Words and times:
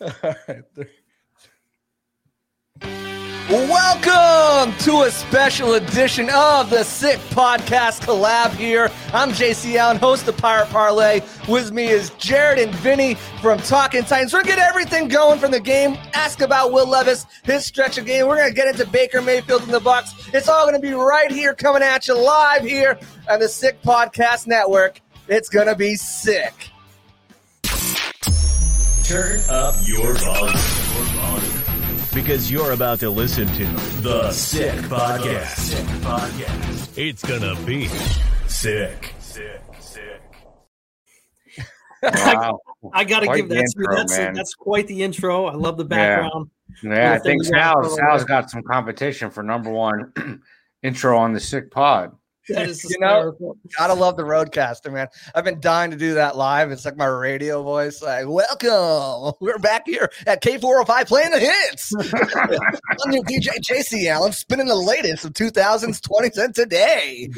All 0.00 0.12
right. 0.22 0.64
Welcome 3.50 4.72
to 4.78 5.02
a 5.02 5.10
special 5.10 5.74
edition 5.74 6.30
of 6.32 6.70
the 6.70 6.84
Sick 6.84 7.18
Podcast 7.30 8.00
Collab 8.00 8.52
here. 8.54 8.90
I'm 9.12 9.30
JC 9.30 9.76
Allen, 9.76 9.98
host 9.98 10.26
of 10.28 10.38
Pirate 10.38 10.68
Parlay. 10.70 11.20
With 11.48 11.70
me 11.70 11.88
is 11.88 12.10
Jarett 12.10 12.58
and 12.58 12.74
Vinny 12.76 13.14
from 13.42 13.58
Talking 13.58 14.04
Titans. 14.04 14.32
We're 14.32 14.42
going 14.42 14.54
to 14.54 14.60
get 14.60 14.68
everything 14.68 15.08
going 15.08 15.38
from 15.38 15.50
the 15.50 15.60
game, 15.60 15.98
ask 16.14 16.40
about 16.40 16.72
Will 16.72 16.88
Levis, 16.88 17.26
his 17.42 17.66
stretch 17.66 17.98
of 17.98 18.06
game. 18.06 18.26
We're 18.26 18.36
going 18.36 18.48
to 18.48 18.54
get 18.54 18.68
into 18.68 18.90
Baker 18.90 19.20
Mayfield 19.20 19.64
in 19.64 19.70
the 19.70 19.80
Bucs. 19.80 20.32
It's 20.32 20.48
all 20.48 20.64
going 20.64 20.80
to 20.80 20.86
be 20.86 20.94
right 20.94 21.30
here 21.30 21.54
coming 21.54 21.82
at 21.82 22.08
you 22.08 22.16
live 22.16 22.62
here 22.62 22.98
on 23.28 23.40
the 23.40 23.48
Sick 23.48 23.82
Podcast 23.82 24.46
Network. 24.46 25.00
It's 25.28 25.50
going 25.50 25.66
to 25.66 25.76
be 25.76 25.96
sick. 25.96 26.71
Turn 29.12 29.40
up 29.50 29.74
your 29.82 30.14
volume. 30.14 30.56
Because 32.14 32.50
you're 32.50 32.72
about 32.72 32.98
to 33.00 33.10
listen 33.10 33.46
to 33.46 33.66
The 34.00 34.32
Sick 34.32 34.72
Podcast. 34.84 35.48
Sick 35.48 35.84
Podcast. 36.00 36.96
It's 36.96 37.22
gonna 37.22 37.54
be 37.66 37.88
sick. 38.46 39.14
Sick. 39.18 39.60
Sick. 39.80 40.22
Wow. 42.02 42.60
I 42.94 43.04
got 43.04 43.20
to 43.20 43.26
Quite 43.26 43.36
give 43.36 43.48
the 43.50 43.56
that 43.56 43.66
to 43.66 43.72
you. 43.76 43.82
intro, 43.84 43.96
That's, 43.96 44.16
man. 44.16 44.32
that's 44.32 44.54
quite 44.54 44.86
the 44.86 45.02
intro. 45.02 45.44
I 45.44 45.56
love 45.56 45.76
the 45.76 45.84
background. 45.84 46.48
Yeah, 46.82 47.12
I 47.12 47.18
think 47.18 47.42
things 47.42 47.50
around 47.50 47.84
Sal's, 47.84 47.90
the 47.90 47.96
Sal's 47.96 48.20
world. 48.20 48.28
got 48.28 48.50
some 48.50 48.62
competition 48.62 49.30
for 49.30 49.42
number 49.42 49.68
one 49.68 50.10
intro 50.82 51.18
on 51.18 51.34
the 51.34 51.40
sick 51.40 51.70
pod. 51.70 52.16
That 52.48 52.68
is 52.68 52.84
You 52.84 52.98
know. 52.98 53.34
Gotta 53.78 53.94
love 53.94 54.16
the 54.16 54.22
RodeCaster, 54.24 54.92
man. 54.92 55.08
I've 55.34 55.44
been 55.44 55.60
dying 55.60 55.90
to 55.90 55.96
do 55.96 56.14
that 56.14 56.36
live. 56.36 56.70
It's 56.72 56.84
like 56.84 56.96
my 56.96 57.06
radio 57.06 57.62
voice. 57.62 58.02
Like, 58.02 58.24
welcome. 58.26 59.34
We're 59.40 59.58
back 59.58 59.82
here 59.86 60.10
at 60.26 60.42
K405 60.42 61.06
playing 61.06 61.30
the 61.30 61.40
hits. 61.40 61.92
I'm 63.04 63.12
your 63.12 63.22
DJ 63.24 63.48
JC 63.70 64.06
Allen, 64.08 64.32
spinning 64.32 64.66
the 64.66 64.74
latest 64.74 65.24
of 65.24 65.32
2000s, 65.34 66.00
20s, 66.00 66.38
and 66.44 66.54
today. 66.54 67.28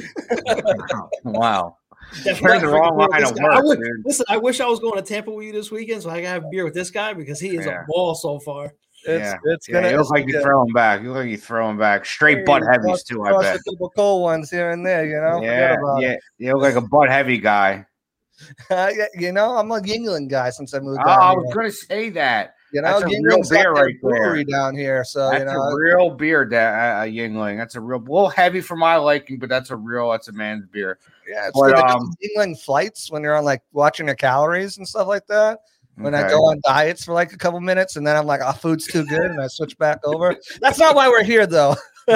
wow. 1.24 1.76
That's 2.24 2.38
Turned 2.38 2.62
the 2.62 2.68
wrong 2.68 2.96
line 2.96 3.20
this 3.20 3.30
of 3.30 3.36
guy. 3.38 3.44
I 3.46 3.60
work, 3.62 3.78
dude. 3.78 4.04
Listen, 4.04 4.26
I 4.28 4.36
wish 4.36 4.60
I 4.60 4.66
was 4.66 4.78
going 4.78 4.94
to 4.96 5.02
Tampa 5.02 5.32
with 5.32 5.46
you 5.46 5.52
this 5.52 5.70
weekend 5.70 6.02
so 6.02 6.10
I 6.10 6.16
can 6.16 6.26
have 6.26 6.50
beer 6.50 6.64
with 6.64 6.74
this 6.74 6.90
guy 6.90 7.12
because 7.12 7.40
he 7.40 7.56
is 7.56 7.66
Yeah. 7.66 7.82
a 7.82 7.86
ball 7.88 8.14
so 8.14 8.38
far. 8.38 8.72
It's, 9.06 9.22
yeah. 9.24 9.36
it's 9.44 9.68
yeah, 9.68 9.74
gonna 9.74 9.90
you 9.90 9.96
look 9.98 10.10
like 10.10 10.26
you're 10.26 10.32
gonna- 10.40 10.44
throwing 10.44 10.72
back. 10.72 11.02
You 11.02 11.08
look 11.08 11.18
like 11.18 11.28
you're 11.28 11.38
throwing 11.38 11.76
back. 11.78 12.04
Straight 12.06 12.44
butt 12.46 12.62
heavies, 12.62 13.02
too, 13.02 13.22
I 13.24 13.38
bet. 13.40 13.56
A 13.56 13.62
couple 13.70 13.90
cold 13.90 14.22
ones 14.22 14.50
here 14.50 14.70
and 14.70 14.84
there, 14.84 15.04
you 15.06 15.20
know. 15.20 15.42
Yeah, 15.42 15.76
yeah. 15.98 16.16
You 16.38 16.54
look 16.54 16.62
like 16.62 16.76
a 16.76 16.86
butt 16.86 17.08
heavy 17.10 17.38
guy. 17.38 17.72
it. 17.74 17.86
Yeah, 18.70 19.06
you 19.14 19.30
know, 19.32 19.56
I'm 19.56 19.70
a 19.70 19.80
Yuengling 19.80 20.28
guy 20.28 20.50
since 20.50 20.74
I 20.74 20.80
moved 20.80 21.00
Oh, 21.02 21.06
down 21.06 21.20
I 21.20 21.30
here. 21.30 21.40
was 21.40 21.54
going 21.54 21.66
to 21.66 21.72
say 21.72 22.10
that. 22.10 22.54
You 22.72 22.82
know, 22.82 22.98
that's 22.98 23.04
a 23.04 23.20
real 23.22 23.42
beer 23.48 23.72
right 23.72 23.94
there. 24.02 24.44
down 24.44 24.76
here, 24.76 25.04
so 25.04 25.30
That's 25.30 25.38
you 25.38 25.44
know. 25.44 25.52
a 25.60 25.76
real 25.78 26.10
beer, 26.10 26.44
da- 26.44 27.02
uh, 27.02 27.04
Yuengling. 27.04 27.56
That's 27.56 27.76
a 27.76 27.80
real, 27.80 28.00
a 28.00 28.02
little 28.02 28.28
heavy 28.28 28.60
for 28.60 28.74
my 28.74 28.96
liking, 28.96 29.38
but 29.38 29.48
that's 29.48 29.70
a 29.70 29.76
real, 29.76 30.10
that's 30.10 30.26
a 30.26 30.32
man's 30.32 30.66
beer. 30.66 30.98
Yeah, 31.28 31.46
it's 31.46 31.58
But, 31.60 31.78
um, 31.78 32.12
Yuengling 32.36 32.58
flights 32.60 33.12
when 33.12 33.22
you're 33.22 33.36
on 33.36 33.44
like 33.44 33.62
watching 33.72 34.06
your 34.06 34.16
calories 34.16 34.78
and 34.78 34.88
stuff 34.88 35.06
like 35.06 35.24
that. 35.28 35.60
When 35.96 36.14
I 36.14 36.28
go 36.28 36.46
on 36.46 36.60
diets 36.64 37.04
for 37.04 37.12
like 37.12 37.32
a 37.32 37.36
couple 37.36 37.60
minutes 37.60 37.96
and 37.96 38.06
then 38.06 38.16
I'm 38.16 38.26
like, 38.26 38.40
oh, 38.44 38.52
food's 38.52 38.86
too 38.86 39.04
good, 39.06 39.30
and 39.30 39.40
I 39.40 39.46
switch 39.46 39.78
back 39.78 40.00
over. 40.04 40.36
That's 40.60 40.78
not 40.78 40.94
why 40.96 41.08
we're 41.08 41.24
here, 41.24 41.46
though. 41.46 41.76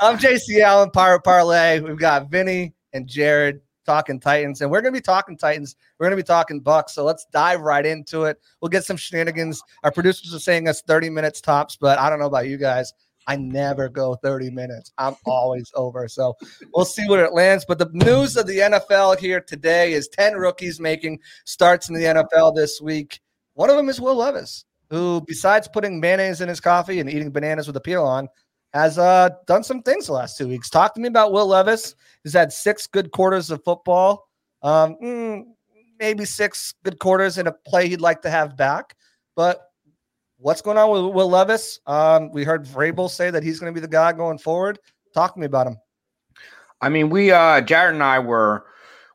I'm 0.00 0.16
JC 0.18 0.60
Allen, 0.60 0.90
Pirate 0.90 1.24
Parlay. 1.24 1.80
We've 1.80 1.98
got 1.98 2.30
Vinny 2.30 2.72
and 2.92 3.06
Jarett 3.06 3.62
talking 3.84 4.20
Titans, 4.20 4.60
and 4.60 4.70
we're 4.70 4.80
gonna 4.80 4.92
be 4.92 5.00
talking 5.00 5.36
Titans. 5.36 5.74
We're 5.98 6.06
gonna 6.06 6.16
be 6.16 6.22
talking 6.22 6.62
Bucs. 6.62 6.90
So 6.90 7.04
let's 7.04 7.26
dive 7.32 7.60
right 7.60 7.84
into 7.84 8.24
it. 8.24 8.38
We'll 8.60 8.68
get 8.68 8.84
some 8.84 8.96
shenanigans. 8.96 9.62
Our 9.82 9.90
producers 9.90 10.34
are 10.34 10.38
saying 10.38 10.68
us 10.68 10.82
30 10.82 11.10
minutes 11.10 11.40
tops, 11.40 11.76
but 11.76 11.98
I 11.98 12.08
don't 12.08 12.20
know 12.20 12.26
about 12.26 12.46
you 12.46 12.56
guys. 12.56 12.92
I 13.26 13.36
never 13.36 13.88
go 13.88 14.14
30 14.16 14.50
minutes. 14.50 14.92
I'm 14.98 15.14
always 15.24 15.70
over. 15.74 16.08
So 16.08 16.36
we'll 16.74 16.84
see 16.84 17.08
where 17.08 17.24
it 17.24 17.32
lands. 17.32 17.64
But 17.66 17.78
the 17.78 17.90
news 17.92 18.36
of 18.36 18.46
the 18.46 18.58
NFL 18.58 19.18
here 19.18 19.40
today 19.40 19.92
is 19.92 20.08
10 20.08 20.34
rookies 20.34 20.80
making 20.80 21.20
starts 21.44 21.88
in 21.88 21.94
the 21.94 22.04
NFL 22.04 22.54
this 22.54 22.80
week. 22.80 23.20
One 23.54 23.70
of 23.70 23.76
them 23.76 23.88
is 23.88 24.00
Will 24.00 24.16
Levis, 24.16 24.64
who, 24.88 25.22
besides 25.26 25.68
putting 25.68 26.00
mayonnaise 26.00 26.40
in 26.40 26.48
his 26.48 26.60
coffee 26.60 27.00
and 27.00 27.10
eating 27.10 27.30
bananas 27.30 27.66
with 27.66 27.76
a 27.76 27.80
peel 27.80 28.04
on, 28.04 28.28
has 28.72 28.98
uh, 28.98 29.30
done 29.46 29.64
some 29.64 29.82
things 29.82 30.06
the 30.06 30.12
last 30.12 30.38
two 30.38 30.48
weeks. 30.48 30.70
Talk 30.70 30.94
to 30.94 31.00
me 31.00 31.08
about 31.08 31.32
Will 31.32 31.46
Levis. 31.46 31.94
He's 32.22 32.32
had 32.32 32.52
six 32.52 32.86
good 32.86 33.10
quarters 33.10 33.50
of 33.50 33.62
football, 33.64 34.28
um, 34.62 34.96
mm, 35.02 35.44
maybe 35.98 36.24
six 36.24 36.74
good 36.84 36.98
quarters 36.98 37.38
in 37.38 37.46
a 37.46 37.52
play 37.52 37.88
he'd 37.88 38.00
like 38.00 38.22
to 38.22 38.30
have 38.30 38.56
back. 38.56 38.94
But 39.34 39.69
what's 40.40 40.62
going 40.62 40.78
on 40.78 40.90
with 40.90 41.14
Will 41.14 41.28
Levis? 41.28 41.80
Um, 41.86 42.30
we 42.32 42.44
heard 42.44 42.64
Vrabel 42.64 43.10
say 43.10 43.30
that 43.30 43.42
he's 43.42 43.60
going 43.60 43.72
to 43.72 43.78
be 43.78 43.82
the 43.82 43.90
guy 43.90 44.12
going 44.12 44.38
forward. 44.38 44.78
Talk 45.14 45.34
to 45.34 45.40
me 45.40 45.46
about 45.46 45.66
him. 45.66 45.76
I 46.80 46.88
mean, 46.88 47.10
we 47.10 47.30
uh 47.30 47.60
Jared 47.60 47.94
and 47.94 48.02
I 48.02 48.20
were 48.20 48.64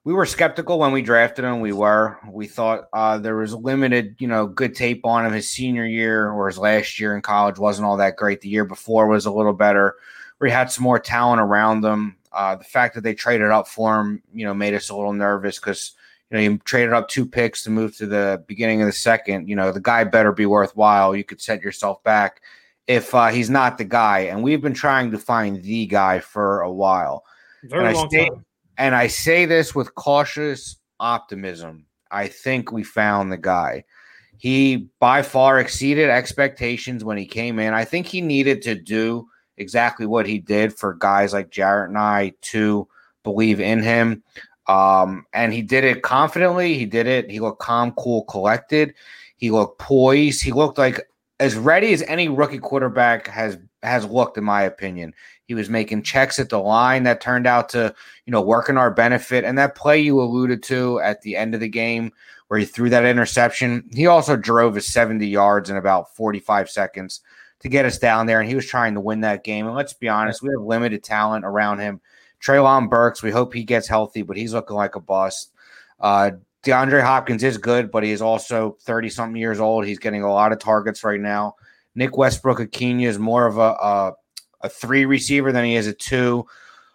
we 0.04 0.14
were 0.14 0.28
skeptical 0.28 0.78
when 0.78 0.92
we 0.92 1.02
drafted 1.02 1.46
him. 1.46 1.62
We 1.62 1.74
were. 1.74 2.18
We 2.30 2.48
thought 2.48 2.86
uh 2.94 3.18
there 3.18 3.38
was 3.38 3.56
limited, 3.56 4.16
you 4.20 4.28
know, 4.28 4.46
good 4.46 4.76
tape 4.76 5.06
on 5.06 5.26
him. 5.26 5.34
His 5.34 5.50
senior 5.50 5.86
year 5.86 6.30
or 6.30 6.48
his 6.48 6.60
last 6.60 7.00
year 7.00 7.16
in 7.16 7.22
college 7.22 7.58
wasn't 7.58 7.88
all 7.88 7.98
that 7.98 8.18
great. 8.18 8.42
The 8.42 8.50
year 8.50 8.66
before 8.66 9.08
was 9.08 9.26
a 9.26 9.32
little 9.32 9.54
better. 9.54 9.96
We 10.40 10.52
had 10.52 10.72
some 10.72 10.84
more 10.84 11.00
talent 11.00 11.42
around 11.42 11.82
them. 11.82 12.18
Uh 12.32 12.56
the 12.56 12.64
fact 12.64 12.94
that 12.96 13.02
they 13.02 13.16
traded 13.16 13.50
up 13.50 13.68
for 13.68 14.00
him, 14.00 14.22
you 14.32 14.46
know, 14.46 14.54
made 14.54 14.76
us 14.76 14.90
a 14.90 14.96
little 14.96 15.14
nervous 15.14 15.58
because 15.58 15.94
you 16.32 16.38
know, 16.38 16.42
you 16.44 16.58
traded 16.60 16.94
up 16.94 17.08
two 17.08 17.26
picks 17.26 17.64
to 17.64 17.70
move 17.70 17.96
to 17.98 18.06
the 18.08 18.44
beginning 18.48 18.82
of 18.82 18.88
the 18.88 18.92
second. 18.94 19.48
You 19.48 19.56
know, 19.56 19.72
the 19.72 19.80
guy 19.80 20.04
better 20.04 20.32
be 20.32 20.46
worthwhile. 20.46 21.16
You 21.16 21.24
could 21.24 21.42
set 21.42 21.62
yourself 21.62 22.04
back 22.04 22.42
if 22.88 23.14
uh, 23.14 23.28
he's 23.28 23.50
not 23.50 23.78
the 23.78 23.86
guy. 23.86 24.20
And 24.22 24.44
we've 24.44 24.62
been 24.62 24.74
trying 24.74 25.12
to 25.12 25.18
find 25.20 25.62
the 25.62 25.86
guy 25.86 26.20
for 26.20 26.62
a 26.62 26.72
while. 26.72 27.24
Very 27.64 27.80
And 27.86 27.90
I 27.90 27.94
long 27.94 28.10
stay- 28.10 28.30
time. 28.30 28.46
And 28.78 28.94
I 28.96 29.08
say 29.08 29.46
this 29.46 29.74
with 29.74 29.96
cautious 29.96 30.78
optimism. 31.00 31.86
I 32.12 32.28
think 32.28 32.72
we 32.72 32.84
found 32.84 33.32
the 33.32 33.38
guy. 33.38 33.84
He 34.38 34.90
by 35.00 35.22
far 35.22 35.60
exceeded 35.60 36.10
expectations 36.10 37.04
when 37.04 37.18
he 37.18 37.26
came 37.26 37.58
in. 37.60 37.74
I 37.74 37.86
think 37.86 38.06
he 38.06 38.20
needed 38.20 38.62
to 38.64 38.76
do 38.76 39.28
exactly 39.58 40.06
what 40.06 40.26
he 40.28 40.40
did 40.40 40.78
for 40.78 40.94
guys 40.94 41.32
like 41.32 41.50
Jarett 41.52 41.90
and 41.90 41.98
I 41.98 42.34
to 42.42 42.88
believe 43.24 43.62
in 43.62 43.82
him. 43.82 44.24
Um, 44.68 45.26
and 45.34 45.54
he 45.54 45.62
did 45.62 45.84
it 45.84 46.02
confidently. 46.02 46.78
He 46.78 46.86
did 46.86 47.08
it. 47.08 47.30
He 47.30 47.40
looked 47.40 47.60
calm, 47.60 47.92
cool, 47.94 48.24
collected. 48.26 48.94
He 49.38 49.52
looked 49.52 49.80
poised. 49.80 50.44
He 50.44 50.52
looked 50.52 50.78
like 50.78 51.02
as 51.40 51.56
ready 51.56 51.94
as 51.94 52.02
any 52.04 52.30
rookie 52.30 52.60
quarterback 52.60 53.28
has 53.28 53.58
has 53.84 54.06
looked, 54.06 54.38
in 54.38 54.44
my 54.44 54.64
opinion. 54.64 55.14
He 55.46 55.54
was 55.54 55.70
making 55.70 56.02
checks 56.02 56.40
at 56.40 56.50
the 56.50 56.60
line 56.60 57.04
that 57.04 57.22
turned 57.22 57.46
out 57.46 57.70
to, 57.70 57.94
you 58.26 58.32
know, 58.32 58.42
work 58.42 58.68
in 58.68 58.78
our 58.78 58.90
benefit. 58.90 59.44
And 59.44 59.58
that 59.60 59.76
play 59.76 60.00
you 60.00 60.20
alluded 60.20 60.64
to 60.64 61.00
at 61.02 61.22
the 61.22 61.36
end 61.36 61.54
of 61.54 61.60
the 61.60 61.70
game 61.70 62.12
where 62.48 62.60
he 62.60 62.66
threw 62.66 62.90
that 62.90 63.06
interception, 63.06 63.88
he 63.94 64.08
also 64.08 64.36
drove 64.36 64.76
his 64.76 64.88
70 64.88 65.28
yards 65.28 65.70
in 65.70 65.78
about 65.78 66.16
45 66.16 66.70
seconds 66.70 67.22
to 67.60 67.70
get 67.70 67.86
us 67.86 67.98
down 67.98 68.26
there. 68.26 68.40
And 68.40 68.50
he 68.50 68.56
was 68.56 68.68
trying 68.68 68.94
to 68.96 69.02
win 69.02 69.22
that 69.22 69.44
game. 69.44 69.68
And 69.68 69.76
let's 69.76 69.94
be 69.94 70.10
honest, 70.10 70.42
we 70.42 70.50
have 70.50 70.66
limited 70.66 71.04
talent 71.04 71.46
around 71.46 71.80
him. 71.80 72.02
Treylon 72.46 72.90
Burks, 72.90 73.24
we 73.24 73.32
hope 73.32 73.54
he 73.54 73.64
gets 73.64 73.88
healthy, 73.88 74.22
but 74.22 74.38
he's 74.38 74.54
looking 74.54 74.76
like 74.76 74.96
a 74.96 75.00
bust. 75.00 75.52
Uh, 76.00 76.32
DeAndre 76.64 77.02
Hopkins 77.02 77.44
is 77.44 77.58
good, 77.58 77.92
but 77.92 78.04
he's 78.04 78.22
also 78.22 78.78
30 78.82 79.10
something 79.10 79.40
years 79.40 79.60
old. 79.60 79.86
He's 79.86 80.00
getting 80.00 80.24
a 80.24 80.32
lot 80.32 80.52
of 80.52 80.60
targets 80.60 81.04
right 81.04 81.20
now. 81.20 81.56
Nick 81.96 82.18
Westbrook-Ikhine 82.18 83.04
is 83.04 83.18
more 83.18 83.46
of 83.48 83.58
a, 83.58 83.62
a 83.62 84.14
a 84.66 84.70
three 84.70 85.06
receiver 85.06 85.52
than 85.52 85.64
he 85.64 85.76
is 85.76 85.88
a 85.88 85.94
two. 85.94 86.46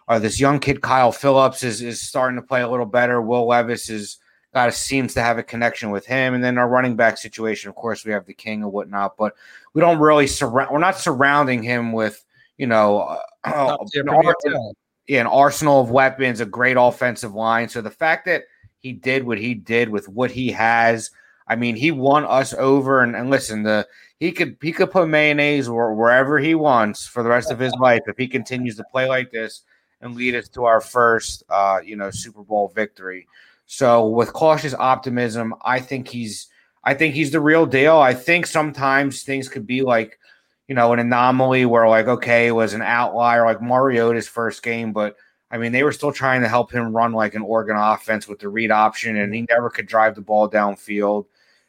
Uh, 0.07 0.19
this 0.19 0.39
young 0.39 0.59
kid 0.59 0.81
Kyle 0.81 1.11
Phillips 1.11 1.63
is 1.63 1.81
is 1.81 2.01
starting 2.01 2.35
to 2.35 2.45
play 2.45 2.61
a 2.61 2.69
little 2.69 2.85
better. 2.85 3.21
Will 3.21 3.47
Levis 3.47 3.89
is 3.89 4.17
got 4.53 4.69
a, 4.69 4.71
seems 4.71 5.13
to 5.13 5.21
have 5.21 5.37
a 5.37 5.43
connection 5.43 5.89
with 5.89 6.05
him, 6.05 6.33
and 6.33 6.43
then 6.43 6.57
our 6.57 6.67
running 6.67 6.95
back 6.95 7.17
situation. 7.17 7.69
Of 7.69 7.75
course, 7.75 8.05
we 8.05 8.11
have 8.11 8.25
the 8.25 8.33
king 8.33 8.61
and 8.61 8.71
whatnot, 8.71 9.15
but 9.17 9.33
we 9.73 9.79
don't 9.79 9.99
really 9.99 10.27
surround. 10.27 10.71
We're 10.71 10.79
not 10.79 10.97
surrounding 10.97 11.63
him 11.63 11.93
with 11.93 12.23
you 12.57 12.67
know 12.67 12.99
uh, 12.99 13.19
an 13.45 14.05
premier 14.05 14.29
ar- 14.29 14.35
talent. 14.43 14.77
yeah, 14.77 14.80
an 15.19 15.27
arsenal 15.27 15.81
of 15.81 15.91
weapons, 15.91 16.39
a 16.39 16.45
great 16.45 16.77
offensive 16.79 17.33
line. 17.33 17.69
So 17.69 17.81
the 17.81 17.91
fact 17.91 18.25
that 18.25 18.43
he 18.79 18.93
did 18.93 19.23
what 19.23 19.37
he 19.37 19.53
did 19.53 19.89
with 19.89 20.07
what 20.07 20.31
he 20.31 20.51
has, 20.51 21.11
I 21.47 21.55
mean, 21.55 21.75
he 21.75 21.91
won 21.91 22.25
us 22.25 22.53
over. 22.53 23.01
And, 23.01 23.15
and 23.15 23.29
listen, 23.29 23.63
the 23.63 23.87
he 24.19 24.31
could 24.31 24.57
he 24.61 24.71
could 24.71 24.91
put 24.91 25.07
mayonnaise 25.07 25.69
where, 25.69 25.93
wherever 25.93 26.37
he 26.39 26.55
wants 26.55 27.07
for 27.07 27.23
the 27.23 27.29
rest 27.29 27.51
of 27.51 27.59
his 27.59 27.73
life 27.73 28.01
if 28.07 28.17
he 28.17 28.27
continues 28.27 28.75
to 28.77 28.83
play 28.91 29.07
like 29.07 29.31
this 29.31 29.63
and 30.01 30.15
lead 30.15 30.35
us 30.35 30.47
to 30.49 30.65
our 30.65 30.81
first, 30.81 31.43
uh, 31.49 31.79
you 31.83 31.95
know, 31.95 32.11
Super 32.11 32.43
Bowl 32.43 32.71
victory. 32.75 33.27
So 33.65 34.07
with 34.07 34.33
cautious 34.33 34.73
optimism, 34.73 35.55
I 35.61 35.79
think 35.79 36.07
he's 36.07 36.47
I 36.83 36.93
think 36.93 37.13
he's 37.13 37.31
the 37.31 37.39
real 37.39 37.65
deal. 37.65 37.97
I 37.97 38.13
think 38.13 38.45
sometimes 38.45 39.23
things 39.23 39.47
could 39.49 39.67
be 39.67 39.81
like 39.81 40.19
you 40.71 40.75
know, 40.75 40.93
an 40.93 40.99
anomaly 40.99 41.65
where 41.65 41.89
like, 41.89 42.07
okay, 42.07 42.47
it 42.47 42.53
was 42.53 42.73
an 42.73 42.81
outlier 42.81 43.43
like 43.43 43.61
Mariota's 43.61 44.29
first 44.29 44.63
game, 44.63 44.93
but 44.93 45.17
I 45.51 45.57
mean, 45.57 45.73
they 45.73 45.83
were 45.83 45.91
still 45.91 46.13
trying 46.13 46.39
to 46.43 46.47
help 46.47 46.71
him 46.71 46.95
run 46.95 47.11
like 47.11 47.35
an 47.35 47.41
Oregon 47.41 47.75
offense 47.75 48.25
with 48.25 48.39
the 48.39 48.47
read 48.47 48.71
option, 48.71 49.17
and 49.17 49.33
he 49.33 49.41
mm-hmm. 49.41 49.53
never 49.53 49.69
could 49.69 49.85
drive 49.85 50.15
the 50.15 50.21
ball 50.21 50.49
downfield. 50.49 51.25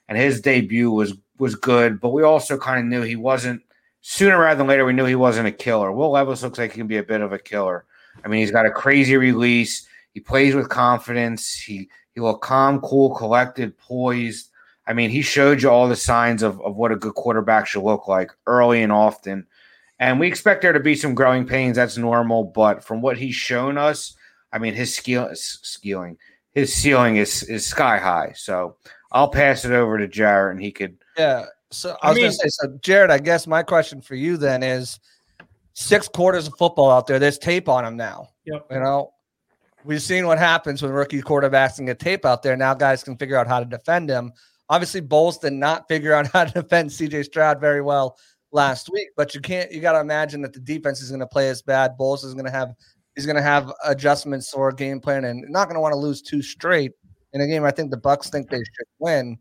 And 0.08 0.16
his 0.16 0.40
debut 0.40 0.88
was 0.88 1.14
was 1.38 1.56
good, 1.56 2.00
but 2.00 2.10
we 2.10 2.22
also 2.22 2.56
kind 2.56 2.78
of 2.78 2.84
knew 2.84 3.02
he 3.02 3.16
wasn't. 3.16 3.62
Sooner 4.02 4.38
rather 4.38 4.58
than 4.58 4.69
later, 4.69 4.84
we 4.84 4.93
knew 4.93 5.04
he 5.04 5.16
wasn't 5.16 5.49
a 5.49 5.50
killer. 5.52 5.90
Will 5.90 6.12
Levis 6.12 6.44
looks 6.44 6.60
like 6.60 6.70
he 6.70 6.78
can 6.78 6.87
be 6.87 6.99
a 6.99 7.02
bit 7.02 7.22
of 7.22 7.32
a 7.32 7.40
killer. 7.40 7.84
I 8.25 8.28
mean, 8.28 8.38
he's 8.38 8.52
got 8.52 8.66
a 8.66 8.70
crazy 8.70 9.16
release. 9.16 9.88
He 10.14 10.20
plays 10.20 10.54
with 10.54 10.69
confidence. 10.69 11.52
He 11.56 11.88
he 12.14 12.20
looked 12.20 12.44
calm, 12.44 12.81
cool, 12.82 13.16
collected, 13.16 13.76
poised. 13.78 14.50
I 14.92 14.94
mean, 14.94 15.08
he 15.08 15.22
showed 15.22 15.62
you 15.62 15.70
all 15.70 15.88
the 15.88 15.96
signs 15.96 16.42
of, 16.42 16.60
of 16.60 16.76
what 16.76 16.92
a 16.92 16.96
good 16.96 17.14
quarterback 17.14 17.66
should 17.66 17.82
look 17.82 18.08
like 18.08 18.30
early 18.46 18.82
and 18.82 18.92
often. 18.92 19.46
And 19.98 20.20
we 20.20 20.26
expect 20.26 20.60
there 20.60 20.74
to 20.74 20.80
be 20.80 20.94
some 20.94 21.14
growing 21.14 21.46
pains. 21.46 21.76
That's 21.76 21.96
normal. 21.96 22.44
But 22.44 22.84
from 22.84 23.00
what 23.00 23.16
he's 23.16 23.34
shown 23.34 23.78
us, 23.78 24.14
I 24.52 24.58
mean, 24.58 24.74
his 24.74 24.94
skill, 24.94 25.30
skilling, 25.32 26.18
his 26.50 26.74
ceiling 26.74 27.16
is 27.16 27.42
is 27.44 27.66
sky 27.66 27.96
high. 27.96 28.34
So 28.36 28.76
I'll 29.12 29.30
pass 29.30 29.64
it 29.64 29.72
over 29.72 29.96
to 29.96 30.06
Jarett, 30.06 30.56
and 30.56 30.62
he 30.62 30.70
could. 30.70 30.98
Yeah. 31.16 31.46
So 31.70 31.96
I, 32.02 32.08
I 32.08 32.10
was 32.10 32.16
mean, 32.16 32.24
gonna 32.26 32.32
say, 32.34 32.48
so 32.48 32.78
Jarett, 32.82 33.10
I 33.10 33.18
guess 33.18 33.46
my 33.46 33.62
question 33.62 34.02
for 34.02 34.14
you 34.14 34.36
then 34.36 34.62
is 34.62 35.00
six 35.72 36.06
quarters 36.06 36.48
of 36.48 36.52
football 36.58 36.90
out 36.90 37.06
there. 37.06 37.18
There's 37.18 37.38
tape 37.38 37.66
on 37.66 37.82
him 37.82 37.96
now. 37.96 38.28
Yep. 38.44 38.66
You 38.70 38.80
know, 38.80 39.14
we've 39.84 40.02
seen 40.02 40.26
what 40.26 40.36
happens 40.36 40.82
when 40.82 40.92
rookie 40.92 41.22
quarterbacks 41.22 41.76
can 41.76 41.86
get 41.86 41.98
tape 41.98 42.26
out 42.26 42.42
there. 42.42 42.58
Now 42.58 42.74
guys 42.74 43.02
can 43.02 43.16
figure 43.16 43.38
out 43.38 43.46
how 43.46 43.58
to 43.58 43.64
defend 43.64 44.10
him. 44.10 44.34
Obviously, 44.72 45.02
Bowles 45.02 45.36
did 45.36 45.52
not 45.52 45.86
figure 45.86 46.14
out 46.14 46.26
how 46.32 46.44
to 46.44 46.62
defend 46.62 46.88
CJ 46.88 47.26
Stroud 47.26 47.60
very 47.60 47.82
well 47.82 48.16
last 48.52 48.88
week, 48.90 49.08
but 49.19 49.34
you 49.34 49.40
can't. 49.42 49.70
You 49.70 49.82
got 49.82 49.92
to 49.92 50.00
imagine 50.00 50.40
that 50.42 50.54
the 50.54 50.60
defense 50.60 51.02
is 51.02 51.10
going 51.10 51.20
to 51.20 51.26
play 51.26 51.50
as 51.50 51.60
bad. 51.60 51.98
Bowles 51.98 52.24
is 52.24 52.32
going 52.32 52.46
to 52.46 52.50
have 52.50 52.72
he's 53.14 53.26
going 53.26 53.36
to 53.36 53.42
have 53.42 53.70
adjustments 53.84 54.54
or 54.54 54.72
game 54.72 54.98
plan, 54.98 55.26
and 55.26 55.44
not 55.50 55.66
going 55.66 55.74
to 55.74 55.80
want 55.80 55.92
to 55.92 55.98
lose 55.98 56.22
two 56.22 56.40
straight 56.40 56.92
in 57.34 57.42
a 57.42 57.46
game. 57.46 57.64
I 57.64 57.70
think 57.70 57.90
the 57.90 57.98
Bucs 57.98 58.30
think 58.30 58.48
they 58.48 58.56
should 58.56 58.86
win. 58.98 59.36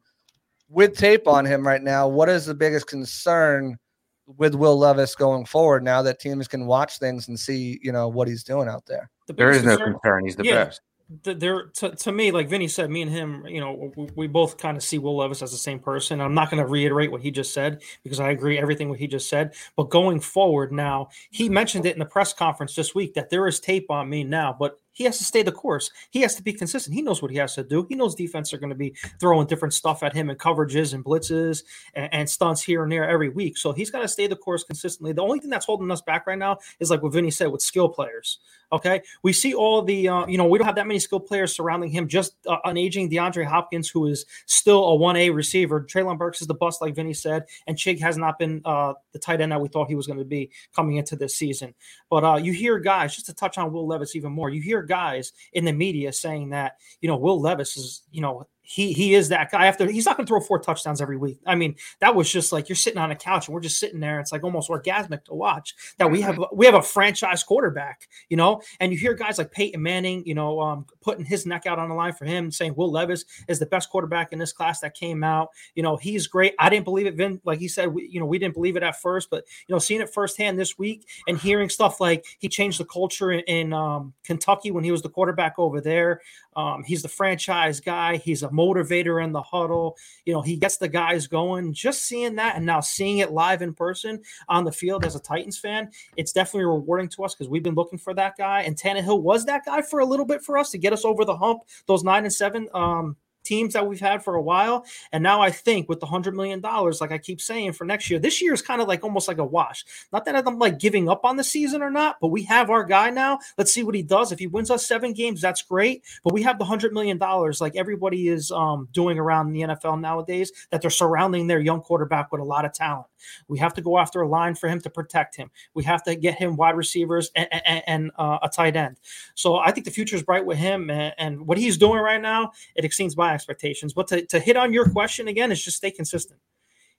With 0.68 0.98
tape 0.98 1.28
on 1.28 1.46
him 1.46 1.66
right 1.66 1.82
now, 1.82 2.10
what 2.10 2.28
is 2.28 2.46
the 2.46 2.54
biggest 2.54 2.88
concern 2.88 3.78
with 4.26 4.54
Will 4.54 4.78
Levis 4.78 5.16
going 5.16 5.46
forward? 5.46 5.82
Now 5.82 6.02
that 6.02 6.20
teams 6.20 6.50
can 6.50 6.66
watch 6.66 7.00
things 7.00 7.30
and 7.30 7.40
see, 7.40 7.80
you 7.82 7.94
know, 7.94 8.10
what 8.10 8.28
he's 8.28 8.44
doing 8.44 8.68
out 8.68 8.86
there. 8.86 9.10
The 9.28 9.34
there 9.34 9.52
is 9.52 9.64
no 9.64 9.78
concern. 9.78 10.26
He's 10.26 10.36
the 10.36 10.44
yeah. 10.44 10.66
best 10.66 10.82
there 11.24 11.66
to, 11.66 11.92
to 11.96 12.12
me 12.12 12.32
like 12.32 12.50
vinny 12.50 12.68
said 12.68 12.90
me 12.90 13.02
and 13.02 13.12
him 13.12 13.46
you 13.46 13.60
know 13.60 13.92
we, 13.96 14.08
we 14.16 14.28
both 14.28 14.58
kind 14.58 14.78
of 14.78 14.84
see 14.84 14.98
will 14.98 15.18
levis 15.18 15.42
as 15.42 15.52
the 15.52 15.58
same 15.58 15.80
person. 15.80 16.22
I'm 16.22 16.34
not 16.34 16.50
going 16.50 16.64
to 16.64 16.70
reiterate 16.70 17.12
what 17.12 17.22
he 17.22 17.32
just 17.32 17.54
said 17.54 17.82
because 18.04 18.20
i 18.20 18.30
agree 18.30 18.58
everything 18.58 18.90
what 18.90 19.00
he 19.00 19.08
just 19.08 19.30
said. 19.30 19.54
But 19.76 19.90
going 19.90 20.20
forward 20.20 20.72
now 20.72 21.10
he 21.30 21.50
mentioned 21.50 21.86
it 21.86 21.94
in 21.94 22.00
the 22.00 22.06
press 22.06 22.34
conference 22.34 22.76
this 22.76 22.96
week 22.96 23.14
that 23.16 23.30
there 23.30 23.48
is 23.48 23.60
tape 23.60 23.90
on 23.92 24.10
me 24.10 24.24
now 24.24 24.56
but 24.58 24.80
he 24.94 25.04
has 25.06 25.18
to 25.18 25.24
stay 25.24 25.44
the 25.44 25.52
course. 25.52 25.90
He 26.10 26.22
has 26.22 26.36
to 26.36 26.44
be 26.44 26.54
consistent. 26.54 26.96
He 26.96 27.02
knows 27.02 27.22
what 27.22 27.32
he 27.32 27.38
has 27.38 27.56
to 27.56 27.64
do. 27.64 27.86
He 27.90 27.96
knows 27.96 28.16
defense 28.16 28.54
are 28.54 28.58
going 28.58 28.70
to 28.70 28.76
be 28.76 28.94
throwing 29.20 29.48
different 29.48 29.74
stuff 29.74 30.04
at 30.04 30.14
him 30.14 30.30
and 30.30 30.38
coverages 30.38 30.94
and 30.94 31.04
blitzes 31.04 31.64
and, 31.94 32.14
and 32.14 32.30
stunts 32.30 32.62
here 32.62 32.84
and 32.84 32.92
there 32.92 33.08
every 33.08 33.30
week. 33.30 33.58
So 33.58 33.72
he's 33.72 33.90
got 33.90 34.02
to 34.02 34.08
stay 34.08 34.28
the 34.28 34.36
course 34.36 34.64
consistently. 34.64 35.14
The 35.14 35.22
only 35.22 35.40
thing 35.40 35.50
that's 35.50 35.66
holding 35.66 35.90
us 35.92 36.02
back 36.02 36.28
right 36.28 36.38
now 36.38 36.58
is 36.80 36.90
like 36.90 37.02
what 37.02 37.14
Vinny 37.14 37.32
said 37.32 37.48
with 37.48 37.62
skill 37.62 37.90
players. 37.90 38.40
Okay, 38.74 39.02
we 39.22 39.34
see 39.34 39.54
all 39.54 39.82
the 39.82 40.08
uh, 40.08 40.26
you 40.28 40.38
know 40.38 40.46
we 40.46 40.58
don't 40.58 40.66
have 40.66 40.76
that 40.76 40.88
many 40.88 41.00
skill 41.00 41.20
players 41.20 41.54
surrounding 41.54 41.90
him. 41.90 42.08
Just 42.08 42.36
uh, 42.48 42.58
an 42.64 42.78
aging 42.78 43.10
DeAndre 43.10 43.46
Hopkins 43.46 43.90
who 43.90 44.06
is 44.08 44.26
still 44.46 44.86
a 44.86 44.96
one 44.96 45.18
A 45.18 45.30
receiver. 45.30 45.82
Treylon 45.82 46.18
Burks 46.18 46.40
is 46.40 46.48
the 46.48 46.54
bust, 46.54 46.82
like 46.82 46.96
Vinny 46.96 47.14
said, 47.14 47.48
and 47.68 47.76
Chig 47.76 48.00
has 48.00 48.18
not 48.18 48.40
been 48.40 48.62
uh, 48.64 48.94
the 49.12 49.20
tight 49.20 49.42
end 49.42 49.52
that 49.52 49.60
we 49.60 49.68
thought 49.68 49.90
he 49.90 49.96
was 49.96 50.08
going 50.08 50.20
to 50.20 50.26
be 50.26 50.50
coming 50.74 50.96
into 50.96 51.18
this 51.18 51.36
season. 51.36 51.74
But 52.10 52.24
uh, 52.24 52.38
you 52.38 52.54
hear 52.54 52.80
guys 52.80 53.14
just 53.14 53.26
to 53.26 53.34
touch 53.34 53.58
on 53.58 53.74
Will 53.74 53.86
Levis 53.86 54.16
even 54.16 54.32
more. 54.32 54.50
You 54.50 54.62
hear 54.62 54.81
guys 54.82 55.34
in 55.54 55.66
the 55.66 55.74
media 55.74 56.12
saying 56.14 56.50
that 56.50 56.78
you 57.02 57.08
know 57.08 57.18
Will 57.18 57.40
Levis 57.40 57.78
is 57.78 58.04
you 58.12 58.22
know 58.22 58.48
he 58.72 58.94
he 58.94 59.16
is 59.16 59.30
that 59.30 59.52
guy. 59.52 59.66
After 59.66 59.90
he's 59.90 60.06
not 60.06 60.16
going 60.16 60.26
to 60.26 60.30
throw 60.30 60.40
four 60.40 60.60
touchdowns 60.60 61.02
every 61.02 61.18
week. 61.18 61.40
I 61.46 61.56
mean, 61.56 61.76
that 62.00 62.16
was 62.16 62.32
just 62.32 62.54
like 62.54 62.70
you're 62.70 62.76
sitting 62.78 63.00
on 63.00 63.12
a 63.12 63.16
couch 63.16 63.48
and 63.48 63.54
we're 63.54 63.62
just 63.62 63.80
sitting 63.80 64.00
there. 64.00 64.20
It's 64.20 64.32
like 64.32 64.44
almost 64.44 64.70
orgasmic 64.70 65.26
to 65.26 65.34
watch 65.34 65.76
that 65.98 66.10
we 66.10 66.22
have 66.22 66.40
we 66.54 66.66
have 66.66 66.76
a 66.76 66.82
franchise 66.82 67.44
quarterback, 67.44 68.08
you 68.30 68.38
know. 68.38 68.62
And 68.80 68.94
you 68.94 68.98
hear 68.98 69.14
guys 69.14 69.38
like 69.38 69.52
Peyton 69.52 69.82
Manning, 69.82 70.24
you 70.26 70.36
know, 70.36 70.62
um, 70.62 70.86
putting 71.02 71.26
his 71.26 71.46
neck 71.46 71.66
out 71.66 71.80
on 71.80 71.90
the 71.90 71.96
line 71.96 72.14
for 72.14 72.26
him, 72.26 72.52
saying 72.52 72.76
Will 72.76 72.92
Levis 72.92 73.26
is 73.48 73.60
the 73.60 73.66
best 73.66 73.90
quarterback 73.90 74.32
in 74.32 74.40
this 74.40 74.54
class 74.54 74.80
that 74.82 74.96
came 74.96 75.24
out. 75.24 75.50
You 75.76 75.84
know, 75.84 75.98
he's 75.98 76.28
great. 76.28 76.54
I 76.60 76.70
didn't 76.70 76.86
believe 76.86 77.08
it, 77.08 77.16
Vin. 77.16 77.42
Like 77.44 77.60
he 77.60 77.68
said, 77.68 77.94
we, 77.94 78.08
you 78.08 78.20
know, 78.20 78.26
we 78.26 78.40
didn't 78.40 78.54
believe 78.54 78.76
it 78.76 78.84
at 78.84 79.02
first, 79.02 79.30
but 79.30 79.46
you 79.68 79.74
know, 79.74 79.80
seeing 79.80 80.02
it 80.02 80.14
firsthand 80.14 80.60
this 80.60 80.78
week 80.78 81.08
and 81.28 81.38
hearing 81.38 81.70
stuff 81.70 82.00
like 82.00 82.26
he 82.40 82.48
changed 82.48 82.80
the 82.80 82.86
culture 82.86 83.32
in, 83.32 83.42
in 83.42 83.74
um, 83.74 84.14
Kentucky 84.24 84.72
when 84.72 84.84
he 84.84 84.92
was 84.92 85.02
the 85.02 85.10
quarterback 85.10 85.56
over 85.58 85.82
there. 85.82 86.22
Um, 86.56 86.84
he's 86.84 87.02
the 87.02 87.08
franchise 87.08 87.80
guy. 87.80 88.18
He's 88.18 88.44
a 88.44 88.50
motivator 88.50 89.24
in 89.24 89.32
the 89.32 89.42
huddle. 89.42 89.98
You 90.26 90.34
know, 90.34 90.42
he 90.42 90.58
gets 90.58 90.78
the 90.78 90.90
guys 90.90 91.28
going. 91.28 91.74
Just 91.74 92.04
seeing 92.04 92.36
that 92.36 92.56
and 92.56 92.66
now 92.66 92.82
seeing 92.82 93.20
it 93.20 93.32
live 93.32 93.62
in 93.62 93.74
person 93.74 94.22
on 94.50 94.66
the 94.66 94.72
field 94.72 95.06
as 95.06 95.16
a 95.16 95.20
Titans 95.20 95.58
fan, 95.58 95.90
it's 96.18 96.34
definitely 96.34 96.66
rewarding 96.66 97.10
to 97.10 97.24
us 97.24 97.34
because 97.34 97.50
we've 97.50 97.64
been 97.64 97.76
looking 97.76 98.00
for 98.00 98.14
that 98.16 98.38
guy. 98.38 98.62
And 98.62 98.76
Tannehill 98.76 99.22
was 99.22 99.46
that 99.46 99.66
guy 99.66 99.82
for 99.82 100.00
a 100.00 100.06
little 100.06 100.26
bit 100.26 100.42
for 100.44 100.58
us 100.58 100.72
to 100.72 100.78
get 100.78 100.91
us 100.94 101.06
over 101.06 101.26
the 101.26 101.38
hump. 101.38 101.62
Those 101.88 102.04
nine 102.04 102.24
and 102.24 102.34
seven 102.34 102.68
um, 102.74 103.16
teams 103.44 103.74
that 103.74 103.88
we've 103.88 104.00
had 104.00 104.24
for 104.24 104.36
a 104.36 104.42
while. 104.42 104.86
And 105.12 105.24
now 105.24 105.42
I 105.42 105.52
think 105.52 105.90
with 105.90 106.00
the 106.00 106.06
hundred 106.06 106.36
million 106.36 106.62
dollars, 106.62 107.02
like 107.02 107.12
I 107.12 107.18
keep 107.18 107.42
saying 107.42 107.74
for 107.74 107.86
next 107.86 108.10
year, 108.10 108.20
this 108.20 108.42
year 108.42 108.54
is 108.54 108.62
kind 108.62 108.82
of 108.82 108.88
like 108.88 109.04
almost 109.04 109.28
like 109.28 109.38
a 109.38 109.46
wash. 109.46 109.84
Not 110.12 110.26
that 110.26 110.36
I'm 110.36 110.60
like 110.60 110.80
giving 110.80 111.10
up 111.10 111.26
on 111.26 111.38
the 111.38 111.44
season 111.44 111.82
or 111.82 111.90
not, 111.90 112.18
but 112.22 112.28
we 112.28 112.44
have 112.44 112.70
our 112.70 112.84
guy 112.84 113.10
now. 113.10 113.40
Let's 113.58 113.72
see 113.72 113.84
what 113.84 113.96
he 113.96 114.04
does. 114.04 114.32
If 114.32 114.40
he 114.40 114.48
wins 114.48 114.72
us 114.72 114.86
seven 114.86 115.14
games, 115.14 115.42
that's 115.42 115.62
great. 115.62 116.04
But 116.24 116.34
we 116.34 116.44
have 116.44 116.60
the 116.60 116.66
hundred 116.66 116.94
million 116.94 117.18
dollars, 117.18 117.62
like 117.62 117.76
everybody 117.76 118.28
is 118.28 118.52
um, 118.52 118.88
doing 118.92 119.20
around 119.20 119.52
the 119.52 119.62
NFL 119.62 120.00
nowadays, 120.00 120.52
that 120.70 120.82
they're 120.82 120.90
surrounding 120.90 121.48
their 121.48 121.60
young 121.60 121.82
quarterback 121.82 122.32
with 122.32 122.42
a 122.42 122.46
lot 122.46 122.66
of 122.66 122.74
talent. 122.74 123.08
We 123.48 123.60
have 123.60 123.74
to 123.76 123.82
go 123.82 123.98
after 123.98 124.22
a 124.22 124.28
line 124.28 124.56
for 124.56 124.70
him 124.70 124.82
to 124.82 124.90
protect 124.90 125.36
him. 125.36 125.52
We 125.74 125.84
have 125.84 126.04
to 126.04 126.16
get 126.16 126.36
him 126.36 126.56
wide 126.56 126.76
receivers 126.76 127.32
and, 127.36 127.48
and, 127.52 127.84
and 127.88 128.12
uh, 128.18 128.40
a 128.44 128.50
tight 128.50 128.76
end. 128.76 128.98
So 129.36 129.58
I 129.58 129.72
think 129.72 129.86
the 129.86 129.92
future 129.92 130.16
is 130.16 130.24
bright 130.24 130.46
with 130.46 130.58
him 130.58 130.90
and, 130.90 131.14
and, 131.18 131.48
what 131.48 131.58
he's 131.58 131.78
doing 131.78 132.00
right 132.00 132.22
now. 132.22 132.52
It 132.76 132.86
exceeds 132.86 133.18
my 133.18 133.34
expectations. 133.34 133.94
But 133.94 134.08
to, 134.10 134.26
to 134.28 134.40
hit 134.40 134.58
on 134.58 134.74
your 134.74 134.90
question 134.90 135.28
again, 135.28 135.52
is 135.52 135.64
just 135.64 135.78
stay 135.78 135.92
consistent. 135.92 136.40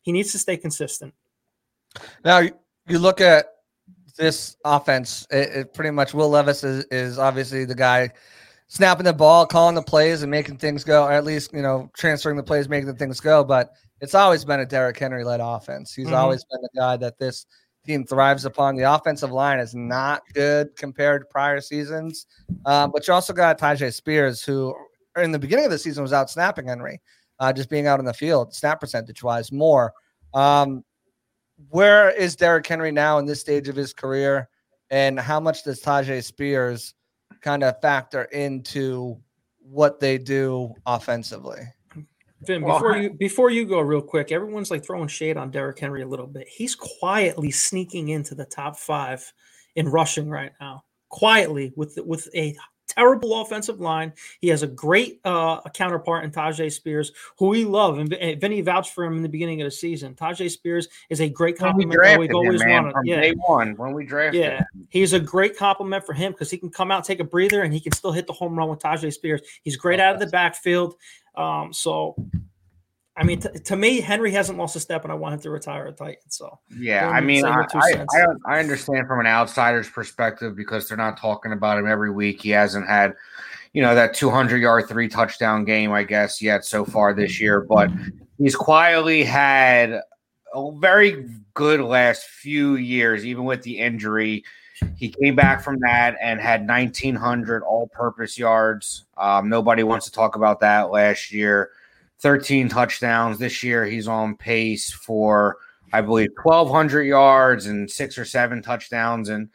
He 0.01 0.13
needs 0.13 0.33
to 0.33 0.39
stay 0.39 0.57
consistent. 0.57 1.15
Now 2.25 2.41
you 2.41 2.99
look 2.99 3.21
at 3.21 3.47
this 4.17 4.57
offense. 4.65 5.27
It, 5.31 5.49
it 5.51 5.75
pretty 5.75 5.91
much 5.91 6.15
Will 6.15 6.29
Levis 6.29 6.65
is, 6.65 6.85
is 6.91 7.19
obviously 7.19 7.65
the 7.65 7.75
guy 7.75 8.11
snapping 8.69 9.05
the 9.05 9.13
ball, 9.13 9.47
calling 9.47 9.75
the 9.75 9.83
plays, 9.83 10.23
and 10.23 10.31
making 10.31 10.59
things 10.59 10.85
go. 10.85 11.05
Or 11.05 11.13
at 11.13 11.25
least 11.25 11.53
you 11.53 11.63
know 11.63 11.91
transferring 11.97 12.37
the 12.37 12.43
plays, 12.43 12.69
making 12.69 12.89
the 12.89 12.95
things 12.95 13.21
go. 13.21 13.45
But 13.45 13.73
it's 14.03 14.17
always 14.17 14.45
been 14.45 14.59
a 14.59 14.67
Derrick 14.67 14.99
Henry 14.99 15.23
led 15.23 15.39
offense. 15.41 15.95
He's 15.95 16.07
mm-hmm. 16.07 16.17
always 16.17 16.45
been 16.45 16.61
the 16.61 16.69
guy 16.77 16.97
that 16.97 17.19
this 17.19 17.47
team 17.87 18.05
thrives 18.05 18.45
upon. 18.45 18.75
The 18.75 18.93
offensive 18.93 19.31
line 19.31 19.61
is 19.61 19.77
not 19.77 20.23
good 20.35 20.75
compared 20.77 21.23
to 21.23 21.27
prior 21.27 21.61
seasons, 21.61 22.27
uh, 22.67 22.89
but 22.89 23.07
you 23.07 23.15
also 23.15 23.33
got 23.33 23.61
Tyjae 23.61 23.95
Spears, 23.95 24.43
who 24.43 24.75
in 25.17 25.31
the 25.31 25.39
beginning 25.39 25.67
of 25.67 25.71
the 25.71 25.79
season 25.79 26.03
was 26.03 26.13
out 26.13 26.31
snapping 26.31 26.67
Henry, 26.67 27.01
uh, 27.39 27.53
just 27.53 27.71
being 27.71 27.87
out 27.87 28.01
in 28.01 28.05
the 28.05 28.13
field, 28.13 28.53
snap 28.53 28.81
percentage 28.81 29.23
wise 29.23 29.53
more. 29.53 29.93
Um, 30.35 30.85
where 31.69 32.11
is 32.11 32.35
Derrick 32.35 32.67
Henry 32.67 32.91
now 32.91 33.19
in 33.19 33.25
this 33.25 33.41
stage 33.41 33.69
of 33.69 33.77
his 33.77 33.93
career, 33.93 34.49
and 34.91 35.19
how 35.19 35.39
much 35.39 35.63
does 35.63 35.81
Tyjae 35.81 36.25
Spears 36.25 36.95
kind 37.41 37.63
of 37.63 37.81
factor 37.81 38.25
into 38.25 39.17
what 39.61 40.01
they 40.01 40.19
do 40.19 40.75
offensively? 40.87 41.61
Vin, 42.45 42.63
before 42.63 42.97
you 42.97 43.11
before 43.11 43.51
you 43.51 43.65
go 43.65 43.81
real 43.81 44.03
quick, 44.03 44.33
everyone's 44.33 44.71
like 44.71 44.85
throwing 44.85 45.09
shade 45.09 45.37
on 45.37 45.51
Derrick 45.51 45.79
Henry 45.79 46.03
a 46.03 46.09
little 46.09 46.27
bit. 46.27 46.49
He's 46.49 46.75
quietly 46.75 47.51
sneaking 47.51 48.09
into 48.09 48.35
the 48.35 48.45
top 48.45 48.77
five 48.79 49.33
in 49.77 49.89
rushing 49.89 50.29
right 50.29 50.53
now. 50.61 50.85
Quietly 51.09 51.73
with 51.77 51.99
with 52.05 52.29
a 52.35 52.57
terrible 52.89 53.41
offensive 53.41 53.81
line. 53.81 54.13
He 54.41 54.49
has 54.49 54.63
a 54.63 54.67
great 54.67 55.21
uh, 55.25 55.61
counterpart 55.71 56.25
in 56.25 56.31
Tyjae 56.31 56.73
Spears, 56.73 57.13
who 57.39 57.49
we 57.49 57.65
love. 57.65 57.99
And 57.99 58.11
Vinny 58.41 58.61
vouched 58.61 58.95
for 58.95 59.05
him 59.05 59.17
in 59.17 59.23
the 59.23 59.29
beginning 59.29 59.61
of 59.63 59.67
the 59.67 59.71
season. 59.71 60.15
Tyjae 60.15 60.51
Spears 60.51 60.89
is 61.09 61.21
a 61.21 61.29
great 61.29 61.59
compliment 61.59 62.01
that 62.03 62.19
we've 62.19 62.35
always 62.35 62.63
him, 62.63 62.71
wanted. 62.71 62.93
From 62.93 63.07
yeah. 63.07 63.21
day 63.21 63.33
one 63.47 63.77
when 63.77 63.93
we 63.93 64.05
drafted 64.05 64.41
yeah. 64.41 64.59
him. 64.59 64.87
He's 64.89 65.13
a 65.13 65.21
great 65.21 65.57
compliment 65.57 66.05
for 66.05 66.13
him 66.13 66.33
because 66.33 66.51
he 66.51 66.59
can 66.59 66.71
come 66.71 66.91
out, 66.91 67.05
take 67.05 67.21
a 67.21 67.25
breather, 67.25 67.63
and 67.63 67.73
he 67.73 67.81
can 67.81 67.93
still 67.93 68.13
hit 68.13 68.27
the 68.27 68.33
home 68.33 68.59
run 68.59 68.69
with 68.69 68.81
Tyjae 68.81 69.13
Spears. 69.13 69.41
He's 69.63 69.77
great 69.77 70.01
out 70.01 70.15
of 70.15 70.21
the 70.21 70.27
backfield. 70.27 70.97
Um, 71.35 71.73
so 71.73 72.15
I 73.17 73.25
mean, 73.25 73.41
t- 73.41 73.51
to 73.51 73.77
me, 73.77 74.01
Henry 74.01 74.31
hasn't 74.31 74.59
lost 74.59 74.75
a 74.75 74.81
step, 74.81 75.05
and 75.05 75.13
I 75.13 75.15
want 75.15 75.35
him 75.35 75.41
to 75.41 75.51
retire 75.51 75.87
a 75.87 75.93
Titan. 75.93 76.17
So 76.29 76.59
yeah, 76.79 77.11
I 77.11 77.21
mean, 77.21 77.45
I, 77.45 77.67
I, 77.75 78.05
I, 78.47 78.59
understand 78.59 79.07
from 79.07 79.21
an 79.21 79.27
outsider's 79.27 79.89
perspective 79.89 80.57
because 80.57 80.89
they're 80.89 80.97
not 80.97 81.19
talking 81.19 81.53
about 81.53 81.79
him 81.79 81.87
every 81.87 82.11
week. 82.11 82.41
He 82.41 82.51
hasn't 82.51 82.89
had, 82.89 83.15
you 83.75 83.83
know, 83.83 83.95
that 83.95 84.15
200 84.15 84.63
yard, 84.63 84.89
three 84.89 85.09
touchdown 85.09 85.65
game, 85.65 85.93
I 85.93 86.05
guess, 86.05 86.41
yet 86.41 86.65
so 86.65 86.87
far 86.87 87.13
this 87.13 87.39
year. 87.39 87.61
But 87.61 87.91
he's 88.39 88.57
quietly 88.57 89.25
had 89.25 90.01
a 90.55 90.73
very 90.79 91.29
good 91.53 91.81
last 91.83 92.25
few 92.25 92.77
years, 92.77 93.27
even 93.27 93.45
with 93.45 93.63
the 93.63 93.79
injury. 93.79 94.43
He 94.97 95.11
came 95.11 95.37
back 95.37 95.63
from 95.63 95.79
that 95.81 96.17
and 96.21 96.41
had 96.41 96.67
1,900 96.67 97.63
all 97.63 97.89
purpose 97.89 98.39
yards. 98.39 99.05
Um, 99.19 99.51
nobody 99.51 99.83
wants 99.83 100.07
to 100.07 100.13
talk 100.13 100.35
about 100.35 100.61
that 100.61 100.91
last 100.91 101.31
year. 101.31 101.71
13 102.23 102.69
touchdowns. 102.69 103.39
This 103.39 103.63
year, 103.63 103.85
he's 103.85 104.09
on 104.09 104.37
pace 104.37 104.93
for, 104.93 105.57
I 105.93 106.01
believe, 106.01 106.31
1,200 106.43 107.03
yards 107.03 107.67
and 107.67 107.91
six 107.91 108.17
or 108.17 108.25
seven 108.25 108.63
touchdowns. 108.63 109.29
And 109.29 109.49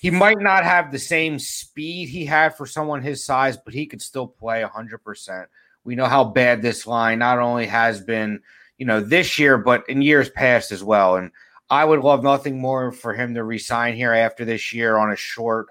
he 0.00 0.10
might 0.10 0.40
not 0.40 0.64
have 0.64 0.90
the 0.90 0.98
same 0.98 1.38
speed 1.38 2.08
he 2.08 2.24
had 2.24 2.56
for 2.56 2.66
someone 2.66 3.02
his 3.02 3.24
size, 3.24 3.56
but 3.56 3.74
he 3.74 3.86
could 3.86 4.00
still 4.00 4.26
play 4.26 4.62
100%. 4.62 5.46
We 5.84 5.96
know 5.96 6.06
how 6.06 6.24
bad 6.24 6.62
this 6.62 6.86
line 6.86 7.18
not 7.18 7.40
only 7.40 7.66
has 7.66 8.00
been, 8.00 8.40
you 8.78 8.86
know, 8.86 9.00
this 9.00 9.38
year, 9.38 9.58
but 9.58 9.88
in 9.88 10.00
years 10.00 10.30
past 10.30 10.70
as 10.70 10.82
well. 10.82 11.16
And 11.16 11.32
I 11.70 11.84
would 11.84 12.00
love 12.00 12.22
nothing 12.22 12.60
more 12.60 12.92
for 12.92 13.14
him 13.14 13.34
to 13.34 13.42
resign 13.42 13.94
here 13.94 14.12
after 14.12 14.44
this 14.44 14.72
year 14.72 14.96
on 14.96 15.10
a 15.10 15.16
short, 15.16 15.66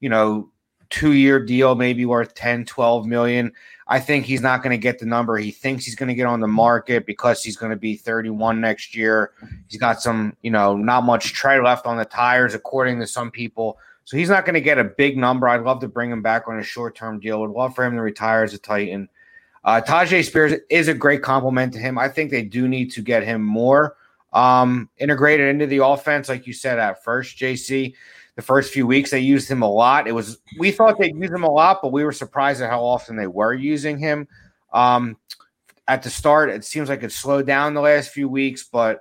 you 0.00 0.08
know, 0.08 0.50
two 0.90 1.12
year 1.12 1.44
deal, 1.44 1.74
maybe 1.74 2.04
worth 2.04 2.34
10, 2.34 2.64
12 2.64 3.06
million. 3.06 3.52
I 3.88 4.00
think 4.00 4.24
he's 4.24 4.40
not 4.40 4.62
going 4.62 4.72
to 4.72 4.78
get 4.78 4.98
the 4.98 5.06
number 5.06 5.36
he 5.36 5.52
thinks 5.52 5.84
he's 5.84 5.94
going 5.94 6.08
to 6.08 6.14
get 6.14 6.26
on 6.26 6.40
the 6.40 6.48
market 6.48 7.06
because 7.06 7.42
he's 7.42 7.56
going 7.56 7.70
to 7.70 7.76
be 7.76 7.96
31 7.96 8.60
next 8.60 8.96
year. 8.96 9.32
He's 9.68 9.78
got 9.78 10.02
some, 10.02 10.36
you 10.42 10.50
know, 10.50 10.76
not 10.76 11.04
much 11.04 11.32
tread 11.32 11.62
left 11.62 11.86
on 11.86 11.96
the 11.96 12.04
tires, 12.04 12.54
according 12.54 12.98
to 13.00 13.06
some 13.06 13.30
people. 13.30 13.78
So 14.04 14.16
he's 14.16 14.28
not 14.28 14.44
going 14.44 14.54
to 14.54 14.60
get 14.60 14.78
a 14.78 14.84
big 14.84 15.16
number. 15.16 15.48
I'd 15.48 15.62
love 15.62 15.80
to 15.80 15.88
bring 15.88 16.10
him 16.10 16.22
back 16.22 16.48
on 16.48 16.58
a 16.58 16.64
short 16.64 16.96
term 16.96 17.20
deal. 17.20 17.40
Would 17.40 17.50
love 17.50 17.74
for 17.74 17.84
him 17.84 17.94
to 17.94 18.02
retire 18.02 18.42
as 18.42 18.54
a 18.54 18.58
Titan. 18.58 19.08
Uh, 19.64 19.80
Tyjae 19.80 20.24
Spears 20.24 20.54
is 20.70 20.88
a 20.88 20.94
great 20.94 21.22
compliment 21.22 21.72
to 21.72 21.78
him. 21.78 21.98
I 21.98 22.08
think 22.08 22.30
they 22.30 22.42
do 22.42 22.68
need 22.68 22.92
to 22.92 23.02
get 23.02 23.24
him 23.24 23.42
more 23.42 23.96
um, 24.32 24.90
integrated 24.98 25.48
into 25.48 25.66
the 25.66 25.84
offense, 25.84 26.28
like 26.28 26.46
you 26.46 26.52
said 26.52 26.78
at 26.78 27.02
first, 27.02 27.38
JC 27.38 27.94
the 28.36 28.42
first 28.42 28.72
few 28.72 28.86
weeks 28.86 29.10
they 29.10 29.20
used 29.20 29.50
him 29.50 29.62
a 29.62 29.68
lot. 29.68 30.06
It 30.06 30.12
was 30.12 30.38
we 30.58 30.70
thought 30.70 30.98
they'd 30.98 31.16
use 31.16 31.30
him 31.30 31.42
a 31.42 31.50
lot, 31.50 31.80
but 31.82 31.92
we 31.92 32.04
were 32.04 32.12
surprised 32.12 32.62
at 32.62 32.70
how 32.70 32.84
often 32.84 33.16
they 33.16 33.26
were 33.26 33.54
using 33.54 33.98
him. 33.98 34.28
Um, 34.72 35.16
at 35.88 36.02
the 36.02 36.10
start, 36.10 36.50
it 36.50 36.64
seems 36.64 36.88
like 36.88 37.02
it 37.02 37.12
slowed 37.12 37.46
down 37.46 37.74
the 37.74 37.80
last 37.80 38.10
few 38.10 38.28
weeks, 38.28 38.64
but 38.64 39.00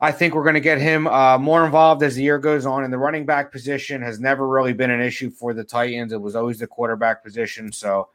I 0.00 0.12
think 0.12 0.34
we're 0.34 0.42
going 0.42 0.54
to 0.54 0.60
get 0.60 0.78
him 0.78 1.06
uh, 1.06 1.38
more 1.38 1.64
involved 1.64 2.02
as 2.02 2.16
the 2.16 2.22
year 2.22 2.38
goes 2.38 2.66
on. 2.66 2.84
And 2.84 2.92
the 2.92 2.98
running 2.98 3.24
back 3.24 3.50
position 3.50 4.02
has 4.02 4.20
never 4.20 4.46
really 4.46 4.74
been 4.74 4.90
an 4.90 5.00
issue 5.00 5.30
for 5.30 5.54
the 5.54 5.64
Titans. 5.64 6.12
It 6.12 6.20
was 6.20 6.36
always 6.36 6.58
the 6.58 6.66
quarterback 6.66 7.24
position. 7.24 7.72
So, 7.72 8.08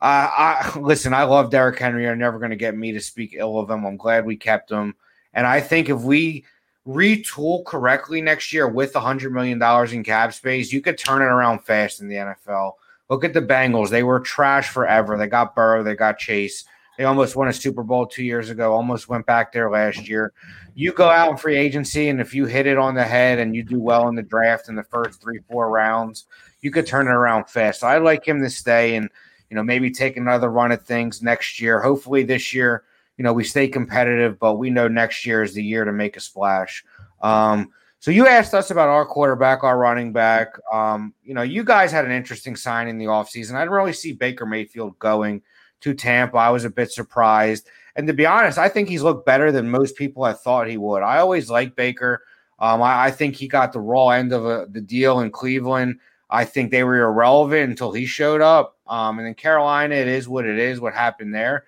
uh, 0.00 0.30
I 0.30 0.72
listen. 0.80 1.14
I 1.14 1.24
love 1.24 1.50
Derrick 1.50 1.78
Henry. 1.78 2.04
You're 2.04 2.14
never 2.14 2.38
going 2.38 2.50
to 2.50 2.56
get 2.56 2.76
me 2.76 2.92
to 2.92 3.00
speak 3.00 3.34
ill 3.36 3.58
of 3.58 3.70
him. 3.70 3.84
I'm 3.84 3.96
glad 3.96 4.24
we 4.24 4.36
kept 4.36 4.70
him. 4.70 4.94
And 5.34 5.46
I 5.46 5.60
think 5.60 5.88
if 5.88 6.00
we 6.00 6.44
retool 6.86 7.64
correctly 7.64 8.20
next 8.20 8.52
year 8.52 8.68
with 8.68 8.92
$100 8.92 9.32
million 9.32 9.60
in 9.92 10.04
cap 10.04 10.32
space, 10.32 10.72
you 10.72 10.80
could 10.80 10.98
turn 10.98 11.22
it 11.22 11.26
around 11.26 11.60
fast 11.60 12.00
in 12.00 12.08
the 12.08 12.14
NFL. 12.14 12.72
Look 13.10 13.24
at 13.24 13.34
the 13.34 13.42
Bengals. 13.42 13.90
They 13.90 14.02
were 14.02 14.20
trash 14.20 14.68
forever. 14.68 15.16
They 15.16 15.26
got 15.26 15.54
Burrow, 15.54 15.82
they 15.82 15.94
got 15.94 16.18
Chase. 16.18 16.64
They 16.96 17.04
almost 17.04 17.36
won 17.36 17.48
a 17.48 17.52
Super 17.52 17.82
Bowl 17.82 18.06
two 18.06 18.24
years 18.24 18.48
ago, 18.48 18.72
almost 18.72 19.08
went 19.08 19.26
back 19.26 19.52
there 19.52 19.70
last 19.70 20.08
year. 20.08 20.32
You 20.74 20.92
go 20.92 21.10
out 21.10 21.30
in 21.30 21.36
free 21.36 21.56
agency, 21.56 22.08
and 22.08 22.20
if 22.20 22.34
you 22.34 22.46
hit 22.46 22.66
it 22.66 22.78
on 22.78 22.94
the 22.94 23.04
head 23.04 23.38
and 23.38 23.54
you 23.54 23.62
do 23.62 23.78
well 23.78 24.08
in 24.08 24.14
the 24.14 24.22
draft 24.22 24.70
in 24.70 24.76
the 24.76 24.82
first 24.82 25.20
three, 25.20 25.40
four 25.50 25.70
rounds, 25.70 26.24
you 26.62 26.70
could 26.70 26.86
turn 26.86 27.06
it 27.06 27.10
around 27.10 27.50
fast. 27.50 27.80
So 27.80 27.88
I'd 27.88 27.98
like 27.98 28.26
him 28.26 28.40
to 28.42 28.48
stay 28.48 28.96
and, 28.96 29.10
you 29.50 29.56
know, 29.56 29.62
maybe 29.62 29.90
take 29.90 30.16
another 30.16 30.50
run 30.50 30.72
at 30.72 30.86
things 30.86 31.22
next 31.22 31.60
year. 31.60 31.80
Hopefully 31.80 32.22
this 32.22 32.54
year– 32.54 32.84
you 33.16 33.22
know, 33.22 33.32
we 33.32 33.44
stay 33.44 33.68
competitive, 33.68 34.38
but 34.38 34.54
we 34.54 34.70
know 34.70 34.88
next 34.88 35.24
year 35.24 35.42
is 35.42 35.54
the 35.54 35.64
year 35.64 35.84
to 35.84 35.92
make 35.92 36.16
a 36.16 36.20
splash. 36.20 36.84
Um, 37.22 37.70
so 37.98 38.10
you 38.10 38.26
asked 38.26 38.54
us 38.54 38.70
about 38.70 38.88
our 38.88 39.06
quarterback, 39.06 39.64
our 39.64 39.78
running 39.78 40.12
back. 40.12 40.54
Um, 40.72 41.14
you 41.24 41.34
know, 41.34 41.42
you 41.42 41.64
guys 41.64 41.90
had 41.90 42.04
an 42.04 42.10
interesting 42.12 42.54
sign 42.54 42.88
in 42.88 42.98
the 42.98 43.06
offseason. 43.06 43.54
I 43.54 43.60
didn't 43.60 43.72
really 43.72 43.94
see 43.94 44.12
Baker 44.12 44.46
Mayfield 44.46 44.98
going 44.98 45.42
to 45.80 45.94
Tampa. 45.94 46.36
I 46.36 46.50
was 46.50 46.64
a 46.64 46.70
bit 46.70 46.92
surprised. 46.92 47.68
And 47.96 48.06
to 48.06 48.12
be 48.12 48.26
honest, 48.26 48.58
I 48.58 48.68
think 48.68 48.88
he's 48.88 49.02
looked 49.02 49.24
better 49.24 49.50
than 49.50 49.70
most 49.70 49.96
people 49.96 50.24
had 50.24 50.38
thought 50.38 50.68
he 50.68 50.76
would. 50.76 51.02
I 51.02 51.18
always 51.18 51.48
liked 51.48 51.74
Baker. 51.74 52.22
Um, 52.58 52.82
I, 52.82 53.06
I, 53.06 53.10
think 53.10 53.34
he 53.34 53.48
got 53.48 53.72
the 53.72 53.80
raw 53.80 54.10
end 54.10 54.32
of 54.32 54.46
a, 54.46 54.66
the 54.70 54.80
deal 54.80 55.20
in 55.20 55.30
Cleveland. 55.30 55.98
I 56.30 56.44
think 56.44 56.70
they 56.70 56.84
were 56.84 57.02
irrelevant 57.02 57.70
until 57.70 57.92
he 57.92 58.06
showed 58.06 58.40
up. 58.40 58.78
Um, 58.86 59.18
and 59.18 59.28
in 59.28 59.34
Carolina, 59.34 59.94
it 59.94 60.08
is 60.08 60.28
what 60.28 60.46
it 60.46 60.58
is, 60.58 60.80
what 60.80 60.94
happened 60.94 61.34
there 61.34 61.64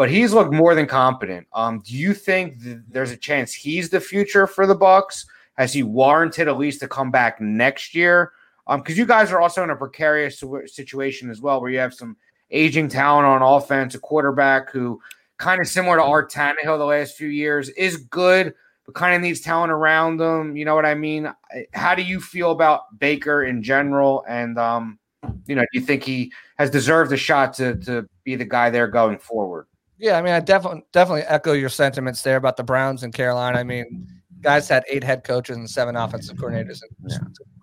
but 0.00 0.10
he's 0.10 0.32
looked 0.32 0.50
more 0.50 0.74
than 0.74 0.86
competent. 0.86 1.46
Um, 1.52 1.82
do 1.84 1.94
you 1.94 2.14
think 2.14 2.54
there's 2.88 3.10
a 3.10 3.18
chance 3.18 3.52
he's 3.52 3.90
the 3.90 4.00
future 4.00 4.46
for 4.46 4.66
the 4.66 4.74
Bucs? 4.74 5.26
Has 5.58 5.74
he 5.74 5.82
warranted 5.82 6.48
at 6.48 6.56
least 6.56 6.80
to 6.80 6.88
come 6.88 7.10
back 7.10 7.38
next 7.38 7.94
year? 7.94 8.32
Um, 8.66 8.80
because 8.80 8.96
you 8.96 9.04
guys 9.04 9.30
are 9.30 9.42
also 9.42 9.62
in 9.62 9.68
a 9.68 9.76
precarious 9.76 10.42
situation 10.68 11.28
as 11.28 11.42
well, 11.42 11.60
where 11.60 11.70
you 11.70 11.78
have 11.80 11.92
some 11.92 12.16
aging 12.50 12.88
talent 12.88 13.26
on 13.26 13.42
offense, 13.42 13.94
a 13.94 13.98
quarterback 13.98 14.70
who 14.70 14.98
kind 15.36 15.60
of 15.60 15.68
similar 15.68 15.98
to 15.98 16.02
Art 16.02 16.32
Tannehill 16.32 16.78
the 16.78 16.86
last 16.86 17.14
few 17.18 17.28
years 17.28 17.68
is 17.68 17.98
good, 17.98 18.54
but 18.86 18.94
kind 18.94 19.14
of 19.14 19.20
needs 19.20 19.42
talent 19.42 19.70
around 19.70 20.16
them. 20.16 20.56
You 20.56 20.64
know 20.64 20.74
what 20.74 20.86
I 20.86 20.94
mean? 20.94 21.30
How 21.74 21.94
do 21.94 22.00
you 22.00 22.22
feel 22.22 22.52
about 22.52 22.98
Baker 22.98 23.42
in 23.42 23.62
general? 23.62 24.24
And 24.26 24.58
um, 24.58 24.98
you 25.44 25.54
know, 25.54 25.60
do 25.60 25.78
you 25.78 25.82
think 25.82 26.04
he 26.04 26.32
has 26.56 26.70
deserved 26.70 27.12
a 27.12 27.18
shot 27.18 27.52
to 27.56 27.76
to 27.80 28.08
be 28.24 28.34
the 28.34 28.46
guy 28.46 28.70
there 28.70 28.88
going 28.88 29.18
forward? 29.18 29.66
Yeah, 30.00 30.16
I 30.16 30.22
mean, 30.22 30.32
I 30.32 30.40
definitely 30.40 30.82
definitely 30.92 31.22
echo 31.22 31.52
your 31.52 31.68
sentiments 31.68 32.22
there 32.22 32.36
about 32.36 32.56
the 32.56 32.64
Browns 32.64 33.02
and 33.02 33.12
Carolina. 33.12 33.58
I 33.58 33.64
mean, 33.64 34.06
guys 34.40 34.66
had 34.66 34.82
eight 34.90 35.04
head 35.04 35.24
coaches 35.24 35.58
and 35.58 35.68
seven 35.68 35.94
offensive 35.94 36.38
coordinators 36.38 36.80
and 36.82 36.90
yeah. 37.06 37.18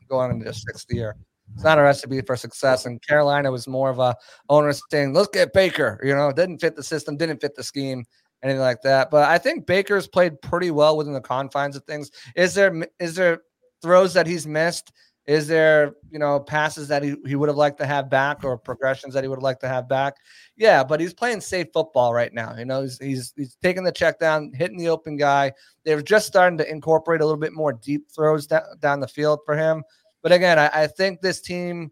going 0.08 0.32
into 0.32 0.44
their 0.44 0.54
sixth 0.54 0.86
year. 0.92 1.16
It's 1.56 1.64
not 1.64 1.80
a 1.80 1.82
recipe 1.82 2.22
for 2.22 2.36
success. 2.36 2.86
And 2.86 3.02
Carolina 3.02 3.52
was 3.52 3.68
more 3.68 3.90
of 3.90 3.98
a 3.98 4.16
owner 4.50 4.72
thing. 4.92 5.14
"Let's 5.14 5.30
get 5.30 5.52
Baker." 5.52 6.00
You 6.04 6.14
know, 6.14 6.32
didn't 6.32 6.60
fit 6.60 6.76
the 6.76 6.84
system, 6.84 7.18
didn't 7.18 7.42
fit 7.42 7.56
the 7.56 7.64
scheme, 7.64 8.06
anything 8.44 8.62
like 8.62 8.84
that. 8.84 9.10
But 9.10 9.28
I 9.28 9.40
think 9.40 9.66
Baker's 9.66 10.08
played 10.08 10.40
pretty 10.40 10.70
well 10.70 10.96
within 10.96 11.14
the 11.14 11.22
confines 11.22 11.76
of 11.76 11.86
things. 11.86 12.12
Is 12.36 12.54
there 12.54 12.88
is 13.00 13.16
there 13.16 13.40
throws 13.82 14.14
that 14.14 14.28
he's 14.28 14.46
missed? 14.46 14.92
Is 15.28 15.46
there, 15.46 15.94
you 16.10 16.20
know, 16.20 16.40
passes 16.40 16.88
that 16.88 17.04
he, 17.04 17.16
he 17.26 17.36
would 17.36 17.50
have 17.50 17.58
liked 17.58 17.78
to 17.80 17.86
have 17.86 18.10
back 18.10 18.46
or 18.46 18.58
progressions 18.58 19.14
that 19.14 19.26
he 19.26 19.28
would 19.28 19.40
have 19.40 19.44
liked 19.44 19.60
to 19.60 19.68
have 19.68 19.90
back? 19.90 20.16
Yeah, 20.56 20.86
but 20.86 21.02
he's 21.02 21.14
playing 21.14 21.42
safe 21.42 21.68
football 21.74 22.14
right 22.14 22.34
now. 22.34 22.56
You 22.58 22.64
know, 22.64 22.84
he's 22.84 22.98
he's, 22.98 23.34
he's 23.36 23.58
taking 23.62 23.84
the 23.84 23.92
check 23.92 24.20
down, 24.20 24.54
hitting 24.56 24.78
the 24.78 24.88
open 24.88 25.18
guy. 25.18 25.52
They're 25.84 26.02
just 26.02 26.28
starting 26.28 26.58
to 26.60 26.72
incorporate 26.72 27.20
a 27.20 27.26
little 27.26 27.40
bit 27.40 27.52
more 27.52 27.74
deep 27.74 28.10
throws 28.10 28.48
down, 28.48 28.64
down 28.80 29.02
the 29.02 29.08
field 29.08 29.42
for 29.46 29.58
him. 29.58 29.84
But 30.22 30.32
again, 30.32 30.58
I, 30.58 30.70
I 30.74 30.88
think 30.88 31.20
this 31.20 31.42
team, 31.42 31.92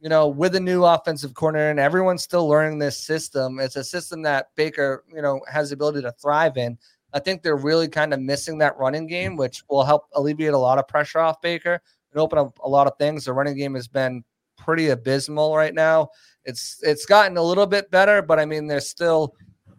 you 0.00 0.08
know, 0.08 0.28
with 0.28 0.54
a 0.54 0.60
new 0.60 0.84
offensive 0.84 1.34
coordinator 1.34 1.70
and 1.70 1.80
everyone's 1.80 2.22
still 2.22 2.46
learning 2.46 2.78
this 2.78 2.96
system, 2.96 3.58
it's 3.58 3.74
a 3.74 3.82
system 3.82 4.22
that 4.22 4.50
Baker, 4.54 5.02
you 5.12 5.22
know, 5.22 5.40
has 5.52 5.70
the 5.70 5.74
ability 5.74 6.02
to 6.02 6.12
thrive 6.12 6.56
in. 6.56 6.78
I 7.12 7.18
think 7.18 7.42
they're 7.42 7.56
really 7.56 7.88
kind 7.88 8.14
of 8.14 8.20
missing 8.20 8.58
that 8.58 8.76
running 8.76 9.08
game, 9.08 9.36
which 9.36 9.64
will 9.68 9.82
help 9.82 10.06
alleviate 10.14 10.52
a 10.52 10.58
lot 10.58 10.78
of 10.78 10.86
pressure 10.86 11.18
off 11.18 11.40
Baker 11.40 11.80
open 12.18 12.38
up 12.38 12.58
a 12.62 12.68
lot 12.68 12.86
of 12.86 12.96
things. 12.98 13.24
The 13.24 13.32
running 13.32 13.56
game 13.56 13.74
has 13.74 13.88
been 13.88 14.24
pretty 14.56 14.88
abysmal 14.88 15.56
right 15.56 15.74
now. 15.74 16.08
It's 16.44 16.78
it's 16.82 17.06
gotten 17.06 17.36
a 17.36 17.42
little 17.42 17.66
bit 17.66 17.90
better, 17.90 18.22
but 18.22 18.38
I 18.38 18.44
mean 18.44 18.66
they're 18.66 18.80
still 18.80 19.34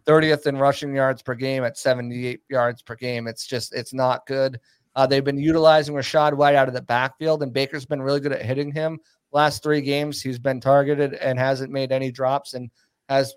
30th 0.06 0.46
in 0.46 0.56
rushing 0.56 0.94
yards 0.94 1.22
per 1.22 1.34
game 1.34 1.64
at 1.64 1.76
78 1.76 2.40
yards 2.48 2.82
per 2.82 2.94
game. 2.94 3.26
It's 3.26 3.46
just 3.46 3.74
it's 3.74 3.92
not 3.92 4.26
good. 4.26 4.58
Uh, 4.96 5.06
they've 5.06 5.24
been 5.24 5.38
utilizing 5.38 5.94
Rachaad 5.94 6.34
White 6.34 6.54
out 6.54 6.66
of 6.66 6.74
the 6.74 6.82
backfield, 6.82 7.42
and 7.42 7.52
Baker's 7.52 7.86
been 7.86 8.02
really 8.02 8.20
good 8.20 8.32
at 8.32 8.42
hitting 8.42 8.72
him. 8.72 8.98
Last 9.30 9.62
three 9.62 9.80
games, 9.80 10.22
he's 10.22 10.38
been 10.38 10.60
targeted 10.60 11.14
and 11.14 11.38
hasn't 11.38 11.70
made 11.70 11.92
any 11.92 12.10
drops, 12.10 12.54
and 12.54 12.70
has 13.08 13.34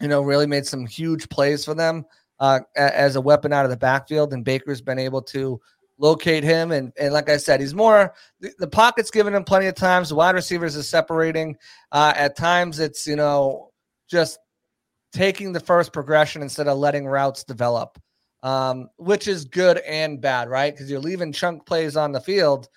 you 0.00 0.08
know 0.08 0.20
really 0.20 0.46
made 0.46 0.66
some 0.66 0.86
huge 0.86 1.28
plays 1.28 1.64
for 1.64 1.74
them 1.74 2.04
uh, 2.38 2.60
as 2.76 3.16
a 3.16 3.20
weapon 3.20 3.52
out 3.52 3.64
of 3.64 3.70
the 3.70 3.76
backfield. 3.76 4.32
And 4.32 4.44
Baker's 4.44 4.82
been 4.82 4.98
able 4.98 5.22
to 5.22 5.60
locate 5.98 6.44
him. 6.44 6.72
And, 6.72 6.92
and 6.98 7.12
like 7.12 7.28
I 7.28 7.36
said, 7.36 7.60
he's 7.60 7.74
more 7.74 8.14
the, 8.40 8.52
the 8.58 8.68
pocket's 8.68 9.10
giving 9.10 9.34
him 9.34 9.44
plenty 9.44 9.66
of 9.66 9.74
times. 9.74 10.10
The 10.10 10.14
wide 10.14 10.34
receivers 10.34 10.76
is 10.76 10.88
separating. 10.88 11.56
Uh, 11.92 12.12
at 12.16 12.36
times, 12.36 12.78
it's 12.78 13.06
you 13.06 13.16
know 13.16 13.70
just 14.08 14.38
taking 15.12 15.52
the 15.52 15.60
first 15.60 15.92
progression 15.92 16.42
instead 16.42 16.68
of 16.68 16.78
letting 16.78 17.06
routes 17.06 17.44
develop, 17.44 17.98
um, 18.42 18.88
which 18.98 19.28
is 19.28 19.44
good 19.44 19.78
and 19.78 20.20
bad, 20.20 20.48
right? 20.48 20.74
Because 20.74 20.90
you're 20.90 21.00
leaving 21.00 21.32
chunk 21.32 21.64
plays 21.66 21.96
on 21.96 22.12
the 22.12 22.20
field, 22.20 22.68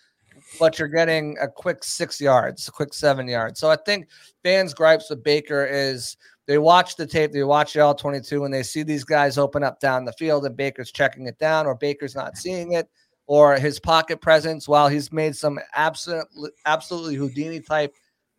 but 0.60 0.80
you're 0.80 0.88
getting 0.88 1.38
a 1.42 1.48
quick 1.48 1.84
six 1.84 2.22
yards, 2.22 2.68
a 2.68 2.72
quick 2.72 2.94
seven 2.94 3.28
yards. 3.28 3.60
So 3.60 3.70
I 3.70 3.76
think 3.86 4.08
fans' 4.44 4.74
gripes 4.74 5.10
with 5.10 5.24
Baker 5.24 5.66
is 5.66 6.16
they 6.48 6.58
watch 6.58 6.96
the 6.96 7.06
tape, 7.06 7.32
they 7.32 7.44
watch 7.44 7.78
all 7.78 7.94
22, 7.94 8.46
and 8.46 8.54
they 8.54 8.64
see 8.64 8.82
these 8.82 9.04
guys 9.04 9.38
open 9.38 9.64
up 9.64 9.80
down 9.80 10.06
the 10.06 10.14
field, 10.14 10.46
and 10.46 10.58
Baker's 10.58 10.92
checking 10.92 11.28
it 11.28 11.38
down, 11.38 11.68
or 11.68 11.76
Baker's 11.76 12.16
not 12.16 12.38
seeing 12.38 12.72
it 12.72 12.90
or 13.30 13.58
his 13.58 13.80
pocket 13.80 14.20
presence, 14.20 14.68
while 14.68 14.88
he's 14.88 15.12
made 15.12 15.36
some 15.36 15.60
absolutely, 15.76 16.50
absolutely 16.66 17.14
Houdini 17.14 17.60
type 17.60 17.94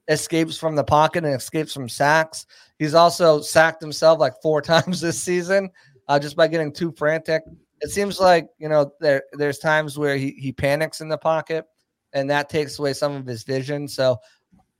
escapes 0.09 0.59
from 0.59 0.75
the 0.75 0.83
pocket 0.83 1.25
and 1.25 1.33
escapes 1.33 1.73
from 1.73 1.89
sacks. 1.89 2.45
He's 2.77 2.93
also 2.93 3.41
sacked 3.41 3.81
himself 3.81 4.19
like 4.19 4.35
four 4.43 4.61
times 4.73 5.01
this 5.01 5.23
season 5.23 5.71
uh, 6.09 6.19
just 6.19 6.35
by 6.35 6.49
getting 6.49 6.73
too 6.73 6.91
frantic. 6.91 7.45
It 7.81 7.91
seems 7.91 8.19
like 8.19 8.49
you 8.59 8.69
know 8.69 8.93
there 8.99 9.23
there's 9.35 9.61
times 9.61 9.97
where 9.97 10.17
he 10.17 10.33
he 10.33 10.51
panics 10.51 11.01
in 11.01 11.09
the 11.09 11.17
pocket, 11.17 11.67
and 12.13 12.29
that 12.29 12.49
takes 12.49 12.81
away 12.81 12.93
some 12.93 13.15
of 13.15 13.25
his 13.27 13.45
vision. 13.45 13.87
So 13.87 14.19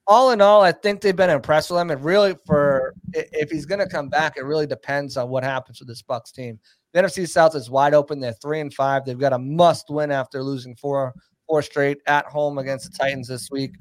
all 0.09 0.33
in 0.33 0.41
all, 0.41 0.61
I 0.61 0.73
think 0.73 1.03
they've 1.03 1.15
been 1.15 1.31
impressed 1.31 1.71
with 1.71 1.81
him. 1.81 1.93
And 1.93 2.05
really, 2.05 2.35
for 2.47 2.70
If 3.13 3.51
he's 3.51 3.67
going 3.67 3.81
to 3.81 3.89
come 3.89 4.09
back, 4.09 4.37
it 4.37 4.45
really 4.45 4.67
depends 4.67 5.17
on 5.17 5.29
what 5.29 5.45
happens 5.45 5.81
with 5.81 5.89
this 5.89 6.03
Bucs 6.03 6.33
team. 6.33 6.59
The 6.93 7.03
NFC 7.03 7.29
South 7.29 7.55
is 7.55 7.71
wide 7.71 7.95
open. 7.95 8.21
They're 8.21 8.33
three 8.35 8.61
and 8.61 8.73
five. 8.73 9.05
They've 9.05 9.19
got 9.19 9.33
a 9.33 9.39
must 9.39 9.91
win 9.91 10.11
after 10.11 10.43
losing 10.43 10.77
four 10.77 11.15
four 11.47 11.63
straight 11.63 11.99
at 12.07 12.27
home 12.27 12.59
against 12.59 12.93
the 12.93 12.97
Titans 12.97 13.27
this 13.27 13.49
week. 13.51 13.73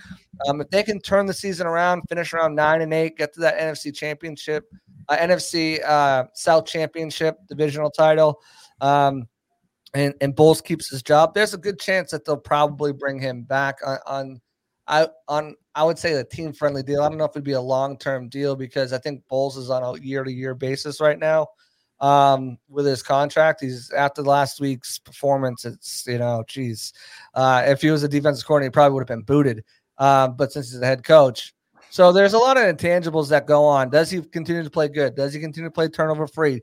Um, 0.47 0.59
if 0.59 0.69
they 0.71 0.81
can 0.81 0.99
turn 0.99 1.27
the 1.27 1.33
season 1.33 1.67
around, 1.67 2.01
finish 2.09 2.33
around 2.33 2.55
nine 2.55 2.81
and 2.81 2.91
eight, 2.91 3.15
get 3.15 3.31
to 3.35 3.39
that 3.41 3.59
NFC 3.59 3.95
Championship, 3.95 4.65
uh, 5.07 5.17
NFC 5.17 5.79
uh, 5.85 6.23
South 6.33 6.65
Championship 6.65 7.37
divisional 7.47 7.91
title, 7.91 8.41
um, 8.81 9.27
and 9.93 10.13
and 10.21 10.35
Bowles 10.35 10.61
keeps 10.61 10.89
his 10.89 11.03
job, 11.03 11.33
there's 11.33 11.53
a 11.53 11.57
good 11.57 11.79
chance 11.79 12.11
that 12.11 12.25
they'll 12.25 12.37
probably 12.37 12.91
bring 12.91 13.19
him 13.19 13.43
back 13.43 13.77
on. 13.85 13.97
on 14.07 14.41
I 14.89 15.07
on 15.27 15.55
I 15.75 15.83
would 15.83 15.99
say 15.99 16.13
a 16.13 16.23
team 16.23 16.51
friendly 16.51 16.83
deal. 16.83 17.01
I 17.01 17.07
don't 17.07 17.17
know 17.17 17.25
if 17.25 17.31
it'd 17.31 17.43
be 17.43 17.53
a 17.53 17.61
long 17.61 17.97
term 17.97 18.27
deal 18.27 18.55
because 18.55 18.91
I 18.91 18.97
think 18.97 19.23
Bowles 19.29 19.55
is 19.55 19.69
on 19.69 19.83
a 19.83 20.01
year 20.01 20.23
to 20.23 20.31
year 20.31 20.55
basis 20.55 20.99
right 20.99 21.17
now 21.17 21.47
um, 22.01 22.57
with 22.67 22.85
his 22.85 23.03
contract. 23.03 23.61
He's 23.61 23.91
after 23.91 24.23
last 24.23 24.59
week's 24.59 24.97
performance. 24.97 25.63
It's 25.63 26.05
you 26.07 26.17
know, 26.17 26.43
geez, 26.47 26.91
uh, 27.35 27.63
if 27.67 27.81
he 27.81 27.91
was 27.91 28.03
a 28.03 28.09
defensive 28.09 28.45
coordinator, 28.45 28.71
he 28.71 28.73
probably 28.73 28.93
would 28.95 29.01
have 29.01 29.15
been 29.15 29.21
booted. 29.21 29.63
Uh, 29.97 30.27
but 30.27 30.51
since 30.51 30.71
he's 30.71 30.79
the 30.79 30.85
head 30.85 31.03
coach, 31.03 31.53
so 31.91 32.11
there's 32.11 32.33
a 32.33 32.37
lot 32.37 32.57
of 32.57 32.63
intangibles 32.63 33.29
that 33.29 33.45
go 33.45 33.63
on. 33.65 33.89
Does 33.89 34.09
he 34.09 34.21
continue 34.21 34.63
to 34.63 34.69
play 34.69 34.87
good? 34.87 35.15
Does 35.15 35.33
he 35.33 35.39
continue 35.39 35.69
to 35.69 35.73
play 35.73 35.87
turnover 35.87 36.27
free? 36.27 36.61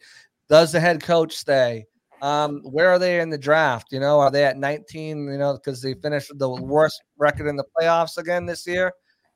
Does 0.49 0.73
the 0.73 0.80
head 0.80 1.02
coach 1.02 1.35
stay? 1.35 1.87
Um, 2.23 2.61
where 2.62 2.88
are 2.88 2.99
they 2.99 3.20
in 3.20 3.30
the 3.30 3.38
draft? 3.38 3.92
You 3.92 4.00
know, 4.00 4.20
are 4.20 4.30
they 4.30 4.44
at 4.44 4.56
19? 4.56 5.28
You 5.30 5.38
know, 5.38 5.54
because 5.54 5.82
they 5.82 5.94
finished 5.94 6.32
the 6.37 6.49
worst 6.49 7.02
record 7.18 7.46
in 7.46 7.56
the 7.56 7.64
playoffs 7.78 8.16
again 8.18 8.46
this 8.46 8.66
year. 8.66 8.92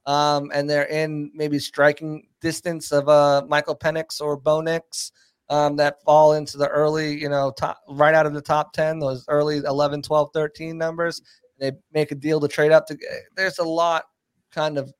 Um, 0.06 0.50
and 0.54 0.68
they're 0.68 0.86
in 0.86 1.30
maybe 1.34 1.58
striking 1.58 2.26
distance 2.40 2.90
of 2.90 3.08
uh, 3.08 3.42
Michael 3.46 3.76
Penix 3.76 4.20
or 4.20 4.36
Bo 4.36 4.60
Nix 4.60 5.12
um, 5.50 5.76
that 5.76 6.02
fall 6.04 6.32
into 6.34 6.56
the 6.56 6.68
early, 6.68 7.20
you 7.20 7.28
know, 7.28 7.52
top 7.56 7.80
right 7.88 8.14
out 8.14 8.24
of 8.24 8.32
the 8.32 8.40
top 8.40 8.72
10, 8.72 9.00
those 9.00 9.24
early 9.28 9.58
11, 9.58 10.00
12, 10.02 10.30
13 10.32 10.78
numbers. 10.78 11.20
They 11.58 11.72
make 11.92 12.12
a 12.12 12.14
deal 12.14 12.40
to 12.40 12.48
trade 12.48 12.72
up 12.72 12.86
to. 12.86 12.96
There's 13.36 13.58
a 13.58 13.64
lot 13.64 14.04
kind 14.52 14.78
of 14.78 14.92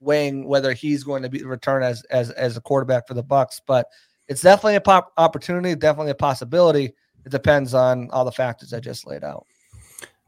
weighing 0.00 0.46
whether 0.46 0.72
he's 0.72 1.04
going 1.04 1.22
to 1.22 1.28
be 1.28 1.44
return 1.44 1.82
as 1.82 2.02
as 2.10 2.30
as 2.32 2.56
a 2.56 2.60
quarterback 2.60 3.06
for 3.06 3.14
the 3.14 3.22
Bucs, 3.22 3.60
but 3.66 3.86
it's 4.28 4.42
definitely 4.42 4.76
a 4.76 4.80
pop 4.80 5.12
opportunity, 5.16 5.74
definitely 5.74 6.12
a 6.12 6.16
possibility. 6.16 6.94
It 7.24 7.30
depends 7.30 7.74
on 7.74 8.10
all 8.10 8.24
the 8.24 8.32
factors 8.32 8.72
I 8.72 8.80
just 8.80 9.06
laid 9.06 9.24
out. 9.24 9.46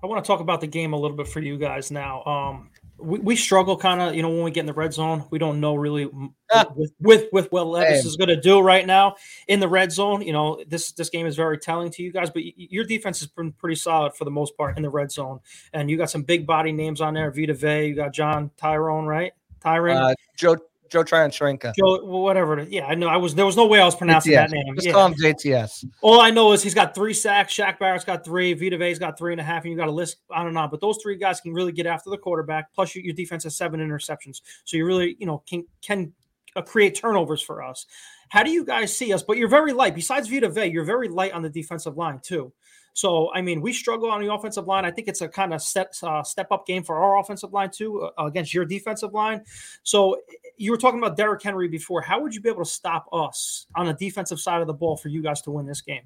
I 0.02 0.06
want 0.06 0.24
to 0.24 0.26
talk 0.26 0.40
about 0.40 0.60
the 0.60 0.66
game 0.68 0.92
a 0.92 0.96
little 0.96 1.16
bit 1.16 1.26
for 1.26 1.40
you 1.40 1.58
guys 1.58 1.90
now. 1.90 2.22
Um, 2.24 2.70
we, 2.98 3.18
we 3.18 3.36
struggle 3.36 3.76
kind 3.76 4.00
of, 4.00 4.14
you 4.14 4.22
know, 4.22 4.28
when 4.28 4.42
we 4.42 4.50
get 4.52 4.60
in 4.60 4.66
the 4.66 4.72
red 4.72 4.92
zone, 4.92 5.24
we 5.30 5.38
don't 5.38 5.60
know 5.60 5.74
really 5.74 6.08
ah. 6.52 6.66
with, 6.74 6.92
with, 7.00 7.32
with 7.32 7.52
what 7.52 7.66
Levis 7.66 8.04
is 8.04 8.16
going 8.16 8.28
to 8.28 8.40
do 8.40 8.60
right 8.60 8.86
now 8.86 9.16
in 9.48 9.58
the 9.58 9.68
red 9.68 9.90
zone. 9.90 10.22
You 10.22 10.32
know, 10.32 10.62
this, 10.68 10.92
this 10.92 11.08
game 11.10 11.26
is 11.26 11.34
very 11.34 11.58
telling 11.58 11.90
to 11.92 12.02
you 12.02 12.12
guys, 12.12 12.30
but 12.30 12.42
y- 12.44 12.52
your 12.56 12.84
defense 12.84 13.18
has 13.20 13.28
been 13.28 13.52
pretty 13.52 13.76
solid 13.76 14.14
for 14.14 14.24
the 14.24 14.30
most 14.30 14.56
part 14.56 14.76
in 14.76 14.82
the 14.84 14.90
red 14.90 15.10
zone. 15.10 15.40
And 15.72 15.90
you 15.90 15.96
got 15.96 16.10
some 16.10 16.22
big 16.22 16.46
body 16.46 16.70
names 16.70 17.00
on 17.00 17.14
there. 17.14 17.30
Vita 17.32 17.54
Vea, 17.54 17.86
you 17.86 17.94
got 17.94 18.12
John 18.12 18.50
Tyrone, 18.56 19.06
right? 19.06 19.32
Tyrone, 19.60 19.96
uh, 19.96 20.14
Joe 20.36 20.56
Joe 20.88 21.02
Tryon-Shoyinka. 21.02 21.74
Joe, 21.76 22.04
whatever. 22.04 22.66
Yeah, 22.68 22.86
I 22.86 22.94
know. 22.94 23.08
I 23.08 23.16
was 23.16 23.34
there 23.34 23.46
was 23.46 23.56
no 23.56 23.66
way 23.66 23.80
I 23.80 23.84
was 23.84 23.94
pronouncing 23.94 24.32
JTS. 24.32 24.36
that 24.36 24.50
name. 24.50 24.74
Just 24.74 24.86
yeah. 24.86 24.92
call 24.92 25.06
him 25.06 25.14
JTS. 25.14 25.84
All 26.00 26.20
I 26.20 26.30
know 26.30 26.52
is 26.52 26.62
he's 26.62 26.74
got 26.74 26.94
three 26.94 27.14
sacks. 27.14 27.54
Shaq 27.54 27.78
Barrett's 27.78 28.04
got 28.04 28.24
three. 28.24 28.54
Vita 28.54 28.78
Vea's 28.78 28.98
got 28.98 29.18
three 29.18 29.32
and 29.32 29.40
a 29.40 29.44
half. 29.44 29.64
And 29.64 29.72
you 29.72 29.78
got 29.78 29.88
a 29.88 29.92
list 29.92 30.18
I 30.30 30.42
don't 30.42 30.54
know, 30.54 30.68
But 30.68 30.80
those 30.80 30.98
three 31.02 31.16
guys 31.16 31.40
can 31.40 31.52
really 31.52 31.72
get 31.72 31.86
after 31.86 32.10
the 32.10 32.18
quarterback. 32.18 32.72
Plus, 32.72 32.94
your, 32.94 33.04
your 33.04 33.14
defense 33.14 33.44
has 33.44 33.56
seven 33.56 33.80
interceptions, 33.80 34.40
so 34.64 34.76
you 34.76 34.86
really 34.86 35.16
you 35.18 35.26
know 35.26 35.42
can 35.46 35.64
can 35.82 36.12
uh, 36.56 36.62
create 36.62 36.94
turnovers 36.94 37.42
for 37.42 37.62
us. 37.62 37.86
How 38.30 38.42
do 38.42 38.50
you 38.50 38.64
guys 38.64 38.94
see 38.96 39.12
us? 39.12 39.22
But 39.22 39.38
you're 39.38 39.48
very 39.48 39.72
light. 39.72 39.94
Besides 39.94 40.28
Vita 40.28 40.48
Vea, 40.48 40.66
you're 40.66 40.84
very 40.84 41.08
light 41.08 41.32
on 41.32 41.42
the 41.42 41.50
defensive 41.50 41.96
line 41.96 42.20
too. 42.22 42.52
So, 42.98 43.32
I 43.32 43.42
mean, 43.42 43.60
we 43.60 43.72
struggle 43.72 44.10
on 44.10 44.20
the 44.20 44.34
offensive 44.34 44.66
line. 44.66 44.84
I 44.84 44.90
think 44.90 45.06
it's 45.06 45.20
a 45.20 45.28
kind 45.28 45.54
of 45.54 45.62
step 45.62 45.94
uh, 46.02 46.24
step 46.24 46.48
up 46.50 46.66
game 46.66 46.82
for 46.82 46.96
our 46.96 47.20
offensive 47.20 47.52
line 47.52 47.70
too 47.70 48.10
uh, 48.18 48.24
against 48.24 48.52
your 48.52 48.64
defensive 48.64 49.14
line. 49.14 49.44
So, 49.84 50.16
you 50.56 50.72
were 50.72 50.76
talking 50.76 50.98
about 50.98 51.16
Derrick 51.16 51.40
Henry 51.40 51.68
before. 51.68 52.02
How 52.02 52.20
would 52.20 52.34
you 52.34 52.40
be 52.40 52.48
able 52.48 52.64
to 52.64 52.70
stop 52.70 53.06
us 53.12 53.68
on 53.76 53.86
the 53.86 53.92
defensive 53.92 54.40
side 54.40 54.60
of 54.60 54.66
the 54.66 54.74
ball 54.74 54.96
for 54.96 55.10
you 55.10 55.22
guys 55.22 55.40
to 55.42 55.52
win 55.52 55.64
this 55.64 55.80
game? 55.80 56.02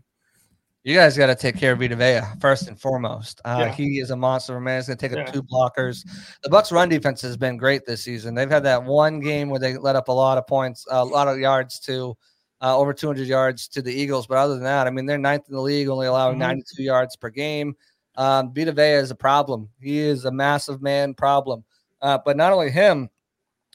You 0.84 0.94
guys 0.94 1.16
got 1.16 1.28
to 1.28 1.34
take 1.34 1.56
care 1.56 1.72
of 1.72 1.78
Vita 1.78 1.96
Vea 1.96 2.20
first 2.40 2.68
and 2.68 2.78
foremost. 2.78 3.40
Uh, 3.42 3.56
yeah. 3.60 3.72
He 3.72 4.00
is 4.00 4.10
a 4.10 4.16
monster 4.16 4.60
man. 4.60 4.80
He's 4.80 4.88
going 4.88 4.98
to 4.98 5.08
take 5.08 5.16
up 5.16 5.26
yeah. 5.26 5.32
two 5.32 5.42
blockers. 5.44 6.04
The 6.42 6.50
Bucs' 6.50 6.72
run 6.72 6.90
defense 6.90 7.22
has 7.22 7.38
been 7.38 7.56
great 7.56 7.86
this 7.86 8.04
season. 8.04 8.34
They've 8.34 8.50
had 8.50 8.64
that 8.64 8.84
one 8.84 9.20
game 9.20 9.48
where 9.48 9.60
they 9.60 9.78
let 9.78 9.96
up 9.96 10.08
a 10.08 10.12
lot 10.12 10.36
of 10.36 10.46
points, 10.46 10.84
a 10.90 11.02
lot 11.02 11.28
of 11.28 11.38
yards 11.38 11.80
to 11.80 12.16
uh, 12.62 12.76
over 12.76 12.94
200 12.94 13.26
yards 13.26 13.66
to 13.68 13.82
the 13.82 13.92
Eagles. 13.92 14.26
But 14.26 14.38
other 14.38 14.54
than 14.54 14.62
that, 14.62 14.86
I 14.86 14.90
mean, 14.90 15.04
they're 15.04 15.18
ninth 15.18 15.48
in 15.48 15.54
the 15.54 15.60
league, 15.60 15.88
only 15.88 16.06
allowing 16.06 16.34
mm-hmm. 16.34 16.48
92 16.48 16.82
yards 16.82 17.16
per 17.16 17.28
game. 17.28 17.76
Um, 18.16 18.54
Vita 18.54 18.72
Vea 18.72 18.92
is 18.92 19.10
a 19.10 19.16
problem. 19.16 19.68
He 19.80 19.98
is 19.98 20.24
a 20.24 20.30
massive 20.30 20.80
man 20.80 21.14
problem. 21.14 21.64
Uh, 22.00 22.18
but 22.24 22.36
not 22.36 22.52
only 22.52 22.70
him, 22.70 23.10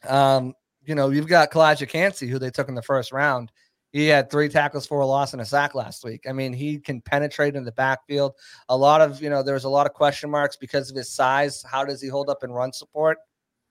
um, 0.08 0.54
you 0.86 0.96
know, 0.96 1.10
you've 1.10 1.28
got 1.28 1.52
Calijah 1.52 1.90
Kancey, 1.90 2.28
who 2.28 2.40
they 2.40 2.50
took 2.50 2.70
in 2.70 2.76
the 2.76 2.82
first 2.82 3.12
round. 3.12 3.52
He 3.92 4.08
had 4.08 4.30
three 4.30 4.48
tackles 4.48 4.86
for 4.86 5.00
a 5.00 5.06
loss 5.06 5.34
and 5.34 5.42
a 5.42 5.46
sack 5.46 5.74
last 5.74 6.04
week. 6.04 6.26
I 6.28 6.34
mean, 6.34 6.54
he 6.54 6.78
can 6.78 7.02
penetrate 7.02 7.56
in 7.56 7.64
the 7.64 7.72
backfield. 7.72 8.34
A 8.70 8.78
lot 8.78 9.02
of, 9.02 9.22
you 9.22 9.30
know, 9.30 9.44
there's 9.44 9.64
a 9.64 9.70
lot 9.70 9.88
of 9.88 9.94
question 9.94 10.30
marks 10.30 10.56
because 10.56 10.90
of 10.90 10.96
his 10.96 11.10
size. 11.10 11.64
How 11.64 11.84
does 11.84 12.02
he 12.02 12.08
hold 12.08 12.30
up 12.30 12.44
in 12.44 12.52
run 12.52 12.72
support? 12.72 13.18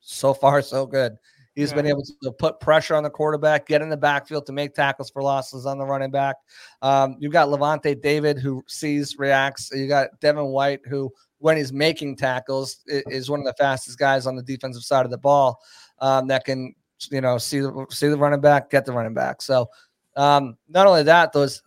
So 0.01 0.35
far, 0.35 0.63
so 0.63 0.87
good. 0.87 1.17
He's 1.57 1.71
yeah. 1.71 1.77
been 1.77 1.87
able 1.87 2.05
to 2.23 2.33
put 2.33 2.61
pressure 2.61 2.95
on 2.95 3.03
the 3.03 3.11
quarterback, 3.11 3.66
get 3.66 3.81
in 3.81 3.88
the 3.88 3.97
backfield 3.97 4.45
to 4.47 4.53
make 4.53 4.75
tackles 4.75 5.11
for 5.11 5.23
losses 5.23 5.64
on 5.64 5.79
the 5.79 5.87
running 5.87 6.11
back. 6.11 6.37
Um, 6.83 7.16
you've 7.19 7.33
got 7.33 7.49
Lavonte 7.49 8.01
David 8.01 8.38
who 8.38 8.62
sees, 8.69 9.16
reacts. 9.19 9.71
You 9.73 9.88
got 9.88 10.21
Devin 10.21 10.45
White 10.45 10.81
who, 10.87 11.11
when 11.38 11.57
he's 11.57 11.73
making 11.73 12.16
tackles, 12.16 12.85
is 12.87 13.31
one 13.31 13.40
of 13.40 13.47
the 13.47 13.55
fastest 13.55 13.99
guys 13.99 14.27
on 14.27 14.37
the 14.37 14.42
defensive 14.42 14.83
side 14.83 15.07
of 15.07 15.11
the 15.11 15.19
ball 15.19 15.59
um, 16.01 16.27
that 16.29 16.45
can, 16.45 16.75
you 17.11 17.23
know, 17.23 17.38
see 17.38 17.61
the 17.61 17.87
see 17.90 18.09
the 18.09 18.19
running 18.19 18.40
back, 18.42 18.69
get 18.71 18.85
the 18.85 18.92
running 18.92 19.14
back. 19.14 19.40
So 19.40 19.71
um, 20.14 20.59
not 20.69 20.87
only 20.87 21.05
that, 21.05 21.33
those 21.33 21.62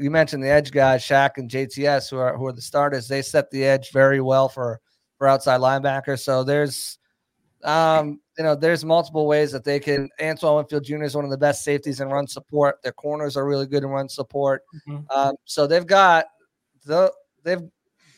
you 0.00 0.10
mentioned 0.10 0.42
the 0.42 0.48
edge 0.48 0.70
guys, 0.70 1.02
Shaq 1.02 1.32
and 1.36 1.50
JTS, 1.50 2.10
who 2.10 2.16
are 2.16 2.36
who 2.36 2.46
are 2.46 2.52
the 2.52 2.62
starters. 2.62 3.06
They 3.06 3.20
set 3.20 3.50
the 3.50 3.64
edge 3.64 3.92
very 3.92 4.22
well 4.22 4.48
for 4.48 4.80
for 5.18 5.28
outside 5.28 5.60
linebackers. 5.60 6.20
So 6.20 6.42
there's 6.44 6.98
um, 7.64 8.20
you 8.38 8.44
know, 8.44 8.54
there's 8.54 8.84
multiple 8.84 9.26
ways 9.26 9.52
that 9.52 9.64
they 9.64 9.80
can. 9.80 10.08
Antoine 10.20 10.56
Winfield 10.56 10.84
Jr. 10.84 11.04
is 11.04 11.14
one 11.14 11.24
of 11.24 11.30
the 11.30 11.38
best 11.38 11.64
safeties 11.64 12.00
in 12.00 12.08
run 12.08 12.26
support. 12.26 12.82
Their 12.82 12.92
corners 12.92 13.36
are 13.36 13.46
really 13.46 13.66
good 13.66 13.82
in 13.82 13.88
run 13.88 14.08
support. 14.08 14.62
Mm-hmm. 14.88 15.04
Um, 15.10 15.34
so 15.44 15.66
they've 15.66 15.86
got 15.86 16.26
the 16.84 17.12
they've 17.42 17.62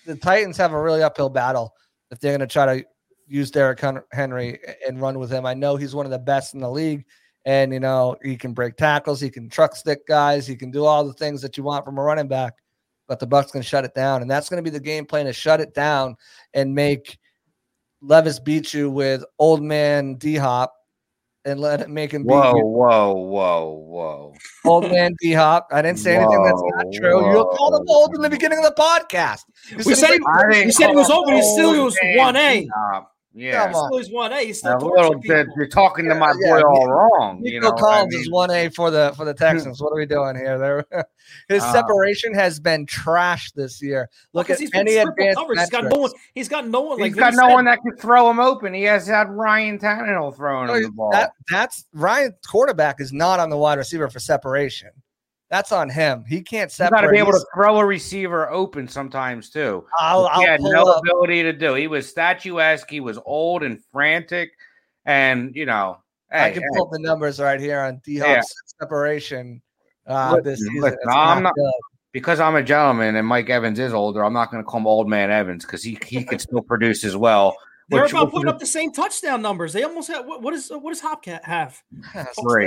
the 0.07 0.17
Titans 0.17 0.57
have 0.57 0.73
a 0.73 0.81
really 0.81 1.03
uphill 1.03 1.29
battle 1.29 1.75
if 2.11 2.19
they're 2.19 2.37
going 2.37 2.41
to 2.41 2.53
try 2.53 2.79
to 2.79 2.85
use 3.27 3.51
Derrick 3.51 3.81
Henry 4.13 4.59
and 4.87 5.01
run 5.01 5.19
with 5.19 5.31
him. 5.31 5.45
I 5.47 5.55
know 5.55 5.77
he's 5.77 5.95
one 5.95 6.07
of 6.07 6.11
the 6.11 6.19
best 6.19 6.55
in 6.55 6.61
the 6.61 6.71
league, 6.71 7.05
and 7.45 7.73
you 7.73 7.81
know 7.81 8.17
he 8.23 8.37
can 8.37 8.55
break 8.55 8.77
tackles, 8.77 9.21
he 9.21 9.31
can 9.31 9.49
truck 9.49 9.77
stick 9.77 10.07
guys, 10.07 10.47
he 10.47 10.57
can 10.57 10.71
do 10.71 10.85
all 10.85 11.05
the 11.05 11.13
things 11.13 11.43
that 11.43 11.57
you 11.57 11.63
want 11.63 11.85
from 11.85 11.99
a 11.99 12.03
running 12.03 12.29
back. 12.29 12.55
But 13.07 13.21
the 13.21 13.27
Bucs 13.27 13.53
can 13.53 13.63
shut 13.63 13.85
it 13.85 13.95
down, 13.95 14.23
and 14.23 14.31
that's 14.31 14.49
going 14.49 14.63
to 14.63 14.71
be 14.71 14.77
the 14.77 14.83
game 14.83 15.07
plan 15.07 15.27
to 15.27 15.33
shut 15.33 15.61
it 15.61 15.75
down 15.75 16.17
and 16.55 16.75
make 16.75 17.19
Levis 18.01 18.39
beat 18.39 18.73
you 18.75 18.91
with 18.91 19.25
old 19.39 19.63
man 19.63 20.15
D 20.15 20.37
Hop 20.37 20.75
and 21.45 21.61
let 21.61 21.81
it 21.81 21.89
make 21.89 22.13
him 22.13 22.23
beat 22.23 22.33
whoa, 22.33 22.57
you. 22.57 22.67
Whoa, 22.67 23.13
whoa, 23.13 23.85
whoa, 23.87 24.35
Old 24.65 24.91
man 24.91 25.15
D 25.21 25.33
Hop. 25.33 25.69
I 25.73 25.83
didn't 25.83 25.99
say 25.99 26.17
whoa, 26.17 26.23
anything 26.23 26.45
that's 26.45 26.63
not 26.65 26.87
true. 26.93 27.23
Whoa. 27.23 27.31
You 27.31 27.45
called 27.57 27.81
him 27.81 27.87
old 27.89 28.15
in 28.15 28.23
the 28.23 28.31
beginning 28.31 28.59
of 28.59 28.65
the 28.65 28.75
podcast. 28.81 29.41
You 29.71 29.79
we 29.79 29.95
said, 29.95 30.11
he, 30.11 30.65
he 30.65 30.73
said 30.73 30.91
he 30.91 30.97
was 30.97 31.11
old, 31.11 31.27
but 31.27 31.35
he 31.35 31.43
still 31.43 31.85
was 31.85 31.97
1A. 31.97 32.69
Yeah, 33.39 33.71
still 33.71 33.99
is 33.99 34.11
one 34.11 34.33
A. 34.33 34.45
He's 34.45 34.59
still 34.59 34.77
a 34.77 34.85
little 34.85 35.15
bit. 35.21 35.47
You're 35.57 35.69
talking 35.69 36.09
to 36.09 36.15
my 36.17 36.33
boy 36.33 36.59
yeah, 36.59 36.63
all 36.63 36.89
wrong. 36.89 37.41
Nico 37.41 37.55
you 37.55 37.61
know 37.61 37.71
Collins 37.71 38.13
I 38.13 38.17
mean? 38.17 38.21
is 38.23 38.31
one 38.31 38.51
A 38.51 38.69
for 38.69 38.91
the 38.91 39.13
for 39.17 39.25
the 39.25 39.35
Texans. 39.49 39.81
what 39.81 39.93
are 39.93 39.97
we 39.97 40.07
doing 40.07 40.35
here? 40.35 40.59
There, 40.59 40.85
his 41.49 41.63
uh, 41.63 41.73
separation 41.73 42.35
has 42.35 42.59
been 42.59 42.85
trash 42.85 43.53
this 43.53 43.81
year. 43.81 44.11
Look 44.33 44.51
at 44.51 44.61
any 44.75 44.97
advanced. 44.97 45.41
He's 45.55 45.71
got 45.71 45.85
no 45.85 45.99
one. 46.01 46.11
He's 46.35 46.49
got 46.49 46.67
no 46.67 46.81
one. 46.81 46.99
Like 46.99 47.13
he's 47.13 47.21
got 47.21 47.35
no 47.35 47.47
said. 47.47 47.55
one 47.55 47.65
that 47.67 47.79
can 47.81 47.97
throw 47.97 48.29
him 48.29 48.41
open. 48.41 48.75
He 48.75 48.83
has 48.83 49.07
had 49.07 49.31
Ryan 49.31 49.79
Tannehill 49.79 50.35
throwing 50.35 50.69
him 50.69 50.83
the 50.83 50.91
ball. 50.91 51.13
That, 51.13 51.31
that's 51.49 51.85
Ryan 51.95 52.35
quarterback 52.45 53.01
is 53.01 53.13
not 53.13 53.39
on 53.39 53.51
the 53.51 53.57
wide 53.57 53.79
receiver 53.79 54.11
for 54.11 54.19
separation. 54.19 54.91
That's 55.51 55.73
on 55.73 55.89
him. 55.89 56.25
He 56.29 56.43
can't 56.43 56.71
separate. 56.71 56.99
You 56.99 57.03
got 57.03 57.07
to 57.07 57.13
be 57.13 57.19
able 57.19 57.33
to 57.33 57.45
throw 57.55 57.79
a 57.79 57.85
receiver 57.85 58.51
open 58.51 58.87
sometimes 58.87 59.49
too. 59.49 59.87
I'll, 59.99 60.29
he 60.29 60.45
I'll 60.45 60.47
had 60.47 60.61
no 60.61 60.83
up. 60.83 61.03
ability 61.03 61.43
to 61.45 61.53
do. 61.53 61.75
He 61.75 61.87
was 61.87 62.07
statuesque. 62.07 62.89
He 62.91 63.01
was 63.01 63.19
old 63.25 63.63
and 63.63 63.81
frantic, 63.93 64.51
and 65.07 65.55
you 65.57 65.65
know. 65.67 65.99
Hey, 66.31 66.45
I 66.47 66.51
can 66.51 66.63
hey. 66.63 66.69
pull 66.75 66.87
up 66.87 66.93
the 66.93 66.99
numbers 66.99 67.41
right 67.41 67.59
here 67.59 67.81
on 67.81 68.03
D 68.05 68.19
Hop's 68.19 68.29
yeah. 68.29 68.43
separation. 68.81 69.63
Uh, 70.07 70.33
look, 70.35 70.45
this 70.45 70.59
season. 70.59 70.81
Look, 70.81 70.95
no, 71.05 71.13
I'm 71.13 71.43
not 71.43 71.55
because 72.13 72.41
I'm 72.41 72.57
a 72.57 72.63
gentleman 72.63 73.17
and 73.17 73.27
Mike 73.27 73.49
Evans 73.49 73.79
is 73.79 73.95
older. 73.95 74.25
I'm 74.25 74.33
not 74.33 74.51
going 74.51 74.63
to 74.63 74.67
call 74.67 74.81
him 74.81 74.87
Old 74.87 75.09
Man 75.09 75.31
Evans 75.31 75.65
because 75.65 75.83
he 75.83 75.99
he 76.07 76.25
could 76.25 76.41
still 76.41 76.63
produce 76.63 77.05
as 77.05 77.17
well 77.17 77.57
They're 77.89 78.03
Which- 78.03 78.13
about 78.13 78.27
which 78.27 78.33
putting 78.35 78.49
up 78.49 78.59
the 78.59 78.67
same 78.67 78.93
touchdown 78.93 79.41
numbers. 79.41 79.73
They 79.73 79.83
almost 79.83 80.09
have 80.09 80.27
what, 80.27 80.43
what 80.43 80.53
is 80.53 80.71
what 80.71 80.93
does 80.93 81.01
Hopcat 81.01 81.45
have? 81.45 81.83
Three. 82.43 82.67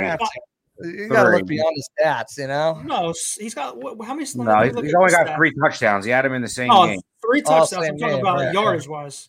Stats. 0.82 0.98
You 0.98 1.08
gotta 1.08 1.30
look 1.30 1.46
beyond 1.46 1.76
the 1.76 2.04
stats, 2.04 2.38
you 2.38 2.46
know. 2.46 2.80
No, 2.84 3.14
he's 3.38 3.54
got 3.54 3.76
what, 3.76 4.04
how 4.06 4.14
many? 4.14 4.26
let 4.34 4.46
No, 4.46 4.60
me 4.60 4.66
he's, 4.68 4.80
he's 4.86 4.94
only 4.94 5.10
got 5.10 5.26
stats. 5.26 5.36
three 5.36 5.52
touchdowns. 5.60 6.04
He 6.04 6.10
had 6.10 6.24
him 6.26 6.34
in 6.34 6.42
the 6.42 6.48
same 6.48 6.70
Oh, 6.70 6.86
game. 6.86 7.00
Three 7.24 7.42
touchdowns. 7.42 7.70
same 7.70 7.82
I'm 7.94 7.98
talking 7.98 8.16
game, 8.16 8.20
about 8.26 8.36
right, 8.38 8.54
right. 8.54 8.88
wise. 8.88 9.28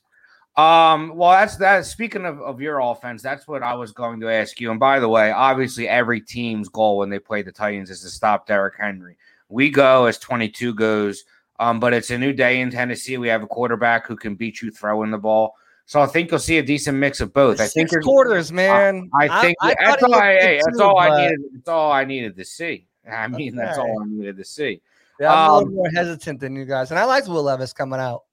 Um, 0.56 1.16
well, 1.16 1.32
that's 1.32 1.56
that. 1.58 1.86
Speaking 1.86 2.26
of, 2.26 2.40
of 2.42 2.62
your 2.62 2.80
offense, 2.80 3.24
that's 3.24 3.48
what 3.48 3.64
I 3.64 3.74
was 3.74 3.92
going 3.92 4.20
to 4.20 4.32
ask 4.32 4.62
you. 4.62 4.70
And 4.70 4.80
by 4.80 5.00
the 5.00 5.10
way, 5.10 5.32
obviously, 5.32 5.88
every 5.88 6.22
team's 6.22 6.70
goal 6.70 7.00
when 7.00 7.10
they 7.10 7.18
play 7.20 7.42
the 7.42 7.52
Titans 7.52 7.90
is 7.90 8.02
to 8.02 8.10
stop 8.10 8.46
Derrick 8.46 8.76
Henry. 8.80 9.18
We 9.50 9.70
go 9.72 10.06
as 10.06 10.20
22 10.20 10.76
goes, 10.76 11.24
um, 11.60 11.80
but 11.80 11.94
it's 11.94 12.12
a 12.12 12.18
new 12.18 12.34
day 12.34 12.62
in 12.62 12.70
Tennessee. 12.70 13.18
We 13.18 13.30
have 13.30 13.42
a 13.42 13.48
quarterback 13.48 14.06
who 14.08 14.16
can 14.16 14.36
beat 14.36 14.62
you 14.62 14.70
throwing 14.70 15.10
the 15.10 15.18
ball. 15.18 15.56
So 15.86 16.00
I 16.02 16.06
think 16.08 16.32
you'll 16.32 16.40
see 16.40 16.58
a 16.60 16.64
decent 16.64 16.98
mix 16.98 17.20
of 17.22 17.34
both. 17.34 17.56
I 17.60 17.64
think 17.68 17.72
Six 17.90 17.92
there's- 17.92 18.06
quarters, 18.06 18.52
man. 18.52 19.10
I 19.20 19.42
think 19.42 19.58
I 19.62 19.76
that's 19.80 20.00
thought 20.02 20.10
he 20.10 20.14
all 20.14 20.20
I, 20.22 20.34
hey, 20.40 20.62
that's 20.66 20.80
all 20.80 20.98
I 21.00 21.22
needed. 21.24 21.40
That's 21.54 21.68
all 21.70 21.92
I 21.92 22.06
needed 22.06 22.36
to 22.38 22.46
see. 22.46 22.88
I 23.12 23.28
mean, 23.28 23.56
that's 23.56 23.78
all 23.78 24.02
I 24.02 24.06
needed 24.06 24.38
to 24.38 24.46
see. 24.46 24.82
Yeah, 25.20 25.32
I'm 25.34 25.38
a 25.38 25.54
Um, 25.54 25.58
little 25.64 25.74
more 25.76 25.90
hesitant 25.94 26.40
than 26.40 26.56
you 26.56 26.66
guys, 26.66 26.90
and 26.92 27.00
I 27.00 27.04
liked 27.06 27.28
Will 27.28 27.44
Levis 27.44 27.74
coming 27.74 28.00
out. 28.00 28.24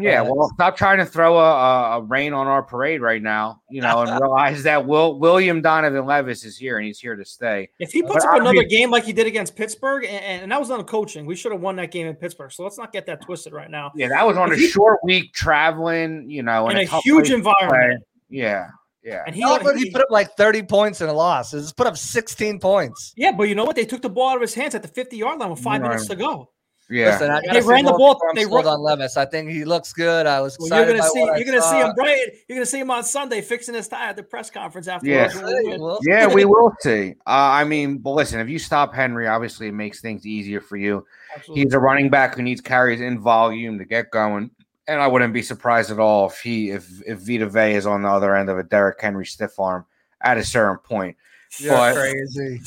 Yeah, 0.00 0.22
But- 0.22 0.36
well, 0.36 0.50
stop 0.54 0.76
trying 0.76 0.98
to 0.98 1.04
throw 1.04 1.36
a, 1.38 1.42
a, 1.42 1.98
a 1.98 2.02
rain 2.02 2.32
on 2.32 2.46
our 2.46 2.62
parade 2.62 3.00
right 3.00 3.20
now, 3.20 3.62
you 3.68 3.80
know, 3.82 4.02
and 4.02 4.10
realize 4.20 4.62
that 4.62 4.86
Will 4.86 5.18
William 5.18 5.60
Donovan 5.60 6.06
Levis 6.06 6.44
is 6.44 6.56
here 6.56 6.76
and 6.78 6.86
he's 6.86 7.00
here 7.00 7.16
to 7.16 7.24
stay. 7.24 7.68
If 7.80 7.90
he 7.90 8.02
But 8.02 8.12
puts 8.12 8.24
up 8.24 8.34
I 8.34 8.36
another 8.38 8.60
mean- 8.60 8.68
game 8.68 8.90
like 8.92 9.02
he 9.02 9.12
did 9.12 9.26
against 9.26 9.56
Pittsburgh, 9.56 10.04
and, 10.04 10.42
and 10.42 10.52
that 10.52 10.60
was 10.60 10.70
on 10.70 10.84
coaching, 10.84 11.26
we 11.26 11.34
should 11.34 11.50
have 11.50 11.60
won 11.60 11.74
that 11.76 11.90
game 11.90 12.06
in 12.06 12.14
Pittsburgh. 12.14 12.52
So 12.52 12.62
let's 12.62 12.78
not 12.78 12.92
get 12.92 13.06
that 13.06 13.22
twisted 13.22 13.52
right 13.52 13.70
now. 13.70 13.90
Yeah, 13.96 14.06
that 14.08 14.24
was 14.24 14.36
on 14.36 14.52
a 14.52 14.56
he- 14.56 14.68
short 14.68 15.00
week 15.02 15.32
traveling, 15.34 16.30
you 16.30 16.44
know, 16.44 16.68
In 16.68 16.76
in 16.76 16.82
a 16.84 16.86
tough 16.86 17.02
huge 17.02 17.30
environment. 17.32 17.70
play. 17.70 17.96
Yeah, 18.30 18.68
yeah. 19.02 19.24
And 19.26 19.34
he, 19.34 19.42
He, 19.42 19.48
he 19.48 19.84
he- 19.86 19.90
put 19.90 20.02
up 20.02 20.10
like 20.12 20.36
30 20.36 20.62
points 20.62 21.00
in 21.00 21.08
a 21.08 21.12
loss. 21.12 21.50
He 21.50 21.58
just 21.58 21.76
put 21.76 21.88
up 21.88 21.96
16 21.96 22.60
points. 22.60 23.14
yeah, 23.16 23.32
but 23.32 23.48
you 23.48 23.56
know 23.56 23.64
what? 23.64 23.74
They 23.74 23.84
took 23.84 24.02
the 24.02 24.08
ball 24.10 24.28
out 24.30 24.36
of 24.36 24.42
his 24.42 24.54
hands 24.54 24.76
at 24.76 24.82
the 24.82 24.88
50 24.88 25.16
yard 25.16 25.40
line 25.40 25.50
with 25.50 25.58
five 25.58 25.80
Right. 25.82 25.88
minutes 25.88 26.06
to 26.06 26.14
go. 26.14 26.50
Yeah. 26.90 27.10
Listen, 27.12 27.30
I 27.30 27.40
They 27.52 27.60
ran 27.60 27.84
the 27.84 27.92
ball- 27.92 28.18
I'm 28.30 28.34
they 28.34 28.44
sold 28.44 28.64
run- 28.64 28.66
on 28.66 28.80
Levis. 28.80 29.16
I 29.16 29.26
think 29.26 29.50
he 29.50 29.64
looks 29.64 29.92
good. 29.92 30.26
I 30.26 30.40
was 30.40 30.56
Well, 30.58 30.68
you're 30.70 30.96
gonna 30.96 31.08
see 31.08 31.20
you're 31.20 31.44
gonna 31.44 31.60
see 31.62 31.76
him 31.80 31.92
Brian. 31.94 32.18
You're 32.48 32.56
gonna 32.56 32.66
see 32.66 32.80
him 32.80 32.90
on 32.90 33.04
Sunday 33.04 33.42
fixing 33.42 33.74
his 33.74 33.88
tie 33.88 34.08
at 34.08 34.16
the 34.16 34.22
press 34.22 34.50
conference 34.50 34.88
after. 34.88 35.06
Yeah. 35.06 35.28
Hey, 35.28 35.76
well, 35.76 35.98
Yeah, 36.02 36.26
we 36.32 36.44
will 36.46 36.72
see. 36.80 37.10
Uh, 37.26 37.30
I 37.30 37.64
mean, 37.64 37.98
but 37.98 38.12
listen, 38.12 38.40
if 38.40 38.48
you 38.48 38.58
stop 38.58 38.94
Henry, 38.94 39.26
obviously 39.26 39.68
it 39.68 39.74
makes 39.74 40.00
things 40.00 40.26
easier 40.26 40.60
for 40.62 40.76
you. 40.78 41.04
Absolutely. 41.36 41.64
He's 41.64 41.74
a 41.74 41.78
running 41.78 42.08
back 42.08 42.36
who 42.36 42.42
needs 42.42 42.60
carries 42.62 43.00
in 43.02 43.18
volume 43.20 43.78
to 43.78 43.84
get 43.84 44.10
going. 44.10 44.50
And 44.86 44.98
I 45.02 45.06
wouldn't 45.06 45.34
be 45.34 45.42
surprised 45.42 45.90
at 45.90 45.98
all 45.98 46.28
if 46.30 46.40
he 46.40 46.70
if 46.70 46.88
if 47.06 47.18
Vita 47.18 47.46
Vea 47.46 47.74
is 47.74 47.86
on 47.86 48.00
the 48.02 48.08
other 48.08 48.34
end 48.34 48.48
of 48.48 48.58
a 48.58 48.62
Derrick 48.62 48.98
Henry 48.98 49.26
stiff 49.26 49.58
arm 49.60 49.84
at 50.22 50.38
a 50.38 50.44
certain 50.44 50.78
point. 50.78 51.16
You're 51.58 51.72
but- 51.74 51.94
crazy. 51.94 52.60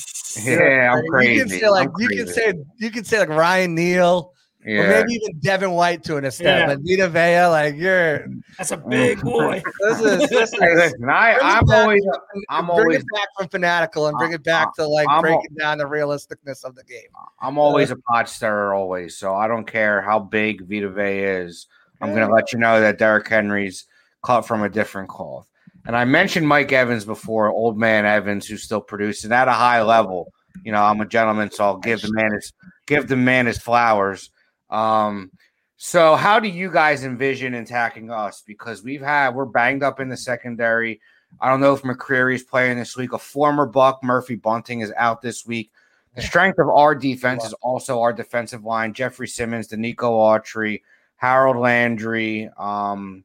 Yeah, 0.43 0.93
I'm 0.95 1.21
You 1.23 1.39
can 1.41 1.49
say 1.49 1.69
like 1.69 1.89
you 1.97 2.07
can 2.07 2.27
say 2.27 2.53
you 2.77 2.89
can 2.91 3.03
say 3.03 3.19
like 3.19 3.29
Ryan 3.29 3.75
Neal 3.75 4.31
or 4.65 4.87
maybe 4.87 5.13
even 5.13 5.39
Devin 5.39 5.71
White 5.71 6.03
to 6.03 6.15
an 6.17 6.23
extent. 6.25 6.69
Yeah. 6.69 6.75
But 6.75 6.79
Vita 6.87 7.09
Vea, 7.09 7.47
like 7.47 7.75
you're 7.75 8.27
That's 8.57 8.71
a 8.71 8.77
big 8.77 9.19
boy. 9.23 9.61
this 9.81 9.99
is 9.99 10.29
this 10.29 10.53
is 10.53 10.59
Hey, 10.59 10.75
listen, 10.75 11.09
I, 11.09 11.37
I'm 11.41 11.65
back- 11.65 11.77
always 11.79 12.01
I'm 12.49 12.67
bring 12.67 12.79
always 12.79 12.99
it 12.99 13.05
back 13.13 13.27
from 13.37 13.49
fanatical 13.49 14.07
and 14.07 14.17
bring 14.17 14.31
it 14.33 14.43
back 14.43 14.73
to 14.75 14.87
like 14.87 15.07
I'm 15.09 15.15
al- 15.15 15.21
breaking 15.21 15.57
down 15.59 15.77
the 15.79 15.85
realisticness 15.85 16.63
of 16.63 16.75
the 16.75 16.83
game. 16.85 17.09
I'm 17.41 17.57
always 17.57 17.91
uh, 17.91 17.95
a 17.95 18.01
pot 18.13 18.29
stirrer, 18.29 18.73
always. 18.73 19.17
So 19.17 19.35
I 19.35 19.47
don't 19.49 19.65
care 19.65 20.01
how 20.01 20.19
big 20.19 20.61
Vita 20.69 20.89
Vea 20.89 21.23
is. 21.23 21.67
I'm 21.99 22.13
going 22.15 22.25
to 22.27 22.33
let 22.33 22.51
you 22.53 22.57
know 22.59 22.79
that 22.81 22.97
Derrick 22.97 23.27
Henry's 23.27 23.85
cut 24.23 24.41
from 24.43 24.63
a 24.63 24.69
different 24.69 25.09
cloth. 25.09 25.47
And 25.85 25.95
I 25.95 26.05
mentioned 26.05 26.47
Mike 26.47 26.71
Evans 26.71 27.05
before, 27.05 27.49
old 27.49 27.77
man 27.77 28.05
Evans, 28.05 28.47
who's 28.47 28.63
still 28.63 28.81
producing 28.81 29.31
at 29.31 29.47
a 29.47 29.53
high 29.53 29.81
level. 29.81 30.31
You 30.63 30.71
know, 30.71 30.83
I'm 30.83 31.01
a 31.01 31.05
gentleman, 31.05 31.51
so 31.51 31.63
I'll 31.63 31.77
give 31.77 32.01
the 32.01 32.11
man 32.11 32.33
his 32.33 32.53
give 32.85 33.07
the 33.07 33.15
man 33.15 33.45
his 33.45 33.57
flowers. 33.57 34.29
Um, 34.69 35.31
so 35.77 36.15
how 36.15 36.39
do 36.39 36.47
you 36.47 36.71
guys 36.71 37.03
envision 37.03 37.55
attacking 37.55 38.11
us? 38.11 38.43
Because 38.45 38.83
we've 38.83 39.01
had 39.01 39.33
we're 39.33 39.45
banged 39.45 39.81
up 39.81 39.99
in 39.99 40.09
the 40.09 40.17
secondary. 40.17 41.01
I 41.39 41.49
don't 41.49 41.61
know 41.61 41.73
if 41.73 41.81
McCreary's 41.81 42.43
playing 42.43 42.77
this 42.77 42.95
week. 42.95 43.13
A 43.13 43.17
former 43.17 43.65
Buc 43.65 44.03
Murphy 44.03 44.35
Bunting 44.35 44.81
is 44.81 44.93
out 44.97 45.21
this 45.21 45.45
week. 45.45 45.71
The 46.15 46.21
strength 46.21 46.59
of 46.59 46.67
our 46.67 46.93
defense 46.93 47.45
is 47.45 47.53
also 47.61 48.01
our 48.01 48.11
defensive 48.11 48.65
line. 48.65 48.93
Jeffrey 48.93 49.29
Simmons, 49.29 49.69
Denico 49.69 49.95
Autry, 49.95 50.81
Harold 51.15 51.57
Landry, 51.57 52.49
um, 52.57 53.23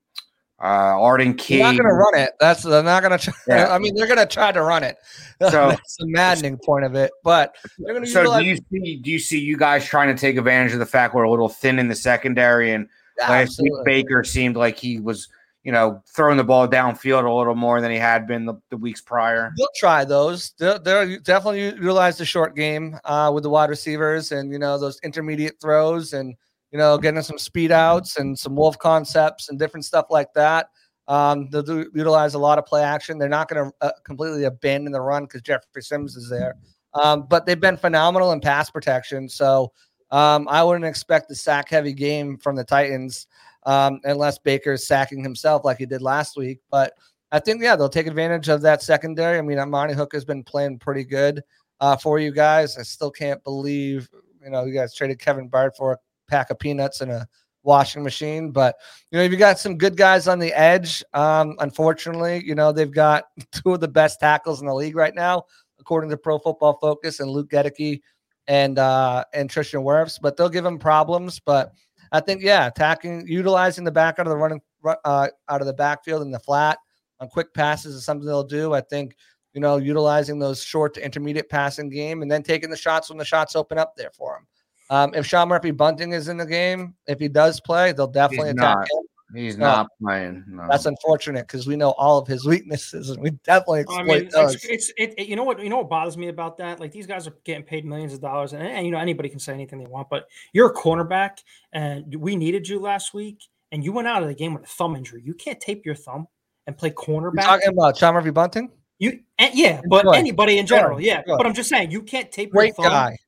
uh, 0.61 0.63
Arden 1.01 1.35
Key. 1.35 1.57
They're 1.59 1.65
not 1.65 1.77
going 1.77 1.89
to 1.89 1.95
run 1.95 2.15
it. 2.15 2.31
That's 2.41 2.63
they're 2.63 2.83
not 2.83 3.03
going 3.03 3.19
to. 3.19 3.25
try 3.25 3.35
Yeah. 3.49 3.75
I 3.75 3.79
mean, 3.79 3.95
they're 3.95 4.07
going 4.07 4.19
to 4.19 4.27
try 4.27 4.53
to 4.53 4.63
run 4.63 4.83
it. 4.85 4.97
So- 5.51 5.69
That's 5.69 5.97
the 5.99 6.07
maddening 6.07 6.59
point 6.65 6.85
of 6.87 6.95
it. 6.95 7.11
But 7.23 7.55
they're 7.79 7.93
going 7.93 8.07
to 8.07 8.11
So 8.11 8.21
utilize. 8.21 8.43
do 8.43 8.49
you 8.49 8.57
see? 8.71 8.97
Do 8.97 9.11
you 9.11 9.19
see 9.19 9.39
you 9.39 9.59
guys 9.59 9.85
trying 9.85 10.15
to 10.15 10.19
take 10.19 10.39
advantage 10.39 10.73
of 10.73 10.79
the 10.79 10.87
fact 10.87 11.15
we're 11.15 11.25
a 11.25 11.31
little 11.31 11.51
thin 11.51 11.79
in 11.79 11.89
the 11.89 11.95
secondary 11.95 12.73
and 12.73 12.89
last 13.21 13.61
week 13.61 13.73
Baker 13.85 14.25
seemed 14.25 14.57
like 14.57 14.79
he 14.79 14.99
was, 14.99 15.29
you 15.63 15.73
know, 15.73 16.03
throwing 16.15 16.39
the 16.39 16.45
ball 16.45 16.67
downfield 16.67 17.25
a 17.27 17.31
little 17.31 17.55
more 17.55 17.83
than 17.83 17.91
he 17.91 17.99
had 17.99 18.27
been 18.27 18.47
the, 18.47 18.55
the 18.71 18.79
weeks 18.79 19.03
prior. 19.03 19.53
They'll 19.59 19.69
try 19.77 20.05
those. 20.07 20.53
They'll, 20.59 20.79
they'll 20.79 21.19
definitely 21.21 21.65
utilize 21.65 22.17
the 22.17 22.25
short 22.25 22.57
game 22.57 22.99
uh, 23.05 23.31
with 23.35 23.43
the 23.43 23.51
wide 23.51 23.69
receivers 23.69 24.33
and 24.33 24.51
you 24.51 24.59
know 24.59 24.79
those 24.79 24.99
intermediate 25.03 25.61
throws 25.61 26.15
and 26.15 26.35
you 26.73 26.79
know 26.79 26.99
getting 26.99 27.23
some 27.23 27.39
speed 27.39 27.73
outs 27.73 28.19
and 28.19 28.39
some 28.39 28.57
wolf 28.57 28.79
concepts 28.79 29.49
and 29.49 29.59
different 29.59 29.85
stuff 29.85 30.07
like 30.11 30.33
that. 30.35 30.69
Um, 31.09 31.49
they'll 31.51 31.63
do, 31.63 31.91
utilize 31.95 32.35
a 32.35 32.39
lot 32.39 32.59
of 32.59 32.67
play 32.67 32.83
action. 32.83 33.19
They're 33.19 33.29
not 33.29 33.49
going 33.49 33.71
to 33.71 33.77
uh, 33.81 33.93
completely 34.05 34.45
abandon 34.45 34.93
the 34.93 35.01
run 35.01 35.25
because 35.25 35.43
Jeffrey 35.43 35.83
Sims 35.83 36.17
is 36.17 36.29
there. 36.29 36.57
Um, 36.95 37.27
but 37.29 37.47
they've 37.47 37.61
been 37.61 37.77
phenomenal 37.77 38.33
in 38.33 38.41
pass 38.41 38.71
protection. 38.71 39.29
So 39.29 39.73
um, 40.11 40.49
I 40.49 40.65
wouldn't 40.65 40.85
expect 40.85 41.31
a 41.31 41.35
sack 41.35 41.69
heavy 41.69 41.93
game 41.93 42.39
from 42.39 42.57
the 42.57 42.65
Titans 42.65 43.27
um, 43.65 44.01
unless 44.05 44.39
Baker's 44.39 44.87
sacking 44.87 45.23
himself 45.23 45.65
like 45.65 45.79
he 45.79 45.87
did 45.87 46.03
last 46.03 46.37
week. 46.37 46.61
But 46.71 46.95
I 47.33 47.41
think 47.41 47.63
yeah, 47.63 47.77
they'll 47.77 47.89
take 47.89 48.07
advantage 48.07 48.49
of 48.49 48.63
that 48.63 48.83
secondary. 48.83 49.39
I 49.39 49.43
mean, 49.43 49.59
Amani 49.59 49.95
Hook 49.95 50.13
has 50.15 50.25
been 50.25 50.43
playing 50.43 50.79
pretty 50.79 51.05
good 51.05 51.43
uh, 51.81 51.97
for 51.97 52.19
you 52.19 52.33
guys. 52.33 52.79
I 52.79 52.83
still 52.83 53.11
can't 53.11 53.43
believe 53.45 54.09
you 54.43 54.51
know 54.51 54.65
you 54.65 54.73
guys 54.73 54.95
traded 54.95 55.19
Kevin 55.19 55.51
Byard 55.51 55.77
for 55.77 55.99
pack 56.29 56.51
of 56.51 56.59
peanuts 56.59 57.01
and 57.01 57.11
a 57.11 57.29
washing 57.63 58.03
machine. 58.03 58.51
But 58.53 58.77
you 59.11 59.19
know, 59.19 59.25
you've 59.25 59.39
got 59.39 59.59
some 59.59 59.77
good 59.77 59.97
guys 59.97 60.29
on 60.29 60.39
the 60.39 60.53
edge. 60.53 61.05
Um, 61.13 61.57
unfortunately, 61.59 62.43
you 62.45 62.55
know 62.55 62.73
they've 62.73 62.91
got 62.91 63.25
two 63.53 63.75
of 63.75 63.81
the 63.81 63.89
best 63.89 64.21
tackles 64.21 64.61
in 64.61 64.67
the 64.67 64.75
league 64.75 64.97
right 64.97 65.15
now, 65.15 65.45
according 65.79 66.11
to 66.11 66.17
Pro 66.17 66.39
Football 66.39 66.79
Focus 66.81 67.21
and 67.21 67.31
Luke 67.31 67.51
Goedeke 67.51 68.01
and 68.47 68.79
uh, 68.79 69.25
and 69.35 69.51
Tristan 69.51 69.81
Wirfs. 69.81 70.19
But 70.21 70.37
they'll 70.37 70.49
give 70.49 70.65
them 70.65 70.79
problems. 70.79 71.41
But 71.41 71.73
I 72.13 72.21
think 72.21 72.43
yeah, 72.43 72.67
attacking, 72.67 73.27
utilizing 73.27 73.85
the 73.85 73.91
back 73.91 74.19
out 74.19 74.27
of 74.27 74.31
the 74.31 74.37
running 74.37 74.61
uh, 75.05 75.29
out 75.49 75.61
of 75.61 75.67
the 75.67 75.75
backfield 75.75 76.23
in 76.23 76.31
the 76.31 76.39
flat 76.39 76.79
on 77.21 77.29
quick 77.29 77.53
passes 77.55 77.95
is 77.95 78.05
something 78.05 78.27
they'll 78.27 78.45
do. 78.45 78.73
I 78.73 78.81
think 78.81 79.17
you 79.53 79.61
know 79.61 79.77
utilizing 79.77 80.39
those 80.39 80.63
short 80.63 80.95
to 80.95 81.05
intermediate 81.05 81.49
passing 81.49 81.89
game 81.89 82.23
and 82.23 82.31
then 82.31 82.43
taking 82.43 82.71
the 82.71 82.77
shots 82.77 83.09
when 83.09 83.19
the 83.19 83.25
shots 83.25 83.57
open 83.57 83.79
up 83.79 83.95
there 83.97 84.11
for 84.11 84.35
them. 84.35 84.47
Um, 84.91 85.15
if 85.15 85.27
Sean 85.27 85.49
Murphy 85.49 85.71
Bunting 85.73 86.13
is 86.13 86.29
in 86.29 86.37
the 86.37 86.47
game, 86.47 86.95
if 87.07 87.19
he 87.19 87.29
does 87.29 87.61
play, 87.61 87.93
they'll 87.93 88.07
definitely 88.07 88.49
He's 88.49 88.55
attack 88.59 88.77
not. 88.79 88.89
him. 88.91 89.03
He's 89.35 89.57
No. 89.59 89.67
not 89.67 89.87
playing. 90.01 90.45
No. 90.47 90.67
That's 90.71 90.87
unfortunate 90.87 91.49
because 91.49 91.67
we 91.67 91.75
know 91.75 91.91
all 91.99 92.19
of 92.19 92.29
his 92.29 92.47
weaknesses 92.47 93.11
and 93.11 93.21
we 93.21 93.31
definitely 93.45 93.81
I 93.81 93.83
exploit 93.83 94.07
mean, 94.07 94.29
those. 94.31 94.55
it's, 94.55 94.65
it's 94.67 94.93
it, 94.97 95.15
it- 95.19 95.27
You 95.29 95.35
know 95.35 95.43
what? 95.43 95.61
You 95.61 95.69
know 95.69 95.79
what 95.79 95.89
bothers 95.89 96.17
me 96.17 96.29
about 96.29 96.57
that? 96.59 96.79
Like 96.79 96.93
these 96.93 97.09
guys 97.09 97.27
are 97.27 97.35
getting 97.43 97.65
paid 97.65 97.85
millions 97.85 98.15
of 98.15 98.21
dollars, 98.21 98.53
and, 98.53 98.63
and 98.63 98.87
you 98.87 98.93
know 98.93 98.99
anybody 98.99 99.29
can 99.29 99.41
say 99.41 99.53
anything 99.53 99.81
they 99.81 99.87
want. 99.91 100.09
But 100.09 100.29
you're 100.53 100.69
a 100.71 100.75
cornerback, 100.75 101.39
and 101.73 102.15
we 102.15 102.37
needed 102.37 102.69
you 102.69 102.79
last 102.79 103.13
week, 103.15 103.43
and 103.73 103.85
you 103.85 103.93
went 103.93 104.07
out 104.07 104.23
of 104.23 104.29
the 104.29 104.35
game 104.35 104.55
with 104.55 104.63
a 104.63 104.69
thumb 104.69 104.95
injury. 104.95 105.23
You 105.25 105.35
can't 105.35 105.61
tape 105.61 105.85
your 105.85 105.97
thumb 105.97 106.29
and 106.69 106.79
play 106.79 106.91
You're 106.91 106.95
cornerback. 107.33 107.43
talking 107.43 107.69
about 107.71 107.97
Sean 107.99 108.15
Murphy 108.15 108.31
Bunting? 108.31 108.71
You 109.01 109.21
and, 109.39 109.53
yeah, 109.55 109.81
but 109.91 110.07
anybody 110.17 110.59
in 110.59 110.67
general, 110.67 111.01
yeah. 111.01 111.23
But 111.27 111.45
I'm 111.47 111.53
just 111.53 111.69
saying, 111.69 111.91
you 111.91 112.03
can't 112.03 112.31
tape 112.31 112.53
Great 112.53 112.69
your 112.79 112.85
thumb. 112.85 112.93
guy. 112.93 113.19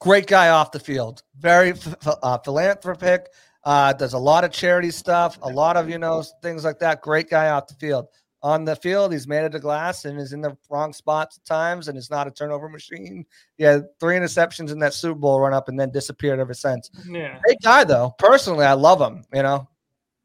Great 0.00 0.26
guy 0.26 0.48
off 0.48 0.72
the 0.72 0.80
field. 0.80 1.22
Very 1.38 1.74
ph- 1.74 1.96
uh, 2.04 2.38
philanthropic. 2.38 3.28
Uh, 3.62 3.92
does 3.92 4.14
a 4.14 4.18
lot 4.18 4.42
of 4.42 4.50
charity 4.50 4.90
stuff, 4.90 5.38
a 5.42 5.48
lot 5.48 5.76
of, 5.76 5.90
you 5.90 5.98
know, 5.98 6.24
things 6.42 6.64
like 6.64 6.78
that. 6.78 7.02
Great 7.02 7.28
guy 7.28 7.50
off 7.50 7.66
the 7.66 7.74
field. 7.74 8.06
On 8.42 8.64
the 8.64 8.74
field, 8.74 9.12
he's 9.12 9.28
made 9.28 9.44
it 9.44 9.50
to 9.52 9.58
glass 9.58 10.06
and 10.06 10.18
is 10.18 10.32
in 10.32 10.40
the 10.40 10.56
wrong 10.70 10.94
spots 10.94 11.36
at 11.36 11.44
times 11.44 11.88
and 11.88 11.98
is 11.98 12.08
not 12.10 12.26
a 12.26 12.30
turnover 12.30 12.70
machine. 12.70 13.26
Yeah, 13.58 13.80
three 14.00 14.16
interceptions 14.16 14.72
in 14.72 14.78
that 14.78 14.94
Super 14.94 15.18
Bowl 15.18 15.38
run 15.40 15.52
up 15.52 15.68
and 15.68 15.78
then 15.78 15.90
disappeared 15.90 16.40
ever 16.40 16.54
since. 16.54 16.90
Yeah. 17.06 17.38
Great 17.44 17.58
guy, 17.62 17.84
though. 17.84 18.14
Personally, 18.18 18.64
I 18.64 18.72
love 18.72 18.98
him, 18.98 19.24
you 19.34 19.42
know, 19.42 19.68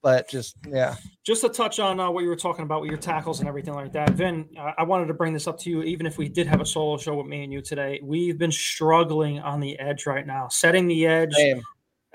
but 0.06 0.30
just, 0.30 0.56
yeah. 0.68 0.98
Just 1.24 1.42
to 1.42 1.50
touch 1.50 1.80
on 1.80 2.00
uh, 2.00 2.12
what 2.12 2.24
you 2.24 2.30
were 2.30 2.36
talking 2.36 2.62
about 2.62 2.82
with 2.82 2.92
your 2.92 3.00
tackles 3.00 3.40
and 3.40 3.50
everything 3.50 3.74
like 3.74 3.92
that, 3.94 4.12
Vin, 4.12 4.48
uh, 4.56 4.74
I 4.78 4.84
wanted 4.84 5.08
to 5.08 5.16
bring 5.16 5.34
this 5.34 5.48
up 5.48 5.58
to 5.62 5.70
you. 5.72 5.82
Even 5.82 6.06
if 6.06 6.20
we 6.20 6.30
did 6.30 6.46
have 6.46 6.62
a 6.62 6.66
solo 6.66 6.96
show 7.00 7.16
with 7.16 7.26
me 7.26 7.44
and 7.44 7.52
you 7.52 7.60
today, 7.60 8.00
we've 8.04 8.38
been 8.38 8.52
struggling 8.52 9.40
on 9.40 9.60
the 9.60 9.80
edge 9.80 10.06
right 10.06 10.28
now, 10.28 10.48
setting 10.48 10.88
the 10.88 11.08
edge. 11.08 11.34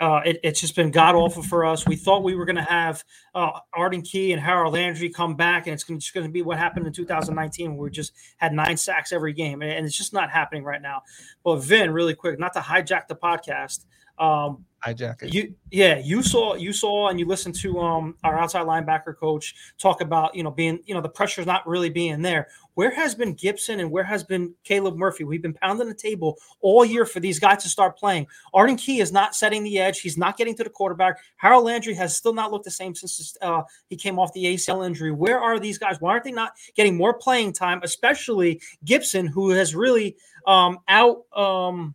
Uh, 0.00 0.20
it, 0.24 0.38
it's 0.44 0.60
just 0.60 0.76
been 0.76 0.92
god 0.92 1.16
awful 1.16 1.42
for 1.42 1.64
us. 1.64 1.84
We 1.84 1.96
thought 1.96 2.22
we 2.22 2.36
were 2.36 2.44
going 2.44 2.54
to 2.54 2.62
have 2.62 3.02
uh, 3.34 3.58
Arden 3.74 4.02
Key 4.02 4.32
and 4.32 4.40
Harold 4.40 4.74
Landry 4.74 5.10
come 5.10 5.34
back, 5.34 5.66
and 5.66 5.74
it's 5.74 5.82
just 5.82 6.14
going 6.14 6.24
to 6.24 6.32
be 6.32 6.42
what 6.42 6.58
happened 6.58 6.86
in 6.86 6.92
2019, 6.92 7.74
where 7.74 7.82
we 7.82 7.90
just 7.90 8.12
had 8.36 8.52
nine 8.52 8.76
sacks 8.76 9.12
every 9.12 9.32
game, 9.32 9.62
and, 9.62 9.70
and 9.72 9.84
it's 9.84 9.96
just 9.96 10.12
not 10.12 10.30
happening 10.30 10.62
right 10.62 10.80
now. 10.80 11.02
But 11.42 11.56
Vin, 11.56 11.90
really 11.90 12.14
quick, 12.14 12.38
not 12.38 12.52
to 12.52 12.60
hijack 12.60 13.08
the 13.08 13.16
podcast, 13.16 13.84
um, 14.20 14.64
hijack. 14.84 15.32
You 15.32 15.54
yeah, 15.70 15.98
you 15.98 16.22
saw 16.22 16.54
you 16.54 16.72
saw 16.72 17.08
and 17.08 17.18
you 17.18 17.26
listened 17.26 17.54
to 17.56 17.80
um 17.80 18.16
our 18.24 18.38
outside 18.38 18.66
linebacker 18.66 19.16
coach 19.16 19.54
talk 19.78 20.00
about 20.00 20.34
you 20.34 20.42
know 20.42 20.50
being 20.50 20.80
you 20.84 20.94
know 20.94 21.00
the 21.00 21.08
pressure's 21.08 21.46
not 21.46 21.66
really 21.66 21.90
being 21.90 22.22
there. 22.22 22.48
Where 22.74 22.90
has 22.90 23.14
been 23.14 23.34
Gibson 23.34 23.80
and 23.80 23.90
where 23.90 24.04
has 24.04 24.24
been 24.24 24.54
Caleb 24.64 24.96
Murphy? 24.96 25.24
We've 25.24 25.42
been 25.42 25.54
pounding 25.54 25.88
the 25.88 25.94
table 25.94 26.38
all 26.60 26.84
year 26.84 27.04
for 27.04 27.20
these 27.20 27.38
guys 27.38 27.62
to 27.62 27.68
start 27.68 27.98
playing. 27.98 28.26
Arden 28.54 28.76
Key 28.76 29.00
is 29.00 29.12
not 29.12 29.34
setting 29.34 29.62
the 29.62 29.78
edge. 29.78 30.00
He's 30.00 30.16
not 30.16 30.36
getting 30.36 30.54
to 30.56 30.64
the 30.64 30.70
quarterback. 30.70 31.18
Harold 31.36 31.64
Landry 31.64 31.94
has 31.94 32.16
still 32.16 32.32
not 32.32 32.52
looked 32.52 32.64
the 32.64 32.70
same 32.70 32.94
since 32.94 33.36
uh, 33.42 33.62
he 33.88 33.96
came 33.96 34.18
off 34.18 34.32
the 34.32 34.44
ACL 34.44 34.86
injury. 34.86 35.12
Where 35.12 35.40
are 35.40 35.58
these 35.58 35.78
guys? 35.78 36.00
Why 36.00 36.12
aren't 36.12 36.24
they 36.24 36.32
not 36.32 36.52
getting 36.74 36.96
more 36.96 37.14
playing 37.14 37.52
time? 37.52 37.80
Especially 37.82 38.60
Gibson, 38.84 39.26
who 39.26 39.50
has 39.50 39.74
really 39.74 40.16
um, 40.46 40.78
out. 40.88 41.24
Um, 41.36 41.94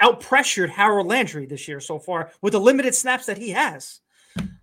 out 0.00 0.20
pressured 0.20 0.70
Harold 0.70 1.06
Landry 1.06 1.46
this 1.46 1.68
year 1.68 1.80
so 1.80 1.98
far 1.98 2.30
with 2.42 2.52
the 2.52 2.60
limited 2.60 2.94
snaps 2.94 3.26
that 3.26 3.38
he 3.38 3.50
has. 3.50 4.00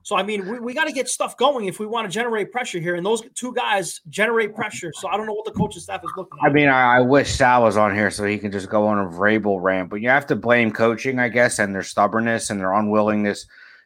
So 0.04 0.18
I 0.18 0.24
mean, 0.24 0.48
we, 0.48 0.60
we 0.60 0.74
got 0.74 0.86
to 0.86 0.92
get 0.92 1.08
stuff 1.08 1.38
going 1.38 1.66
if 1.66 1.80
we 1.80 1.86
want 1.86 2.06
to 2.06 2.14
generate 2.14 2.52
pressure 2.52 2.80
here, 2.80 2.96
and 2.96 3.06
those 3.06 3.24
two 3.36 3.54
guys 3.54 4.02
generate 4.10 4.54
pressure. 4.54 4.92
So 4.94 5.08
I 5.08 5.18
don't 5.18 5.26
know 5.26 5.34
what 5.34 5.46
the 5.46 5.52
coaching 5.52 5.82
staff 5.82 6.02
is 6.04 6.12
looking. 6.18 6.38
At. 6.44 6.50
I 6.50 6.54
mean, 6.54 6.68
I, 6.68 6.98
I, 6.98 7.02
wish 7.02 7.32
Sal 7.32 7.64
was 7.64 7.78
on 7.78 7.96
here 7.96 8.12
so 8.12 8.26
he 8.26 8.38
can 8.38 8.52
just 8.52 8.70
go 8.70 8.86
on 8.88 9.00
a 9.00 9.06
Vrabel 9.10 9.62
rant, 9.62 9.90
but 9.90 10.02
you 10.02 10.10
have 10.10 10.28
to 10.28 10.36
blame 10.36 10.72
coaching, 10.72 11.20
I 11.20 11.30
guess, 11.30 11.58
and 11.58 11.74
their 11.74 11.84
stubbornness 11.84 12.50
and 12.50 12.60
their 12.60 12.74
unwillingness 12.74 13.46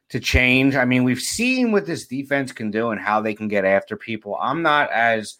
to 0.10 0.20
change. 0.20 0.76
I 0.76 0.86
mean, 0.86 1.04
we've 1.04 1.20
seen 1.20 1.72
what 1.72 1.86
this 1.86 2.08
defense 2.08 2.52
can 2.52 2.72
do 2.72 2.90
and 2.90 3.00
how 3.00 3.22
they 3.22 3.34
can 3.34 3.48
get 3.48 3.66
after 3.66 3.96
people. 3.96 4.38
I'm 4.42 4.62
not 4.62 4.92
as 4.92 5.38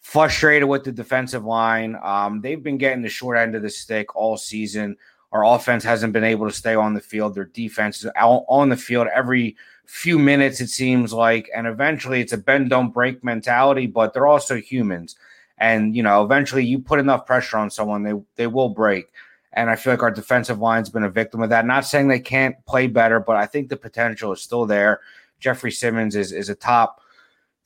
frustrated 0.00 0.68
with 0.68 0.84
the 0.84 0.92
defensive 0.92 1.44
line. 1.44 1.96
Um, 2.02 2.40
they've 2.40 2.62
been 2.62 2.78
getting 2.78 3.02
the 3.02 3.08
short 3.08 3.38
end 3.38 3.54
of 3.54 3.62
the 3.62 3.70
stick 3.70 4.14
all 4.14 4.36
season. 4.36 4.96
Our 5.32 5.44
offense 5.44 5.82
hasn't 5.82 6.12
been 6.12 6.24
able 6.24 6.46
to 6.46 6.54
stay 6.54 6.74
on 6.74 6.94
the 6.94 7.00
field. 7.00 7.34
Their 7.34 7.46
defense 7.46 8.04
is 8.04 8.10
out 8.16 8.44
on 8.48 8.68
the 8.68 8.76
field 8.76 9.08
every 9.12 9.56
few 9.86 10.18
minutes, 10.18 10.60
it 10.60 10.68
seems 10.68 11.12
like. 11.12 11.50
And 11.54 11.66
eventually 11.66 12.20
it's 12.20 12.32
a 12.32 12.38
bend, 12.38 12.70
don't 12.70 12.92
break 12.92 13.24
mentality, 13.24 13.86
but 13.86 14.12
they're 14.12 14.26
also 14.26 14.56
humans. 14.56 15.16
And, 15.58 15.94
you 15.94 16.02
know, 16.02 16.24
eventually 16.24 16.64
you 16.64 16.78
put 16.78 16.98
enough 16.98 17.26
pressure 17.26 17.58
on 17.58 17.70
someone, 17.70 18.02
they, 18.02 18.14
they 18.36 18.46
will 18.46 18.68
break. 18.68 19.06
And 19.52 19.68
I 19.68 19.76
feel 19.76 19.92
like 19.92 20.02
our 20.02 20.10
defensive 20.10 20.58
line's 20.58 20.88
been 20.88 21.04
a 21.04 21.10
victim 21.10 21.42
of 21.42 21.50
that. 21.50 21.66
Not 21.66 21.84
saying 21.84 22.08
they 22.08 22.20
can't 22.20 22.56
play 22.64 22.86
better, 22.86 23.20
but 23.20 23.36
I 23.36 23.46
think 23.46 23.68
the 23.68 23.76
potential 23.76 24.32
is 24.32 24.40
still 24.40 24.66
there. 24.66 25.00
Jeffrey 25.40 25.70
Simmons 25.70 26.16
is, 26.16 26.32
is 26.32 26.48
a 26.48 26.54
top 26.54 27.01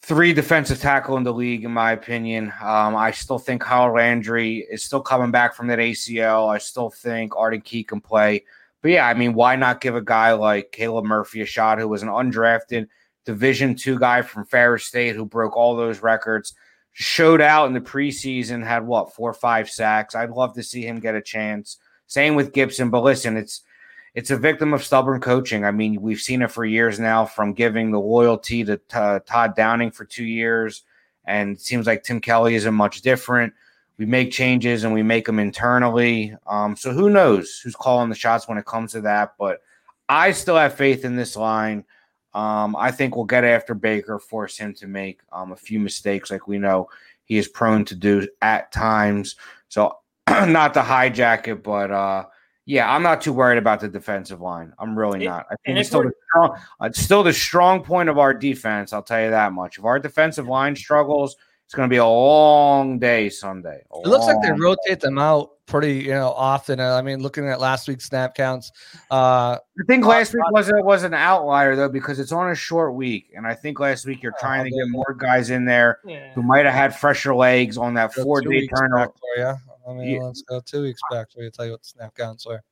three 0.07 0.33
defensive 0.33 0.81
tackle 0.81 1.17
in 1.17 1.25
the 1.25 1.35
league, 1.35 1.65
in 1.65 1.73
my 1.73 1.91
opinion. 1.91 2.53
Um, 2.63 2.95
I 2.95 3.11
still 3.11 3.41
think 3.41 3.63
Kyle 3.63 3.93
Landry 3.93 4.59
is 4.71 4.85
still 4.85 5.01
coming 5.01 5.33
back 5.33 5.53
from 5.53 5.67
that 5.67 5.81
ACL. 5.81 6.49
I 6.49 6.59
still 6.59 6.91
think 6.91 7.35
Arden 7.37 7.61
Key 7.61 7.83
can 7.83 8.01
play. 8.01 8.45
But 8.83 8.93
yeah, 8.93 9.09
I 9.09 9.15
mean, 9.15 9.35
why 9.35 9.57
not 9.57 9.81
give 9.81 9.97
a 9.97 10.01
guy 10.01 10.33
like 10.35 10.71
Caleb 10.71 11.07
Murphy 11.07 11.41
a 11.41 11.45
shot, 11.45 11.81
who 11.81 11.89
was 11.89 12.05
an 12.05 12.09
undrafted 12.09 12.87
Division 13.25 13.75
two 13.75 13.99
guy 13.99 14.23
from 14.23 14.47
Ferris 14.47 14.85
State 14.85 15.17
who 15.17 15.25
broke 15.25 15.57
all 15.57 15.75
those 15.75 16.01
records, 16.01 16.55
showed 16.93 17.41
out 17.41 17.67
in 17.67 17.73
the 17.73 17.81
preseason, 17.81 18.65
had 18.65 18.87
what 18.87 19.13
four 19.13 19.29
or 19.29 19.35
five 19.35 19.69
sacks. 19.69 20.15
I'd 20.15 20.31
love 20.31 20.55
to 20.55 20.63
see 20.63 20.87
him 20.87 21.01
get 21.01 21.17
a 21.17 21.21
chance. 21.21 21.79
Same 22.07 22.37
with 22.37 22.53
Gibson, 22.53 22.91
but 22.91 23.03
listen, 23.03 23.37
it's 23.37 23.63
it's 24.17 24.31
a 24.31 24.37
victim 24.37 24.73
of 24.73 24.83
stubborn 24.83 25.21
coaching. 25.21 25.63
I 25.67 25.71
mean, 25.71 26.01
we've 26.01 26.19
seen 26.19 26.41
it 26.41 26.51
for 26.51 26.65
years 26.65 26.99
now 26.99 27.27
from 27.27 27.53
giving 27.53 27.91
the 27.91 28.01
loyalty 28.01 28.65
to 28.65 28.79
Todd 28.89 29.55
Downing 29.55 29.91
for 29.91 30.07
two 30.07 30.25
years. 30.25 30.85
And 31.27 31.61
seems 31.61 31.87
like 31.87 32.03
Tim 32.03 32.23
Kelly 32.23 32.55
isn't 32.55 32.73
much 32.73 33.03
different. 33.03 33.53
We 33.99 34.07
make 34.07 34.33
changes 34.33 34.85
and 34.85 34.95
we 34.95 35.03
make 35.03 35.27
them 35.27 35.39
internally. 35.39 36.35
Um, 36.47 36.77
so 36.77 36.93
who 36.93 37.11
knows 37.11 37.61
who's 37.63 37.77
calling 37.77 38.09
the 38.09 38.15
shots 38.15 38.49
when 38.49 38.57
it 38.57 38.65
comes 38.65 38.93
to 38.93 39.03
that? 39.03 39.35
But 39.39 39.61
I 40.09 40.33
still 40.33 40.57
have 40.57 40.75
faith 40.75 41.05
in 41.05 41.15
this 41.15 41.37
line. 41.37 41.85
Um, 42.33 42.75
I 42.75 42.93
think 42.93 43.17
we'll 43.17 43.27
get 43.27 43.45
after 43.45 43.75
Baker, 43.75 44.19
force 44.19 44.57
him 44.57 44.73
to 44.75 44.87
make 44.87 45.21
um, 45.31 45.53
a 45.53 45.57
few 45.57 45.79
mistakes 45.79 46.31
like 46.31 46.49
we 46.49 46.57
know 46.57 46.89
he 47.25 47.37
is 47.37 47.49
prone 47.49 47.85
to 47.87 47.95
do 47.95 48.27
at 48.41 48.73
times. 48.73 49.37
So 49.69 49.99
not 50.29 50.73
to 50.73 50.81
hijack 50.81 51.49
it, 51.49 51.63
but 51.63 51.91
uh, 51.91 52.27
yeah, 52.67 52.93
I'm 52.93 53.03
not 53.05 53.21
too 53.21 53.33
worried 53.33 53.59
about 53.59 53.81
the 53.81 53.89
defensive 53.89 54.41
line. 54.41 54.73
I'm 54.79 54.99
really 54.99 55.25
not. 55.25 55.47
I 55.51 55.55
think 55.65 55.79
it's 55.79 55.89
still 55.89 56.03
the, 56.03 56.13
strong, 56.29 56.59
uh, 56.81 56.87
it's 56.87 57.01
still 57.01 57.23
the 57.23 57.33
strong 57.33 57.83
point 57.83 58.09
of 58.09 58.19
our 58.19 58.35
defense. 58.35 58.93
I'll 58.93 59.05
tell 59.05 59.23
you 59.23 59.31
that 59.31 59.53
much. 59.53 59.79
If 59.79 59.85
our 59.85 60.01
defensive 60.01 60.49
line 60.49 60.75
struggles, 60.75 61.37
it's 61.65 61.75
going 61.75 61.89
to 61.89 61.93
be 61.93 61.99
a 61.99 62.07
long 62.07 62.99
day 62.99 63.29
Sunday. 63.29 63.83
It 64.05 64.09
looks 64.09 64.27
like 64.27 64.43
they 64.43 64.51
rotate 64.51 65.01
them 65.01 65.17
out 65.17 65.51
pretty, 65.67 65.95
you 65.95 66.11
know, 66.11 66.31
often. 66.31 66.81
Uh, 66.81 66.95
I 66.95 67.03
mean, 67.03 67.21
looking 67.21 67.49
at 67.49 67.61
last 67.61 67.87
week's 67.87 68.05
snap 68.05 68.35
counts, 68.35 68.73
uh, 69.13 69.59
I 69.59 69.85
think 69.87 70.05
uh, 70.05 70.09
last 70.09 70.35
week 70.35 70.43
was 70.51 70.71
was 70.73 71.05
an 71.05 71.15
outlier 71.15 71.77
though 71.77 71.89
because 71.89 72.19
it's 72.19 72.33
on 72.33 72.51
a 72.51 72.55
short 72.57 72.95
week, 72.95 73.31
and 73.37 73.47
I 73.47 73.55
think 73.55 73.79
last 73.79 74.07
week 74.07 74.25
you're 74.25 74.35
trying 74.41 74.65
to 74.65 74.71
get 74.71 74.89
more 74.89 75.17
guys 75.17 75.51
in 75.51 75.65
there 75.65 76.01
yeah. 76.05 76.33
who 76.35 76.43
might 76.43 76.65
have 76.65 76.75
had 76.75 76.97
fresher 76.97 77.35
legs 77.35 77.79
on 77.79 77.95
that 77.95 78.13
four 78.13 78.41
day 78.41 78.67
turnover. 78.67 79.13
Yeah. 79.37 79.57
I 79.89 79.93
mean, 79.93 80.09
yeah. 80.09 80.23
let's 80.23 80.43
go 80.43 80.61
two 80.61 80.83
weeks 80.83 81.01
back 81.11 81.29
so 81.31 81.41
we 81.41 81.51
tell 81.51 81.67
you 81.67 81.73
what 81.73 81.83
the 81.83 81.89
snap 81.89 82.15
counts 82.15 82.47
are. 82.47 82.63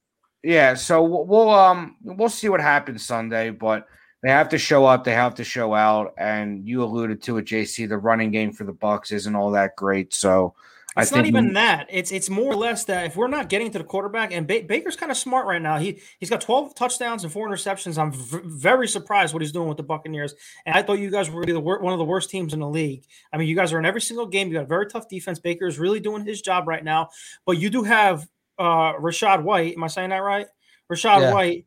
Yeah, 0.43 0.75
so 0.75 1.03
we'll 1.03 1.51
um 1.51 1.97
we'll 2.03 2.29
see 2.29 2.49
what 2.49 2.61
happens 2.61 3.07
Sunday, 3.07 3.51
but 3.51 3.87
they 4.23 4.31
have 4.31 4.49
to 4.51 4.59
show 4.59 4.85
up, 4.85 5.05
they 5.05 5.13
have 5.13 5.35
to 5.37 5.45
show 5.45 5.75
out, 5.75 6.15
and 6.19 6.67
you 6.67 6.83
alluded 6.83 7.23
to 7.23 7.39
it, 7.39 7.47
JC. 7.47 7.89
The 7.89 7.97
running 7.97 8.31
game 8.31 8.53
for 8.53 8.65
the 8.65 8.73
Bucs 8.73 9.13
isn't 9.13 9.35
all 9.35 9.51
that 9.53 9.77
great, 9.77 10.13
so 10.13 10.55
it's 10.97 11.13
not 11.13 11.27
even 11.27 11.49
we, 11.49 11.55
that. 11.55 11.87
It's 11.91 12.13
it's 12.13 12.31
more 12.31 12.53
or 12.53 12.57
less 12.57 12.85
that 12.85 13.07
if 13.07 13.17
we're 13.17 13.29
not 13.29 13.49
getting 13.49 13.71
to 13.73 13.79
the 13.79 13.85
quarterback, 13.85 14.33
and 14.33 14.47
ba- 14.47 14.65
Baker's 14.67 14.97
kind 14.97 15.11
of 15.11 15.19
smart 15.19 15.47
right 15.47 15.61
now. 15.61 15.79
He 15.79 16.01
he's 16.21 16.31
got 16.31 16.41
twelve 16.41 16.75
touchdowns 16.75 17.25
and 17.25 17.33
four 17.33 17.49
interceptions. 17.49 17.99
I'm 17.99 18.13
v- 18.13 18.41
very 18.45 18.87
surprised 18.87 19.35
what 19.35 19.43
he's 19.43 19.53
doing 19.53 19.69
with 19.69 19.77
the 19.77 19.83
Buccaneers. 19.83 20.35
And 20.67 20.77
I 20.77 20.83
thought 20.83 20.99
you 20.99 21.11
guys 21.11 21.31
were 21.31 21.45
the 21.45 21.59
wor- 21.59 21.81
one 21.81 21.93
of 21.93 21.99
the 21.99 22.05
worst 22.05 22.31
teams 22.31 22.55
in 22.55 22.61
the 22.61 22.69
league. 22.69 23.05
I 23.33 23.39
mean, 23.39 23.49
you 23.49 23.57
guys 23.57 23.73
are 23.73 23.79
in 23.79 23.85
every 23.85 24.01
single 24.01 24.27
game. 24.27 24.49
You 24.49 24.55
got 24.55 24.65
a 24.65 24.67
very 24.67 24.87
tough 24.87 25.09
defense. 25.09 25.39
Baker 25.39 25.67
is 25.67 25.79
really 25.79 26.01
doing 26.01 26.25
his 26.25 26.41
job 26.41 26.69
right 26.69 26.85
now. 26.85 27.11
But 27.45 27.59
you 27.59 27.71
do 27.71 27.83
have 27.83 28.29
uh 28.59 28.93
Rachaad 28.95 29.43
White. 29.43 29.75
Am 29.75 29.85
I 29.85 29.89
saying 29.89 30.11
that 30.11 30.19
right? 30.19 30.47
Rashad 30.91 31.21
yeah. 31.23 31.33
White 31.33 31.67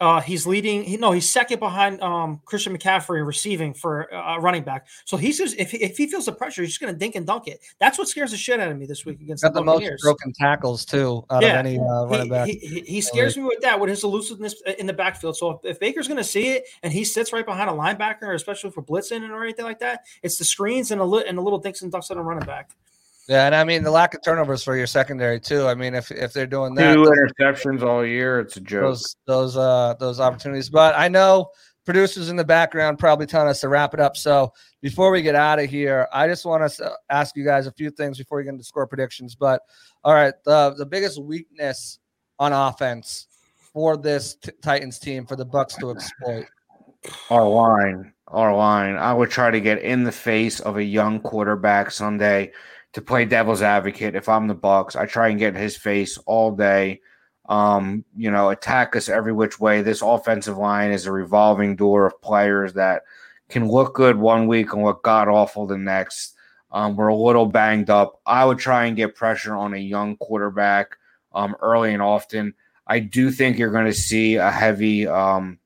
uh, 0.00 0.20
he's 0.20 0.46
leading. 0.46 0.84
He, 0.84 0.96
no, 0.96 1.12
he's 1.12 1.28
second 1.28 1.58
behind 1.58 2.00
um, 2.02 2.40
Christian 2.44 2.76
McCaffrey 2.76 3.26
receiving 3.26 3.72
for 3.72 4.12
uh, 4.12 4.38
running 4.38 4.62
back. 4.62 4.86
So 5.04 5.16
he's 5.16 5.38
just 5.38 5.56
if, 5.58 5.72
if 5.72 5.96
he 5.96 6.06
feels 6.06 6.26
the 6.26 6.32
pressure, 6.32 6.62
he's 6.62 6.70
just 6.70 6.80
going 6.80 6.92
to 6.92 6.98
dink 6.98 7.14
and 7.14 7.26
dunk 7.26 7.48
it. 7.48 7.60
That's 7.78 7.98
what 7.98 8.08
scares 8.08 8.32
the 8.32 8.36
shit 8.36 8.60
out 8.60 8.70
of 8.70 8.78
me 8.78 8.86
this 8.86 9.06
week 9.06 9.20
against 9.20 9.42
Got 9.42 9.54
the, 9.54 9.60
the 9.60 9.64
most 9.64 10.02
broken 10.02 10.32
tackles 10.32 10.84
too 10.84 11.24
out 11.30 11.42
yeah. 11.42 11.58
of 11.58 11.66
any 11.66 11.78
uh, 11.78 12.06
running 12.06 12.28
back. 12.28 12.48
He, 12.48 12.58
he, 12.58 12.80
he 12.80 13.00
scares 13.00 13.36
me 13.36 13.44
with 13.44 13.60
that 13.60 13.80
with 13.80 13.88
his 13.88 14.04
elusiveness 14.04 14.54
in 14.78 14.86
the 14.86 14.92
backfield. 14.92 15.36
So 15.36 15.50
if, 15.50 15.64
if 15.64 15.80
Baker's 15.80 16.08
going 16.08 16.18
to 16.18 16.24
see 16.24 16.48
it 16.48 16.64
and 16.82 16.92
he 16.92 17.04
sits 17.04 17.32
right 17.32 17.46
behind 17.46 17.70
a 17.70 17.72
linebacker, 17.72 18.34
especially 18.34 18.70
for 18.70 18.82
blitzing 18.82 19.28
or 19.30 19.42
anything 19.42 19.64
like 19.64 19.78
that, 19.78 20.04
it's 20.22 20.36
the 20.36 20.44
screens 20.44 20.90
and 20.90 21.00
a 21.00 21.04
li- 21.04 21.24
and 21.26 21.38
a 21.38 21.40
little 21.40 21.58
dinks 21.58 21.82
and 21.82 21.90
ducks 21.90 22.10
on 22.10 22.18
a 22.18 22.22
running 22.22 22.46
back. 22.46 22.70
Yeah, 23.28 23.46
and 23.46 23.54
I 23.54 23.64
mean 23.64 23.82
the 23.82 23.90
lack 23.90 24.14
of 24.14 24.22
turnovers 24.22 24.62
for 24.62 24.76
your 24.76 24.86
secondary 24.86 25.40
too. 25.40 25.66
I 25.66 25.74
mean, 25.74 25.94
if 25.94 26.10
if 26.12 26.32
they're 26.32 26.46
doing 26.46 26.74
that, 26.76 26.94
two 26.94 27.02
interceptions 27.02 27.82
all 27.82 28.04
year, 28.04 28.38
it's 28.38 28.56
a 28.56 28.60
joke. 28.60 28.82
Those 28.82 29.16
those 29.26 29.56
uh 29.56 29.94
those 29.98 30.20
opportunities, 30.20 30.70
but 30.70 30.96
I 30.96 31.08
know 31.08 31.50
producers 31.84 32.28
in 32.28 32.36
the 32.36 32.44
background 32.44 32.98
probably 32.98 33.26
telling 33.26 33.48
us 33.48 33.60
to 33.60 33.68
wrap 33.68 33.94
it 33.94 34.00
up. 34.00 34.16
So 34.16 34.52
before 34.80 35.10
we 35.10 35.22
get 35.22 35.34
out 35.34 35.58
of 35.58 35.70
here, 35.70 36.08
I 36.12 36.28
just 36.28 36.44
want 36.44 36.70
to 36.70 36.92
ask 37.10 37.36
you 37.36 37.44
guys 37.44 37.66
a 37.66 37.72
few 37.72 37.90
things 37.90 38.18
before 38.18 38.38
we 38.38 38.44
get 38.44 38.50
into 38.50 38.64
score 38.64 38.86
predictions. 38.86 39.34
But 39.34 39.62
all 40.04 40.14
right, 40.14 40.34
the 40.44 40.74
the 40.78 40.86
biggest 40.86 41.20
weakness 41.20 41.98
on 42.38 42.52
offense 42.52 43.26
for 43.72 43.96
this 43.96 44.36
t- 44.36 44.52
Titans 44.62 44.98
team 44.98 45.26
for 45.26 45.36
the 45.36 45.46
Bucs 45.46 45.78
to 45.80 45.90
exploit. 45.90 46.46
Our 47.30 47.48
line, 47.48 48.12
our 48.28 48.54
line. 48.54 48.96
I 48.96 49.12
would 49.12 49.30
try 49.30 49.50
to 49.50 49.60
get 49.60 49.82
in 49.82 50.04
the 50.04 50.12
face 50.12 50.60
of 50.60 50.76
a 50.76 50.84
young 50.84 51.20
quarterback 51.20 51.90
Sunday 51.90 52.52
to 52.96 53.02
play 53.02 53.26
devil's 53.26 53.60
advocate 53.60 54.14
if 54.14 54.26
I'm 54.26 54.48
the 54.48 54.54
Bucs. 54.54 54.96
I 54.96 55.04
try 55.04 55.28
and 55.28 55.38
get 55.38 55.54
in 55.54 55.60
his 55.60 55.76
face 55.76 56.16
all 56.24 56.50
day. 56.50 57.02
Um, 57.46 58.06
you 58.16 58.30
know, 58.30 58.48
attack 58.48 58.96
us 58.96 59.10
every 59.10 59.34
which 59.34 59.60
way. 59.60 59.82
This 59.82 60.00
offensive 60.00 60.56
line 60.56 60.92
is 60.92 61.04
a 61.04 61.12
revolving 61.12 61.76
door 61.76 62.06
of 62.06 62.18
players 62.22 62.72
that 62.72 63.02
can 63.50 63.68
look 63.68 63.94
good 63.94 64.16
one 64.16 64.46
week 64.46 64.72
and 64.72 64.82
look 64.82 65.02
god 65.02 65.28
awful 65.28 65.66
the 65.66 65.76
next. 65.76 66.36
Um, 66.70 66.96
we're 66.96 67.08
a 67.08 67.14
little 67.14 67.44
banged 67.44 67.90
up. 67.90 68.18
I 68.24 68.46
would 68.46 68.58
try 68.58 68.86
and 68.86 68.96
get 68.96 69.14
pressure 69.14 69.54
on 69.54 69.74
a 69.74 69.78
young 69.78 70.16
quarterback 70.16 70.96
um, 71.34 71.54
early 71.60 71.92
and 71.92 72.00
often. 72.00 72.54
I 72.86 73.00
do 73.00 73.30
think 73.30 73.58
you're 73.58 73.72
going 73.72 73.84
to 73.84 73.92
see 73.92 74.36
a 74.36 74.50
heavy 74.50 75.06
um, 75.06 75.58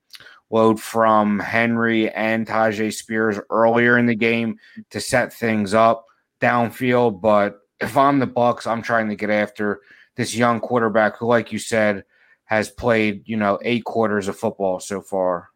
load 0.49 0.81
from 0.81 1.39
Henry 1.39 2.09
and 2.11 2.45
Tyjae 2.45 2.91
Spears 2.91 3.39
earlier 3.49 3.97
in 3.97 4.05
the 4.05 4.15
game 4.15 4.57
to 4.89 4.99
set 4.99 5.31
things 5.31 5.73
up 5.73 6.07
downfield. 6.41 7.21
But 7.21 7.59
if 7.79 7.95
I'm 7.97 8.19
the 8.19 8.27
Bucs, 8.27 8.67
I'm 8.67 8.81
trying 8.81 9.09
to 9.09 9.15
get 9.15 9.29
after 9.29 9.81
this 10.15 10.35
young 10.35 10.59
quarterback 10.59 11.17
who, 11.17 11.27
like 11.27 11.51
you 11.51 11.59
said, 11.59 12.03
has 12.45 12.69
played, 12.69 13.23
you 13.25 13.37
know, 13.37 13.59
eight 13.61 13.85
quarters 13.85 14.27
of 14.27 14.37
football 14.37 14.79
so 14.79 15.01
far. 15.01 15.49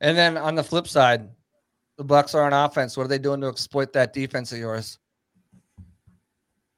And 0.00 0.16
then 0.16 0.36
on 0.36 0.54
the 0.54 0.64
flip 0.64 0.88
side, 0.88 1.28
the 1.96 2.04
Bucs 2.04 2.34
are 2.34 2.44
on 2.44 2.52
offense. 2.52 2.96
What 2.96 3.04
are 3.04 3.08
they 3.08 3.18
doing 3.18 3.40
to 3.40 3.48
exploit 3.48 3.92
that 3.92 4.12
defense 4.12 4.52
of 4.52 4.58
yours? 4.58 4.98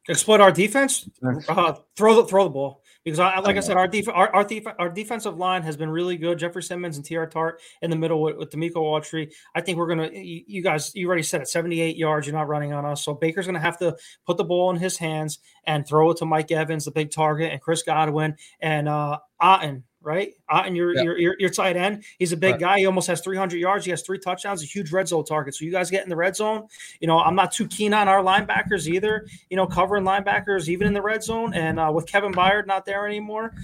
Exploit 0.08 0.40
our 0.40 0.50
defense. 0.50 1.08
Uh, 1.48 1.74
throw 1.96 2.16
the 2.16 2.26
throw 2.26 2.44
the 2.44 2.50
ball 2.50 2.79
because, 3.04 3.18
I, 3.18 3.38
like 3.40 3.56
I 3.56 3.60
said, 3.60 3.76
our, 3.76 3.88
def- 3.88 4.08
our 4.08 4.34
our, 4.34 4.44
def- 4.44 4.66
our 4.78 4.88
defensive 4.88 5.36
line 5.36 5.62
has 5.62 5.76
been 5.76 5.90
really 5.90 6.16
good. 6.16 6.38
Jeffrey 6.38 6.62
Simmons 6.62 6.96
and 6.96 7.06
Teair 7.06 7.30
Tart 7.30 7.60
in 7.82 7.90
the 7.90 7.96
middle 7.96 8.20
with, 8.20 8.36
with 8.36 8.50
Denico 8.50 8.76
Autry. 8.76 9.32
I 9.54 9.60
think 9.60 9.78
we're 9.78 9.88
gonna. 9.88 10.10
You, 10.12 10.42
you, 10.46 10.62
guys, 10.62 10.94
you 10.94 11.06
already 11.06 11.22
said 11.22 11.40
it. 11.40 11.48
Seventy-eight 11.48 11.96
yards. 11.96 12.26
You're 12.26 12.36
not 12.36 12.48
running 12.48 12.72
on 12.72 12.84
us, 12.84 13.04
so 13.04 13.14
Baker's 13.14 13.46
gonna 13.46 13.60
have 13.60 13.78
to 13.78 13.96
put 14.26 14.36
the 14.36 14.44
ball 14.44 14.70
in 14.70 14.76
his 14.76 14.98
hands 14.98 15.38
and 15.64 15.86
throw 15.86 16.10
it 16.10 16.18
to 16.18 16.26
Mike 16.26 16.50
Evans, 16.50 16.84
the 16.84 16.90
big 16.90 17.10
target, 17.10 17.52
and 17.52 17.60
Chris 17.60 17.82
Godwin 17.82 18.36
and 18.60 18.88
uh, 18.88 19.18
Otton 19.40 19.82
right? 20.02 20.34
Uh, 20.48 20.62
and 20.64 20.76
your, 20.76 20.94
your, 20.94 21.18
your 21.18 21.36
your 21.38 21.50
tight 21.50 21.76
end, 21.76 22.04
he's 22.18 22.32
a 22.32 22.36
big 22.36 22.52
right. 22.52 22.60
guy. 22.60 22.78
He 22.78 22.86
almost 22.86 23.06
has 23.08 23.20
300 23.20 23.58
yards. 23.58 23.84
He 23.84 23.90
has 23.90 24.02
three 24.02 24.18
touchdowns, 24.18 24.62
a 24.62 24.66
huge 24.66 24.92
red 24.92 25.08
zone 25.08 25.24
target. 25.24 25.54
So 25.54 25.64
you 25.64 25.70
guys 25.70 25.90
get 25.90 26.04
in 26.04 26.08
the 26.08 26.16
red 26.16 26.36
zone. 26.36 26.66
You 27.00 27.06
know, 27.06 27.18
I'm 27.18 27.34
not 27.34 27.52
too 27.52 27.66
keen 27.68 27.92
on 27.92 28.08
our 28.08 28.22
linebackers 28.22 28.86
either. 28.86 29.26
You 29.50 29.56
know, 29.56 29.66
covering 29.66 30.04
linebackers 30.04 30.68
even 30.68 30.86
in 30.86 30.94
the 30.94 31.02
red 31.02 31.22
zone. 31.22 31.54
And 31.54 31.78
uh, 31.78 31.90
with 31.94 32.06
Kevin 32.06 32.32
Byard 32.32 32.66
not 32.66 32.84
there 32.86 33.06
anymore, 33.06 33.54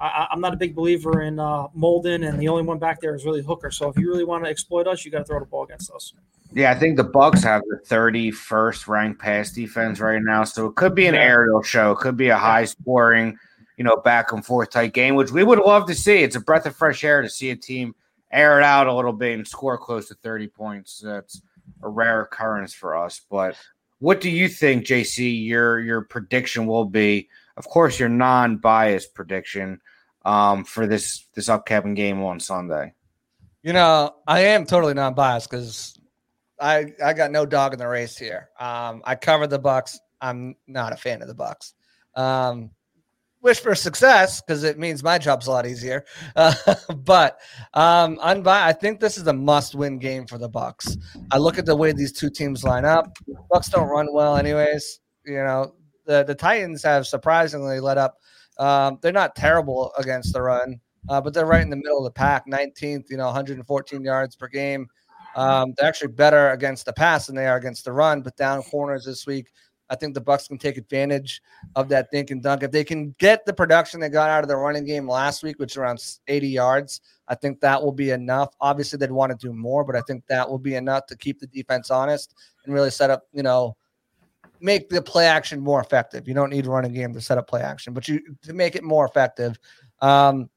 I, 0.00 0.28
am 0.30 0.40
not 0.40 0.54
a 0.54 0.56
big 0.56 0.74
believer 0.74 1.22
in 1.22 1.38
uh, 1.38 1.68
Molden. 1.68 2.28
And 2.28 2.38
the 2.38 2.48
only 2.48 2.62
one 2.62 2.78
back 2.78 3.00
there 3.00 3.14
is 3.14 3.24
really 3.24 3.42
Hooker. 3.42 3.70
So 3.70 3.88
if 3.88 3.96
you 3.96 4.08
really 4.08 4.24
want 4.24 4.44
to 4.44 4.50
exploit 4.50 4.86
us, 4.86 5.04
you 5.04 5.10
got 5.10 5.18
to 5.18 5.24
throw 5.24 5.40
the 5.40 5.46
ball 5.46 5.64
against 5.64 5.90
us. 5.90 6.12
Yeah, 6.52 6.70
I 6.70 6.74
think 6.74 6.96
the 6.96 7.04
Bucs 7.04 7.42
have 7.42 7.62
the 7.68 7.78
31st 7.94 8.88
ranked 8.88 9.20
pass 9.20 9.52
defense 9.52 10.00
right 10.00 10.22
now, 10.22 10.44
so 10.44 10.66
it 10.66 10.76
could 10.76 10.94
be 10.94 11.06
an 11.06 11.14
aerial 11.14 11.62
show. 11.62 11.92
It 11.92 11.98
could 11.98 12.16
be 12.16 12.28
a 12.28 12.38
high 12.38 12.64
scoring 12.64 13.38
you 13.78 13.84
know, 13.84 13.96
back 13.96 14.32
and 14.32 14.44
forth 14.44 14.70
type 14.70 14.92
game, 14.92 15.14
which 15.14 15.30
we 15.30 15.44
would 15.44 15.60
love 15.60 15.86
to 15.86 15.94
see. 15.94 16.18
It's 16.18 16.36
a 16.36 16.40
breath 16.40 16.66
of 16.66 16.76
fresh 16.76 17.04
air 17.04 17.22
to 17.22 17.30
see 17.30 17.50
a 17.50 17.56
team 17.56 17.94
air 18.30 18.58
it 18.58 18.64
out 18.64 18.88
a 18.88 18.94
little 18.94 19.12
bit 19.12 19.38
and 19.38 19.46
score 19.46 19.78
close 19.78 20.08
to 20.08 20.14
30 20.14 20.48
points. 20.48 21.00
That's 21.02 21.40
a 21.82 21.88
rare 21.88 22.22
occurrence 22.22 22.74
for 22.74 22.96
us. 22.96 23.20
But 23.30 23.56
what 24.00 24.20
do 24.20 24.30
you 24.30 24.48
think, 24.48 24.84
JC, 24.84 25.46
your 25.46 25.80
your 25.80 26.02
prediction 26.02 26.66
will 26.66 26.84
be? 26.84 27.28
Of 27.56 27.68
course, 27.68 27.98
your 27.98 28.08
non-biased 28.08 29.14
prediction 29.14 29.80
um, 30.24 30.64
for 30.64 30.86
this 30.86 31.26
this 31.34 31.48
upcoming 31.48 31.94
game 31.94 32.22
on 32.22 32.40
Sunday. 32.40 32.94
You 33.62 33.72
know, 33.72 34.14
I 34.26 34.40
am 34.40 34.66
totally 34.66 34.94
non-biased 34.94 35.50
because 35.50 35.98
I 36.60 36.92
I 37.04 37.12
got 37.12 37.30
no 37.30 37.46
dog 37.46 37.72
in 37.72 37.78
the 37.78 37.88
race 37.88 38.16
here. 38.16 38.50
Um, 38.58 39.02
I 39.04 39.14
covered 39.14 39.50
the 39.50 39.60
Bucs. 39.60 39.98
I'm 40.20 40.56
not 40.66 40.92
a 40.92 40.96
fan 40.96 41.22
of 41.22 41.28
the 41.28 41.34
Bucs. 41.34 41.74
Um, 42.14 42.70
wish 43.42 43.60
for 43.60 43.74
success 43.74 44.40
because 44.40 44.64
it 44.64 44.78
means 44.78 45.02
my 45.02 45.18
job's 45.18 45.46
a 45.46 45.50
lot 45.50 45.66
easier. 45.66 46.04
Uh, 46.36 46.54
but 46.96 47.38
um, 47.74 48.16
unbi- 48.18 48.48
I 48.48 48.72
think 48.72 49.00
this 49.00 49.18
is 49.18 49.26
a 49.26 49.32
must-win 49.32 49.98
game 49.98 50.26
for 50.26 50.38
the 50.38 50.48
Bucs. 50.48 50.96
I 51.30 51.38
look 51.38 51.58
at 51.58 51.66
the 51.66 51.76
way 51.76 51.92
these 51.92 52.12
two 52.12 52.30
teams 52.30 52.64
line 52.64 52.84
up. 52.84 53.16
Bucs 53.50 53.70
don't 53.70 53.88
run 53.88 54.12
well, 54.12 54.36
anyways. 54.36 55.00
You 55.24 55.44
know, 55.44 55.74
the 56.06 56.24
the 56.24 56.34
Titans 56.34 56.82
have 56.82 57.06
surprisingly 57.06 57.80
let 57.80 57.98
up. 57.98 58.16
Um, 58.58 58.98
they're 59.02 59.12
not 59.12 59.36
terrible 59.36 59.92
against 59.98 60.32
the 60.32 60.42
run, 60.42 60.80
uh, 61.08 61.20
but 61.20 61.32
they're 61.32 61.46
right 61.46 61.62
in 61.62 61.70
the 61.70 61.76
middle 61.76 61.98
of 61.98 62.04
the 62.04 62.10
pack, 62.10 62.46
19th. 62.46 63.04
You 63.10 63.18
know, 63.18 63.26
114 63.26 64.02
yards 64.02 64.34
per 64.36 64.48
game. 64.48 64.88
Um, 65.36 65.74
they're 65.76 65.88
actually 65.88 66.08
better 66.08 66.50
against 66.50 66.86
the 66.86 66.92
pass 66.92 67.26
than 67.26 67.36
they 67.36 67.46
are 67.46 67.56
against 67.56 67.84
the 67.84 67.92
run, 67.92 68.22
but 68.22 68.36
down 68.36 68.62
corners 68.62 69.04
this 69.04 69.26
week. 69.26 69.48
I 69.90 69.96
think 69.96 70.14
the 70.14 70.20
Bucs 70.20 70.48
can 70.48 70.58
take 70.58 70.76
advantage 70.76 71.42
of 71.74 71.88
that 71.88 72.10
dink 72.10 72.30
and 72.30 72.42
dunk. 72.42 72.62
If 72.62 72.70
they 72.70 72.84
can 72.84 73.14
get 73.18 73.44
the 73.44 73.52
production 73.52 74.00
they 74.00 74.08
got 74.08 74.30
out 74.30 74.44
of 74.44 74.48
the 74.48 74.56
running 74.56 74.84
game 74.84 75.08
last 75.08 75.42
week, 75.42 75.58
which 75.58 75.76
around 75.76 76.02
80 76.26 76.48
yards, 76.48 77.00
I 77.28 77.34
think 77.34 77.60
that 77.60 77.82
will 77.82 77.92
be 77.92 78.10
enough. 78.10 78.54
Obviously, 78.60 78.98
they'd 78.98 79.10
want 79.10 79.38
to 79.38 79.46
do 79.46 79.52
more, 79.52 79.84
but 79.84 79.96
I 79.96 80.00
think 80.02 80.24
that 80.28 80.48
will 80.48 80.58
be 80.58 80.74
enough 80.74 81.06
to 81.06 81.16
keep 81.16 81.40
the 81.40 81.46
defense 81.46 81.90
honest 81.90 82.34
and 82.64 82.74
really 82.74 82.90
set 82.90 83.10
up, 83.10 83.24
you 83.32 83.42
know, 83.42 83.76
make 84.60 84.88
the 84.88 85.00
play 85.00 85.26
action 85.26 85.60
more 85.60 85.80
effective. 85.80 86.26
You 86.26 86.34
don't 86.34 86.50
need 86.50 86.66
a 86.66 86.70
running 86.70 86.92
game 86.92 87.12
to 87.14 87.20
set 87.20 87.38
up 87.38 87.48
play 87.48 87.62
action, 87.62 87.92
but 87.92 88.08
you 88.08 88.20
to 88.42 88.52
make 88.52 88.76
it 88.76 88.84
more 88.84 89.06
effective. 89.06 89.58
Um, 90.00 90.50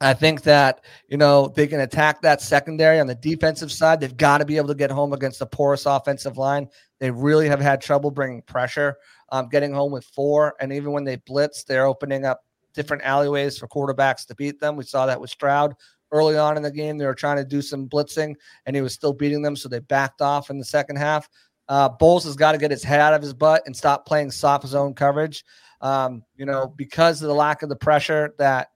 I 0.00 0.12
think 0.12 0.42
that, 0.42 0.84
you 1.08 1.16
know, 1.16 1.48
they 1.48 1.66
can 1.66 1.80
attack 1.80 2.20
that 2.22 2.42
secondary 2.42 3.00
on 3.00 3.06
the 3.06 3.14
defensive 3.14 3.72
side. 3.72 4.00
They've 4.00 4.16
got 4.16 4.38
to 4.38 4.44
be 4.44 4.56
able 4.58 4.68
to 4.68 4.74
get 4.74 4.90
home 4.90 5.12
against 5.12 5.38
the 5.38 5.46
porous 5.46 5.86
offensive 5.86 6.36
line. 6.36 6.68
They 6.98 7.10
really 7.10 7.48
have 7.48 7.60
had 7.60 7.80
trouble 7.80 8.10
bringing 8.10 8.42
pressure, 8.42 8.96
um, 9.32 9.48
getting 9.48 9.72
home 9.72 9.92
with 9.92 10.04
four. 10.04 10.54
And 10.60 10.72
even 10.72 10.92
when 10.92 11.04
they 11.04 11.16
blitz, 11.16 11.64
they're 11.64 11.86
opening 11.86 12.24
up 12.24 12.44
different 12.74 13.04
alleyways 13.04 13.58
for 13.58 13.68
quarterbacks 13.68 14.26
to 14.26 14.34
beat 14.34 14.60
them. 14.60 14.76
We 14.76 14.84
saw 14.84 15.06
that 15.06 15.20
with 15.20 15.30
Stroud 15.30 15.74
early 16.12 16.36
on 16.36 16.56
in 16.56 16.62
the 16.62 16.70
game. 16.70 16.98
They 16.98 17.06
were 17.06 17.14
trying 17.14 17.38
to 17.38 17.44
do 17.44 17.62
some 17.62 17.88
blitzing 17.88 18.34
and 18.66 18.76
he 18.76 18.82
was 18.82 18.92
still 18.92 19.14
beating 19.14 19.42
them. 19.42 19.56
So 19.56 19.68
they 19.68 19.80
backed 19.80 20.20
off 20.20 20.50
in 20.50 20.58
the 20.58 20.64
second 20.64 20.96
half. 20.96 21.28
Uh, 21.68 21.88
Bowles 21.88 22.24
has 22.24 22.36
got 22.36 22.52
to 22.52 22.58
get 22.58 22.70
his 22.70 22.84
head 22.84 23.00
out 23.00 23.14
of 23.14 23.22
his 23.22 23.34
butt 23.34 23.62
and 23.66 23.76
stop 23.76 24.06
playing 24.06 24.30
soft 24.30 24.66
zone 24.66 24.94
coverage. 24.94 25.44
Um, 25.80 26.22
you 26.36 26.46
know, 26.46 26.68
because 26.68 27.20
of 27.22 27.28
the 27.28 27.34
lack 27.34 27.62
of 27.62 27.68
the 27.68 27.76
pressure 27.76 28.34
that 28.38 28.68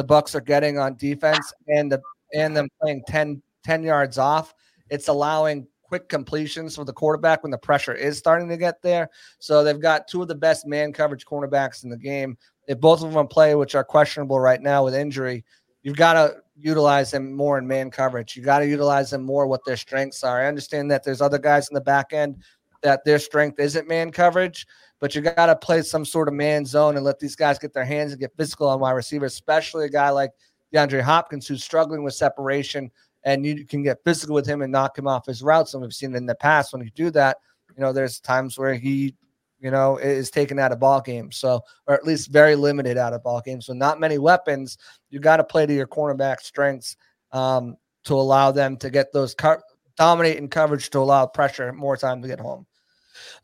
the 0.00 0.14
Bucs 0.14 0.34
are 0.34 0.40
getting 0.40 0.78
on 0.78 0.96
defense 0.96 1.52
and 1.68 1.92
the 1.92 2.00
and 2.32 2.56
them 2.56 2.68
playing 2.80 3.02
10, 3.06 3.42
10 3.64 3.82
yards 3.82 4.16
off, 4.16 4.54
it's 4.88 5.08
allowing 5.08 5.66
quick 5.82 6.08
completions 6.08 6.76
for 6.76 6.84
the 6.84 6.92
quarterback 6.92 7.42
when 7.42 7.50
the 7.50 7.58
pressure 7.58 7.92
is 7.92 8.16
starting 8.16 8.48
to 8.48 8.56
get 8.56 8.80
there. 8.80 9.10
So 9.40 9.62
they've 9.62 9.80
got 9.80 10.08
two 10.08 10.22
of 10.22 10.28
the 10.28 10.34
best 10.34 10.66
man 10.66 10.92
coverage 10.92 11.26
cornerbacks 11.26 11.84
in 11.84 11.90
the 11.90 11.98
game. 11.98 12.38
If 12.66 12.80
both 12.80 13.02
of 13.02 13.12
them 13.12 13.26
play, 13.26 13.56
which 13.56 13.74
are 13.74 13.84
questionable 13.84 14.40
right 14.40 14.62
now 14.62 14.84
with 14.84 14.94
injury, 14.94 15.44
you've 15.82 15.96
got 15.96 16.12
to 16.12 16.36
utilize 16.56 17.10
them 17.10 17.34
more 17.34 17.58
in 17.58 17.66
man 17.66 17.90
coverage. 17.90 18.36
You 18.36 18.42
got 18.42 18.60
to 18.60 18.68
utilize 18.68 19.10
them 19.10 19.22
more 19.22 19.46
what 19.46 19.64
their 19.66 19.76
strengths 19.76 20.24
are. 20.24 20.40
I 20.40 20.46
understand 20.46 20.90
that 20.92 21.04
there's 21.04 21.20
other 21.20 21.38
guys 21.38 21.68
in 21.68 21.74
the 21.74 21.80
back 21.80 22.12
end 22.12 22.36
that 22.82 23.04
their 23.04 23.18
strength 23.18 23.58
isn't 23.58 23.88
man 23.88 24.10
coverage, 24.10 24.66
but 25.00 25.14
you 25.14 25.22
got 25.22 25.46
to 25.46 25.56
play 25.56 25.82
some 25.82 26.04
sort 26.04 26.28
of 26.28 26.34
man 26.34 26.64
zone 26.64 26.96
and 26.96 27.04
let 27.04 27.18
these 27.18 27.34
guys 27.34 27.58
get 27.58 27.72
their 27.72 27.84
hands 27.84 28.12
and 28.12 28.20
get 28.20 28.36
physical 28.36 28.68
on 28.68 28.80
wide 28.80 28.92
receivers, 28.92 29.32
especially 29.32 29.86
a 29.86 29.90
guy 29.90 30.10
like 30.10 30.30
DeAndre 30.72 31.00
Hopkins 31.00 31.48
who's 31.48 31.64
struggling 31.64 32.04
with 32.04 32.14
separation 32.14 32.90
and 33.24 33.44
you 33.44 33.66
can 33.66 33.82
get 33.82 34.02
physical 34.04 34.34
with 34.34 34.46
him 34.46 34.62
and 34.62 34.72
knock 34.72 34.96
him 34.96 35.06
off 35.06 35.26
his 35.26 35.42
routes. 35.42 35.74
And 35.74 35.82
we've 35.82 35.92
seen 35.92 36.14
in 36.14 36.26
the 36.26 36.34
past 36.34 36.72
when 36.72 36.82
you 36.82 36.90
do 36.90 37.10
that, 37.10 37.38
you 37.76 37.82
know, 37.82 37.92
there's 37.92 38.20
times 38.20 38.58
where 38.58 38.74
he, 38.74 39.14
you 39.58 39.70
know, 39.70 39.96
is 39.98 40.30
taken 40.30 40.58
out 40.58 40.72
of 40.72 40.80
ball 40.80 41.00
games. 41.00 41.36
So, 41.36 41.60
or 41.86 41.94
at 41.94 42.04
least 42.04 42.30
very 42.30 42.56
limited 42.56 42.96
out 42.96 43.12
of 43.12 43.22
ball 43.22 43.42
games. 43.42 43.66
So, 43.66 43.72
not 43.72 44.00
many 44.00 44.18
weapons. 44.18 44.78
You 45.10 45.20
got 45.20 45.36
to 45.36 45.44
play 45.44 45.66
to 45.66 45.74
your 45.74 45.86
cornerback 45.86 46.40
strengths 46.40 46.96
um, 47.32 47.76
to 48.04 48.14
allow 48.14 48.52
them 48.52 48.76
to 48.78 48.90
get 48.90 49.12
those 49.12 49.34
co- 49.34 49.60
dominate 49.96 50.38
in 50.38 50.48
coverage 50.48 50.88
to 50.90 50.98
allow 50.98 51.26
pressure 51.26 51.72
more 51.72 51.96
time 51.96 52.22
to 52.22 52.28
get 52.28 52.40
home. 52.40 52.66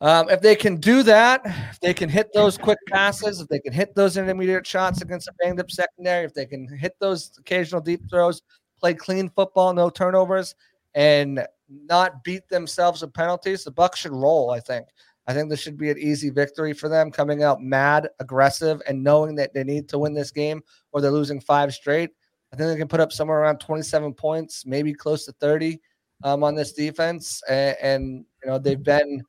Um, 0.00 0.29
if 0.29 0.40
they 0.40 0.57
can 0.57 0.76
do 0.76 1.02
that, 1.05 1.42
if 1.44 1.81
they 1.81 1.94
can 1.94 2.09
hit 2.09 2.33
those 2.33 2.59
quick 2.59 2.79
passes, 2.88 3.40
if 3.40 3.48
they 3.48 3.59
can 3.59 3.72
hit 3.72 3.94
those 3.94 4.16
intermediate 4.16 4.66
shots 4.66 5.02
against 5.02 5.29
a 5.29 5.33
banged 5.40 5.61
up 5.61 5.70
secondary, 5.70 6.24
if 6.24 6.35
they 6.35 6.46
can 6.46 6.68
hit 6.68 6.96
those 6.98 7.33
occasional 7.38 7.81
deep 7.81 8.02
throws, 8.09 8.42
play 8.79 8.94
clean 8.94 9.29
football, 9.29 9.72
no 9.72 9.90
turnovers, 9.90 10.55
and 10.94 11.46
not 11.68 12.22
beat 12.24 12.48
themselves 12.48 13.02
with 13.02 13.12
penalties, 13.12 13.64
the 13.64 13.72
Bucs 13.72 13.96
should 13.96 14.12
roll. 14.12 14.50
I 14.50 14.61
think. 14.61 14.87
I 15.29 15.35
think 15.35 15.50
this 15.50 15.61
should 15.61 15.76
be 15.76 15.90
an 15.90 15.98
easy 15.98 16.31
victory 16.31 16.72
for 16.72 16.88
them, 16.88 17.11
coming 17.11 17.42
out 17.42 17.61
mad, 17.61 18.09
aggressive, 18.20 18.81
and 18.87 19.02
knowing 19.02 19.35
that 19.37 19.52
they 19.52 19.64
need 19.64 19.88
to 19.88 19.98
win 19.98 20.14
this 20.14 20.31
game 20.31 20.62
or 20.92 21.00
they're 21.00 21.11
losing 21.11 21.40
five 21.40 21.74
straight. 21.74 22.11
I 22.52 22.57
think 22.57 22.68
they 22.68 22.76
can 22.76 22.88
put 22.88 23.00
up 23.00 23.12
somewhere 23.12 23.40
around 23.40 23.59
27 23.59 24.14
points, 24.14 24.64
maybe 24.66 24.94
close 24.94 25.24
to 25.26 25.33
30 25.33 25.81
um, 26.22 26.44
on 26.44 26.55
this 26.55 26.72
defense. 26.72 27.42
And, 27.48 27.76
and, 27.83 28.24
you 28.42 28.50
know, 28.50 28.59
they've 28.59 28.83
been 28.83 29.22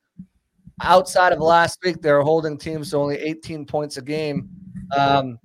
outside 0.82 1.34
of 1.34 1.40
last 1.40 1.80
week, 1.84 2.02
they're 2.02 2.22
holding 2.22 2.58
teams 2.58 2.92
to 2.92 2.98
only 2.98 3.18
18 3.18 3.66
points 3.66 3.98
a 3.98 4.02
game. 4.02 4.50
Um, 4.96 5.40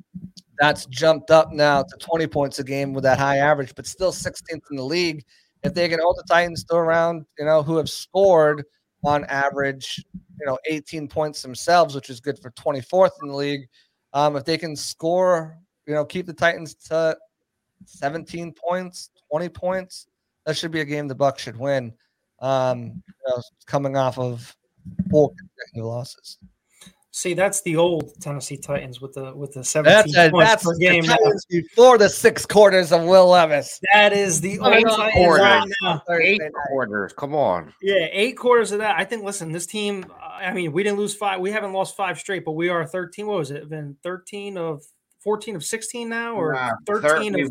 that's 0.58 0.86
jumped 0.86 1.30
up 1.30 1.52
now 1.52 1.82
to 1.82 1.96
20 1.96 2.26
points 2.28 2.58
a 2.58 2.64
game 2.64 2.92
with 2.92 3.04
that 3.04 3.18
high 3.18 3.38
average, 3.38 3.74
but 3.74 3.86
still 3.86 4.12
16th 4.12 4.62
in 4.70 4.76
the 4.76 4.84
league. 4.84 5.24
If 5.62 5.74
they 5.74 5.88
can 5.88 6.00
hold 6.00 6.16
the 6.16 6.24
Titans 6.28 6.64
to 6.64 6.76
around, 6.76 7.24
you 7.38 7.44
know, 7.44 7.62
who 7.62 7.76
have 7.76 7.88
scored 7.88 8.64
on 9.04 9.24
average, 9.24 10.04
you 10.38 10.46
know, 10.46 10.58
18 10.66 11.08
points 11.08 11.42
themselves, 11.42 11.94
which 11.94 12.10
is 12.10 12.20
good 12.20 12.38
for 12.38 12.50
24th 12.52 13.10
in 13.22 13.28
the 13.28 13.34
league. 13.34 13.68
Um, 14.12 14.36
if 14.36 14.44
they 14.44 14.58
can 14.58 14.76
score, 14.76 15.58
you 15.86 15.94
know, 15.94 16.04
keep 16.04 16.26
the 16.26 16.32
Titans 16.32 16.74
to 16.88 17.16
17 17.86 18.52
points, 18.52 19.10
20 19.30 19.48
points, 19.48 20.06
that 20.46 20.56
should 20.56 20.70
be 20.70 20.80
a 20.80 20.84
game 20.84 21.08
the 21.08 21.14
Bucs 21.14 21.38
should 21.38 21.56
win. 21.56 21.92
Um, 22.40 23.02
you 23.06 23.28
know, 23.28 23.42
coming 23.66 23.96
off 23.96 24.18
of 24.18 24.54
four 25.10 25.30
consecutive 25.38 25.84
losses. 25.86 26.38
See, 27.14 27.34
that's 27.34 27.60
the 27.60 27.76
old 27.76 28.18
Tennessee 28.22 28.56
Titans 28.56 29.02
with 29.02 29.12
the 29.12 29.34
with 29.34 29.52
the 29.52 29.62
17 29.62 30.12
that's 30.14 30.30
points 30.30 30.50
that's 30.50 30.64
per 30.64 30.74
game. 30.76 31.02
Titans 31.04 31.44
before 31.44 31.98
the 31.98 32.08
six 32.08 32.46
quarters 32.46 32.90
of 32.90 33.04
Will 33.04 33.26
Levis. 33.28 33.78
That 33.92 34.14
is 34.14 34.40
the 34.40 34.58
old 34.60 34.72
Eight 34.72 34.86
Titans 34.86 35.12
quarters. 35.12 35.40
right 35.42 35.68
now. 35.82 36.02
Eight 36.22 36.40
quarters. 36.68 37.12
Come 37.12 37.34
on. 37.34 37.74
Yeah, 37.82 38.06
eight 38.10 38.38
quarters 38.38 38.72
of 38.72 38.78
that. 38.78 38.96
I 38.98 39.04
think. 39.04 39.24
Listen, 39.24 39.52
this 39.52 39.66
team. 39.66 40.06
I 40.22 40.54
mean, 40.54 40.72
we 40.72 40.82
didn't 40.82 40.98
lose 40.98 41.14
five. 41.14 41.38
We 41.40 41.50
haven't 41.50 41.74
lost 41.74 41.96
five 41.98 42.18
straight, 42.18 42.46
but 42.46 42.52
we 42.52 42.70
are 42.70 42.86
13. 42.86 43.26
What 43.26 43.36
was 43.40 43.50
it? 43.50 43.68
Been 43.68 43.94
13 44.02 44.56
of 44.56 44.82
14 45.22 45.54
of 45.56 45.64
16 45.64 46.08
now, 46.08 46.34
or 46.34 46.54
Nah, 46.54 46.70
13 46.86 47.34
thir- 47.34 47.42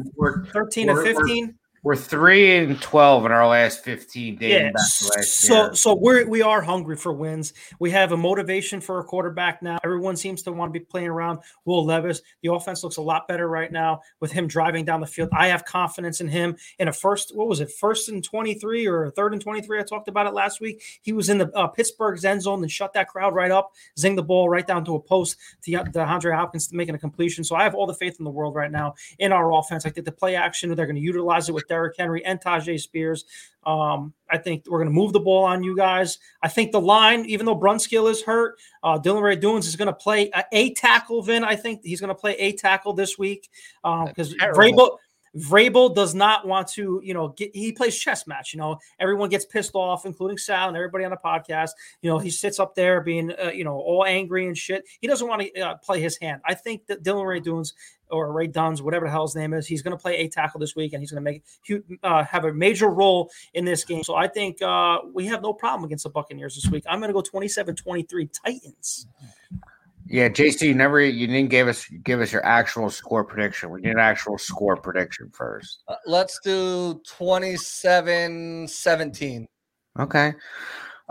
of 0.41 0.47
13 0.49 0.89
of 0.89 0.95
we're- 0.97 1.03
we're- 1.05 1.15
15? 1.15 1.55
We're 1.83 1.95
three 1.95 2.57
and 2.57 2.79
twelve 2.79 3.25
in 3.25 3.31
our 3.31 3.47
last 3.47 3.83
fifteen 3.83 4.35
dating 4.35 4.67
Yeah. 4.67 4.71
back 4.71 4.83
to 4.99 5.05
last 5.17 5.33
So 5.33 5.53
year. 5.63 5.73
so 5.75 5.95
we're 5.95 6.27
we 6.27 6.43
are 6.43 6.61
hungry 6.61 6.95
for 6.95 7.11
wins. 7.11 7.53
We 7.79 7.89
have 7.89 8.11
a 8.11 8.17
motivation 8.17 8.79
for 8.79 8.99
a 8.99 9.03
quarterback 9.03 9.63
now. 9.63 9.79
Everyone 9.83 10.15
seems 10.15 10.43
to 10.43 10.51
want 10.51 10.71
to 10.71 10.79
be 10.79 10.85
playing 10.85 11.07
around 11.07 11.39
Will 11.65 11.83
Levis. 11.83 12.21
The 12.43 12.53
offense 12.53 12.83
looks 12.83 12.97
a 12.97 13.01
lot 13.01 13.27
better 13.27 13.47
right 13.47 13.71
now 13.71 14.01
with 14.19 14.31
him 14.31 14.45
driving 14.47 14.85
down 14.85 15.01
the 15.01 15.07
field. 15.07 15.29
I 15.33 15.47
have 15.47 15.65
confidence 15.65 16.21
in 16.21 16.27
him. 16.27 16.55
In 16.77 16.87
a 16.87 16.93
first, 16.93 17.35
what 17.35 17.47
was 17.47 17.61
it, 17.61 17.71
first 17.71 18.09
and 18.09 18.23
23 18.23 18.85
or 18.87 19.09
third 19.09 19.33
and 19.33 19.41
23? 19.41 19.79
I 19.79 19.81
talked 19.81 20.07
about 20.07 20.27
it 20.27 20.35
last 20.35 20.61
week. 20.61 20.83
He 21.01 21.13
was 21.13 21.29
in 21.29 21.39
the 21.39 21.49
uh, 21.57 21.65
Pittsburgh's 21.65 22.23
end 22.25 22.43
zone 22.43 22.61
and 22.61 22.71
shut 22.71 22.93
that 22.93 23.07
crowd 23.07 23.33
right 23.33 23.49
up, 23.49 23.73
zing 23.97 24.15
the 24.15 24.21
ball 24.21 24.49
right 24.49 24.67
down 24.67 24.85
to 24.85 24.93
a 24.93 24.99
post 24.99 25.35
to 25.63 25.71
DeAndre 25.71 26.35
Hopkins 26.35 26.71
making 26.71 26.93
a 26.93 26.99
completion. 26.99 27.43
So 27.43 27.55
I 27.55 27.63
have 27.63 27.73
all 27.73 27.87
the 27.87 27.95
faith 27.95 28.17
in 28.19 28.23
the 28.23 28.29
world 28.29 28.53
right 28.53 28.71
now 28.71 28.93
in 29.17 29.31
our 29.31 29.51
offense. 29.53 29.87
I 29.87 29.89
think 29.89 30.05
the 30.05 30.11
play 30.11 30.35
action, 30.35 30.69
they're 30.75 30.85
going 30.85 30.95
to 30.95 31.01
utilize 31.01 31.49
it 31.49 31.53
with 31.53 31.67
Derrick 31.71 31.95
Henry 31.97 32.21
and 32.25 32.41
Tyjae 32.41 32.77
Spears. 32.77 33.23
Um, 33.65 34.13
I 34.29 34.37
think 34.37 34.65
we're 34.67 34.79
going 34.79 34.89
to 34.89 34.93
move 34.93 35.13
the 35.13 35.19
ball 35.21 35.45
on 35.45 35.63
you 35.63 35.75
guys. 35.75 36.19
I 36.43 36.49
think 36.49 36.73
the 36.73 36.81
line, 36.81 37.25
even 37.25 37.45
though 37.45 37.57
Brunskill 37.57 38.11
is 38.11 38.21
hurt, 38.21 38.57
uh, 38.83 38.97
Dillon 38.97 39.23
Radunz 39.23 39.67
is 39.67 39.77
going 39.77 39.87
to 39.87 39.93
play 39.93 40.29
a, 40.33 40.43
a 40.51 40.73
tackle. 40.73 41.21
Vin, 41.21 41.45
I 41.45 41.55
think 41.55 41.79
he's 41.83 42.01
going 42.01 42.09
to 42.09 42.15
play 42.15 42.35
a 42.35 42.51
tackle 42.53 42.93
this 42.93 43.17
week 43.17 43.49
because 43.83 44.35
That's 44.37 44.57
Vrabel. 44.57 44.97
Vrabel 45.37 45.95
does 45.95 46.13
not 46.13 46.45
want 46.45 46.67
to, 46.67 46.99
you 47.05 47.13
know, 47.13 47.29
get, 47.29 47.55
he 47.55 47.71
plays 47.71 47.97
chess 47.97 48.27
match. 48.27 48.53
You 48.53 48.59
know, 48.59 48.77
everyone 48.99 49.29
gets 49.29 49.45
pissed 49.45 49.75
off, 49.75 50.05
including 50.05 50.37
Sal 50.37 50.67
and 50.67 50.75
everybody 50.75 51.05
on 51.05 51.11
the 51.11 51.17
podcast. 51.23 51.69
You 52.01 52.09
know, 52.09 52.19
he 52.19 52.29
sits 52.29 52.59
up 52.59 52.75
there 52.75 52.99
being, 52.99 53.31
uh, 53.41 53.51
you 53.51 53.63
know, 53.63 53.75
all 53.75 54.03
angry 54.05 54.47
and 54.47 54.57
shit. 54.57 54.83
He 54.99 55.07
doesn't 55.07 55.25
want 55.25 55.41
to 55.41 55.61
uh, 55.61 55.75
play 55.75 56.01
his 56.01 56.17
hand. 56.17 56.41
I 56.43 56.53
think 56.53 56.85
that 56.87 57.03
Dillon 57.03 57.25
Radunz 57.25 57.71
or 58.11 58.29
Radunz, 58.29 58.81
whatever 58.81 59.05
the 59.05 59.11
hell 59.11 59.25
his 59.25 59.35
name 59.35 59.53
is, 59.53 59.67
he's 59.67 59.81
going 59.81 59.95
to 59.95 60.01
play 60.01 60.17
a 60.17 60.27
tackle 60.27 60.59
this 60.59 60.75
week 60.75 60.93
and 60.93 61.01
he's 61.01 61.11
going 61.11 61.23
to 61.23 61.31
make 61.31 61.43
uh, 62.03 62.23
have 62.23 62.45
a 62.45 62.53
major 62.53 62.89
role 62.89 63.29
in 63.53 63.65
this 63.65 63.83
game. 63.83 64.03
So 64.03 64.15
I 64.15 64.27
think 64.27 64.61
uh, 64.61 64.99
we 65.13 65.25
have 65.27 65.41
no 65.41 65.53
problem 65.53 65.85
against 65.85 66.03
the 66.03 66.09
Buccaneers 66.09 66.55
this 66.55 66.71
week. 66.71 66.83
I'm 66.89 66.99
going 66.99 67.09
to 67.09 67.13
go 67.13 67.21
27-23 67.21 68.29
Titans. 68.43 69.07
Yeah, 70.07 70.27
JC, 70.27 70.63
you 70.63 70.75
never 70.75 70.99
you 70.99 71.25
didn't 71.27 71.49
give 71.49 71.69
us 71.69 71.87
give 72.03 72.19
us 72.19 72.33
your 72.33 72.45
actual 72.45 72.89
score 72.89 73.23
prediction. 73.23 73.69
We 73.69 73.81
need 73.81 73.91
an 73.91 73.99
actual 73.99 74.37
score 74.37 74.75
prediction 74.75 75.29
first. 75.31 75.83
Uh, 75.87 75.95
Let's 76.05 76.39
do 76.43 77.01
27 77.07 78.67
17. 78.67 79.47
Okay. 79.99 80.33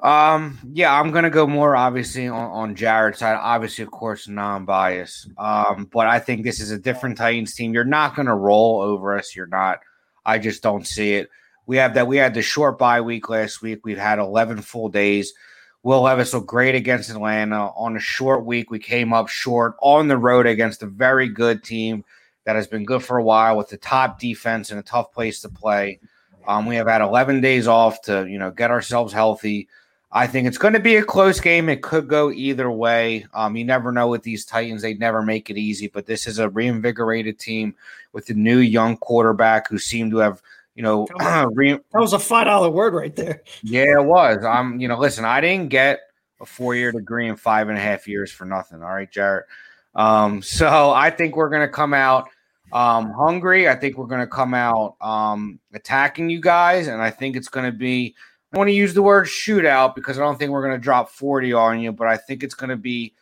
Um, 0.03 0.59
yeah, 0.73 0.99
I'm 0.99 1.11
gonna 1.11 1.31
go 1.31 1.47
more 1.47 1.77
obviously 1.77 2.29
on, 2.29 2.51
on 2.51 2.75
Jarett's 2.75 3.19
side. 3.19 3.39
Obviously, 3.41 3.85
of 3.85 3.91
course, 3.91 4.29
non-bias. 4.29 5.29
Um, 5.37 5.89
but 5.93 6.07
I 6.07 6.19
think 6.19 6.43
this 6.43 6.61
is 6.61 6.71
a 6.71 6.79
different 6.79 7.19
Titans 7.19 7.55
team. 7.55 7.75
You're 7.75 7.85
not 7.85 8.17
gonna 8.17 8.37
roll 8.37 8.81
over 8.81 9.17
us. 9.17 9.37
You're 9.37 9.47
not. 9.47 9.81
I 10.25 10.39
just 10.39 10.63
don't 10.63 10.87
see 10.87 11.15
it. 11.15 11.29
We 11.67 11.77
have 11.77 11.95
that. 11.95 12.07
We 12.07 12.17
had 12.17 12.35
the 12.35 12.43
short 12.43 12.79
bye 12.79 13.01
week 13.01 13.29
last 13.29 13.63
week. 13.63 13.81
We've 13.85 13.99
had 13.99 14.19
11 14.19 14.63
full 14.63 14.89
days. 14.89 15.35
Will 15.83 16.03
Levis 16.03 16.35
looked 16.35 16.47
great 16.47 16.75
against 16.75 17.11
Atlanta. 17.11 17.69
On 17.77 17.97
a 17.97 18.01
short 18.01 18.45
week, 18.45 18.71
we 18.71 18.79
came 18.79 19.13
up 19.13 19.29
short 19.29 19.77
on 19.81 20.09
the 20.09 20.19
road 20.19 20.47
against 20.47 20.83
a 20.83 20.87
very 20.87 21.29
good 21.29 21.63
team 21.63 22.05
that 22.45 22.57
has 22.57 22.67
been 22.67 22.85
good 22.85 23.03
for 23.03 23.19
a 23.19 23.23
while 23.23 23.57
with 23.57 23.69
the 23.69 23.77
top 23.77 24.19
defense 24.19 24.71
and 24.71 24.81
a 24.81 24.83
tough 24.83 25.13
place 25.13 25.41
to 25.43 25.49
play. 25.49 26.01
Um, 26.47 26.67
we 26.67 26.77
have 26.77 26.89
had 26.89 27.03
11 27.03 27.41
days 27.41 27.67
off 27.69 28.03
to 28.03 28.27
you 28.29 28.39
know 28.39 28.51
get 28.51 28.71
ourselves 28.71 29.13
healthy. 29.13 29.69
I 30.13 30.27
think 30.27 30.49
it's 30.49 30.59
going 30.59 30.75
to 30.75 30.81
be 30.81 30.97
a 30.97 31.05
close 31.05 31.39
game. 31.39 31.69
It 31.69 31.83
could 31.83 32.09
go 32.09 32.33
either 32.33 32.71
way. 32.71 33.27
Um, 33.33 33.57
you 33.57 33.65
never 33.65 33.93
know 33.93 34.09
with 34.09 34.23
these 34.23 34.45
Titans; 34.45 34.83
they 34.83 34.95
never 34.95 35.23
make 35.23 35.51
it 35.51 35.57
easy. 35.57 35.87
But 35.87 36.07
this 36.07 36.27
is 36.27 36.39
a 36.39 36.49
reinvigorated 36.49 37.39
team 37.39 37.75
with 38.13 38.29
a 38.31 38.35
new 38.35 38.59
young 38.59 38.97
quarterback 38.97 39.69
who 39.69 39.79
seem 39.79 40.11
to 40.11 40.17
have 40.19 40.43
you 40.75 40.83
know 40.83 41.07
re- 41.53 41.79
That 41.93 42.01
was 42.01 42.13
a 42.13 42.19
five 42.19 42.47
dollar 42.47 42.71
word 42.71 42.95
right 42.95 43.15
there. 43.15 43.43
yeah, 43.63 44.01
it 44.01 44.05
was. 44.05 44.45
I'm, 44.45 44.81
you 44.81 44.89
know, 44.89 44.99
listen, 44.99 45.25
I 45.25 45.41
didn't 45.41 45.69
get 45.69 46.01
a 46.41 46.47
four 46.47 46.75
year 46.75 46.91
degree 46.91 47.29
in 47.29 47.37
five 47.37 47.69
and 47.69 47.79
a 47.79 47.81
half 47.81 48.09
years 48.09 48.33
for 48.33 48.45
nothing. 48.45 48.83
All 48.83 48.91
right, 48.91 49.11
Jarett. 49.11 49.47
Um, 49.95 50.43
so 50.43 50.91
I 50.91 51.11
think 51.11 51.37
we're 51.37 51.51
going 51.51 51.67
to 51.67 51.73
come 51.73 51.95
out 51.95 52.29
um, 52.73 53.13
hungry. 53.13 53.69
I 53.69 53.75
think 53.75 53.97
we're 53.97 54.07
going 54.07 54.21
to 54.21 54.27
come 54.27 54.55
out 54.55 54.97
um, 55.01 55.59
attacking 55.73 56.31
you 56.31 56.41
guys. 56.41 56.89
And 56.89 57.03
I 57.03 57.11
think 57.11 57.37
it's 57.37 57.49
going 57.49 57.67
to 57.67 57.77
be, 57.77 58.15
I 58.53 58.59
want 58.59 58.69
to 58.69 58.73
use 58.75 58.95
the 58.95 59.03
word 59.03 59.27
shootout 59.27 59.95
because 59.95 60.19
I 60.19 60.23
don't 60.23 60.39
think 60.39 60.51
we're 60.51 60.67
going 60.67 60.75
to 60.75 60.83
drop 60.83 61.11
40 61.11 61.53
on 61.53 61.81
you, 61.81 61.93
but 61.93 62.09
I 62.09 62.17
think 62.17 62.43
it's 62.43 62.55
going 62.55 62.71
to 62.71 62.77
be 62.77 63.15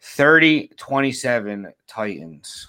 30 0.00 0.68
27 0.76 1.72
Titans. 1.88 2.68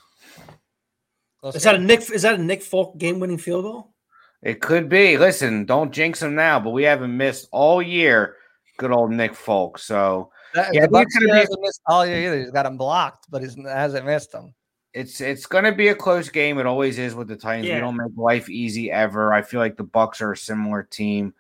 Is 1.44 1.64
that 1.64 1.76
a. 1.76 1.80
Nick? 1.80 2.10
Is 2.12 2.24
that 2.24 2.36
a 2.40 2.44
Nick 2.44 2.64
Folk 2.64 2.98
game 2.98 3.20
winning 3.20 3.38
field 3.38 3.64
goal? 3.64 3.94
It 4.42 4.60
could 4.62 4.90
be. 4.90 5.18
Listen, 5.18 5.66
don't 5.66 5.92
jinx 5.92 6.22
him 6.22 6.36
now, 6.36 6.60
but 6.60 6.72
we 6.72 6.84
haven't 6.84 7.16
missed 7.16 7.48
all 7.52 7.82
year. 7.82 8.36
Good 8.78 8.92
old 8.92 9.12
Nick 9.12 9.34
Folk. 9.34 9.78
So, 9.80 10.32
That, 10.54 10.74
Yeah, 10.74 10.82
the 10.82 10.88
but 10.90 11.06
Bucs 11.06 11.06
it's 11.16 11.26
be- 11.26 11.32
hasn't 11.32 11.62
missed 11.62 11.82
all 11.88 12.06
year 12.06 12.18
either. 12.28 12.40
He's 12.40 12.52
got 12.52 12.66
him 12.66 12.78
blocked, 12.78 13.28
but 13.30 13.42
he 13.44 13.50
hasn't 13.64 14.06
missed 14.06 14.32
them. 14.32 14.54
it's 14.94 15.22
it's 15.22 15.46
going 15.46 15.64
to 15.64 15.72
be 15.72 15.88
a 15.90 15.96
close 15.96 16.30
game. 16.30 16.58
It 16.60 16.66
always 16.66 16.98
is 17.00 17.16
with 17.16 17.28
the 17.28 17.36
Titans. 17.36 17.68
Yeah. 17.68 17.76
We 17.76 17.82
don't 17.82 17.98
make 17.98 18.12
life 18.18 18.50
easy 18.50 18.92
ever. 18.92 19.34
I 19.34 19.42
feel 19.44 19.60
like 19.60 19.78
the 19.78 19.84
Bucs 19.86 20.22
are 20.22 20.32
a 20.34 20.38
similar 20.38 20.84
team. 20.84 21.34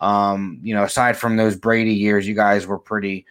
Um, 0.00 0.60
you 0.62 0.74
know, 0.74 0.84
aside 0.84 1.16
from 1.16 1.36
those 1.36 1.56
Brady 1.56 1.94
years, 1.94 2.26
you 2.26 2.34
guys 2.34 2.66
were 2.66 2.78
pretty, 2.78 3.26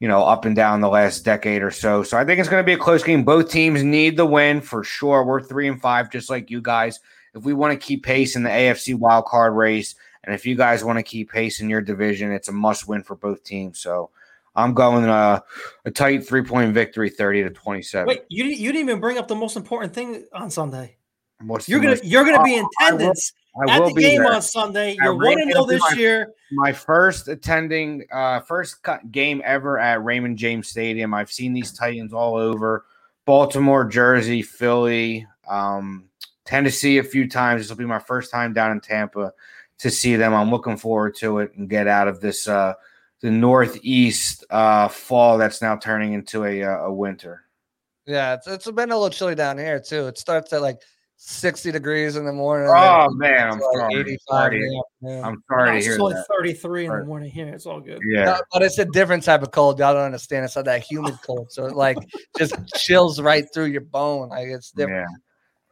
you 0.00 0.08
know, 0.08 0.24
up 0.24 0.44
and 0.44 0.56
down 0.56 0.80
the 0.80 0.88
last 0.88 1.24
decade 1.24 1.62
or 1.62 1.70
so. 1.70 2.02
So 2.02 2.18
I 2.18 2.24
think 2.24 2.40
it's 2.40 2.48
going 2.48 2.62
to 2.62 2.66
be 2.66 2.72
a 2.72 2.78
close 2.78 3.02
game. 3.02 3.24
Both 3.24 3.50
teams 3.50 3.82
need 3.82 4.16
the 4.16 4.26
win 4.26 4.60
for 4.60 4.82
sure. 4.82 5.24
We're 5.24 5.42
three 5.42 5.68
and 5.68 5.80
five, 5.80 6.10
just 6.10 6.30
like 6.30 6.50
you 6.50 6.60
guys. 6.60 7.00
If 7.34 7.44
we 7.44 7.52
want 7.52 7.78
to 7.78 7.86
keep 7.86 8.02
pace 8.02 8.34
in 8.34 8.42
the 8.42 8.50
AFC 8.50 8.94
wild 8.98 9.26
card 9.26 9.54
race, 9.54 9.94
and 10.24 10.34
if 10.34 10.44
you 10.46 10.56
guys 10.56 10.82
want 10.82 10.98
to 10.98 11.02
keep 11.02 11.30
pace 11.30 11.60
in 11.60 11.68
your 11.68 11.80
division, 11.80 12.32
it's 12.32 12.48
a 12.48 12.52
must 12.52 12.88
win 12.88 13.02
for 13.02 13.14
both 13.14 13.44
teams. 13.44 13.78
So 13.78 14.10
I'm 14.56 14.74
going 14.74 15.04
uh, 15.04 15.40
a 15.84 15.90
tight 15.90 16.26
three 16.26 16.42
point 16.42 16.72
victory, 16.72 17.10
thirty 17.10 17.42
to 17.42 17.50
twenty 17.50 17.82
seven. 17.82 18.08
Wait, 18.08 18.22
you 18.28 18.44
didn't. 18.44 18.58
You 18.58 18.72
didn't 18.72 18.88
even 18.88 19.00
bring 19.00 19.18
up 19.18 19.28
the 19.28 19.34
most 19.34 19.56
important 19.56 19.94
thing 19.94 20.24
on 20.32 20.50
Sunday. 20.50 20.96
What's 21.42 21.68
You're 21.68 21.80
gonna. 21.80 21.90
most- 21.90 22.04
You're 22.04 22.24
gonna 22.24 22.42
be 22.42 22.56
in 22.56 22.66
I 22.80 22.86
attendance 22.86 23.32
I 23.68 23.72
at 23.74 23.80
will 23.80 23.88
the 23.88 23.94
be 23.94 24.02
game 24.02 24.22
there. 24.22 24.32
on 24.34 24.42
Sunday. 24.42 24.96
I 25.00 25.04
You're 25.04 25.16
really 25.18 25.36
one 25.36 25.42
and 25.42 25.48
will 25.54 25.66
zero 25.66 25.78
this 25.78 25.90
my- 25.92 25.96
year. 25.96 26.32
my 26.52 26.72
first 26.72 27.28
attending 27.28 28.04
uh 28.12 28.40
first 28.40 28.82
cut 28.82 29.10
game 29.12 29.40
ever 29.44 29.78
at 29.78 30.04
Raymond 30.04 30.36
James 30.38 30.68
Stadium. 30.68 31.14
I've 31.14 31.32
seen 31.32 31.52
these 31.52 31.72
Titans 31.72 32.12
all 32.12 32.36
over 32.36 32.84
Baltimore, 33.24 33.84
Jersey, 33.84 34.42
Philly, 34.42 35.26
um 35.48 36.04
Tennessee 36.44 36.98
a 36.98 37.02
few 37.02 37.28
times. 37.28 37.62
This 37.62 37.70
will 37.70 37.76
be 37.76 37.84
my 37.86 37.98
first 37.98 38.30
time 38.30 38.52
down 38.52 38.72
in 38.72 38.80
Tampa 38.80 39.32
to 39.78 39.90
see 39.90 40.16
them. 40.16 40.32
I'm 40.34 40.50
looking 40.50 40.76
forward 40.76 41.14
to 41.16 41.38
it 41.40 41.52
and 41.56 41.68
get 41.68 41.86
out 41.88 42.08
of 42.08 42.20
this 42.20 42.46
uh 42.48 42.74
the 43.22 43.30
northeast 43.30 44.44
uh 44.50 44.88
fall 44.88 45.38
that's 45.38 45.62
now 45.62 45.76
turning 45.76 46.12
into 46.12 46.44
a 46.44 46.62
uh, 46.62 46.78
a 46.84 46.92
winter. 46.92 47.42
Yeah, 48.06 48.34
it's, 48.34 48.46
it's 48.46 48.70
been 48.70 48.90
a 48.92 48.94
little 48.94 49.10
chilly 49.10 49.34
down 49.34 49.58
here 49.58 49.80
too. 49.80 50.06
It 50.06 50.18
starts 50.18 50.52
at 50.52 50.62
like 50.62 50.80
60 51.16 51.72
degrees 51.72 52.16
in 52.16 52.24
the 52.26 52.32
morning. 52.32 52.68
Oh 52.70 53.08
man, 53.10 53.48
I'm 53.48 53.58
it's 53.58 53.66
like 53.66 53.90
sorry. 53.90 54.00
85 54.00 54.18
Sorry. 54.28 54.56
in 54.56 54.60
the 54.68 54.82
afternoon. 55.08 55.24
I'm 55.24 55.42
sorry 55.48 55.66
to 55.66 55.70
hear 55.72 55.78
it's 55.78 55.86
hear 55.86 56.00
only 56.02 56.14
that. 56.14 56.26
33 56.28 56.86
in 56.86 56.92
the 56.92 57.04
morning 57.04 57.30
here. 57.30 57.48
It's 57.48 57.66
all 57.66 57.80
good. 57.80 58.00
Yeah. 58.06 58.24
No, 58.24 58.40
but 58.52 58.62
it's 58.62 58.78
a 58.78 58.84
different 58.84 59.22
type 59.24 59.42
of 59.42 59.50
cold. 59.50 59.78
Y'all 59.78 59.94
don't 59.94 60.04
understand. 60.04 60.44
It's 60.44 60.56
not 60.56 60.66
that 60.66 60.82
humid 60.82 61.14
cold. 61.24 61.50
So 61.50 61.66
it 61.66 61.74
like 61.74 61.96
just 62.38 62.54
chills 62.76 63.20
right 63.20 63.44
through 63.52 63.66
your 63.66 63.80
bone. 63.80 64.28
Like 64.28 64.48
it's 64.48 64.70
different. 64.70 65.08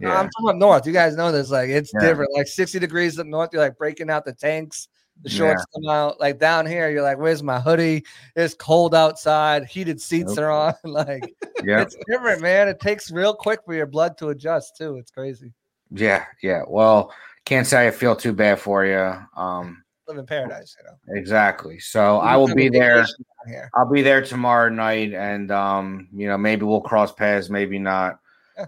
Yeah. 0.01 0.09
No, 0.09 0.15
I'm 0.17 0.31
from 0.37 0.49
up 0.49 0.57
north. 0.57 0.87
You 0.87 0.93
guys 0.93 1.15
know 1.15 1.31
this. 1.31 1.51
Like 1.51 1.69
it's 1.69 1.93
Yeah. 1.95 2.01
different. 2.09 2.31
Like 2.35 2.47
60 2.47 2.79
degrees 2.79 3.19
up 3.19 3.27
north, 3.27 3.51
you're 3.53 3.63
like 3.63 3.77
breaking 3.79 4.11
out 4.11 4.25
the 4.25 4.33
tanks. 4.33 4.89
The 5.23 5.31
shorts 5.31 5.65
come 5.75 5.89
out. 5.89 6.21
Like 6.21 6.39
down 6.39 6.67
here, 6.67 6.91
you're 6.91 7.03
like, 7.03 7.19
"Where's 7.19 7.43
my 7.43 7.59
hoodie?" 7.61 8.05
It's 8.37 8.55
cold 8.55 8.95
outside. 8.95 9.65
Heated 9.65 10.01
seats 10.01 10.37
Nope. 10.37 10.39
are 10.45 10.51
on. 10.51 10.75
like 10.85 11.35
Yeah. 11.65 11.81
it's 11.81 11.97
different, 12.07 12.43
man. 12.43 12.69
It 12.69 12.81
takes 12.81 13.11
real 13.11 13.33
quick 13.35 13.61
for 13.65 13.75
your 13.75 13.87
blood 13.87 14.19
to 14.19 14.29
adjust 14.29 14.77
too. 14.77 14.97
It's 14.99 15.11
crazy. 15.11 15.53
Yeah. 15.91 16.25
Yeah. 16.43 16.63
Well, 16.67 17.13
can't 17.47 17.67
say 17.67 17.87
I 17.87 17.91
feel 17.91 18.17
too 18.17 18.33
bad 18.33 18.59
for 18.59 18.85
you. 18.85 19.15
Um 19.41 19.83
Live 20.09 20.19
in 20.19 20.27
paradise, 20.27 20.77
you 20.79 20.85
know. 20.87 21.19
Exactly. 21.19 21.79
So 21.79 22.19
I 22.19 22.37
will 22.37 22.55
be 22.55 22.69
there. 22.69 23.07
Here. 23.47 23.71
I'll 23.75 23.91
be 23.91 24.03
there 24.03 24.21
tomorrow 24.23 24.69
night, 24.69 25.15
and 25.15 25.51
um, 25.51 26.09
you 26.15 26.29
know, 26.29 26.37
maybe 26.37 26.67
we'll 26.67 26.83
cross 26.83 27.11
paths, 27.13 27.49
maybe 27.49 27.79
not. 27.79 28.19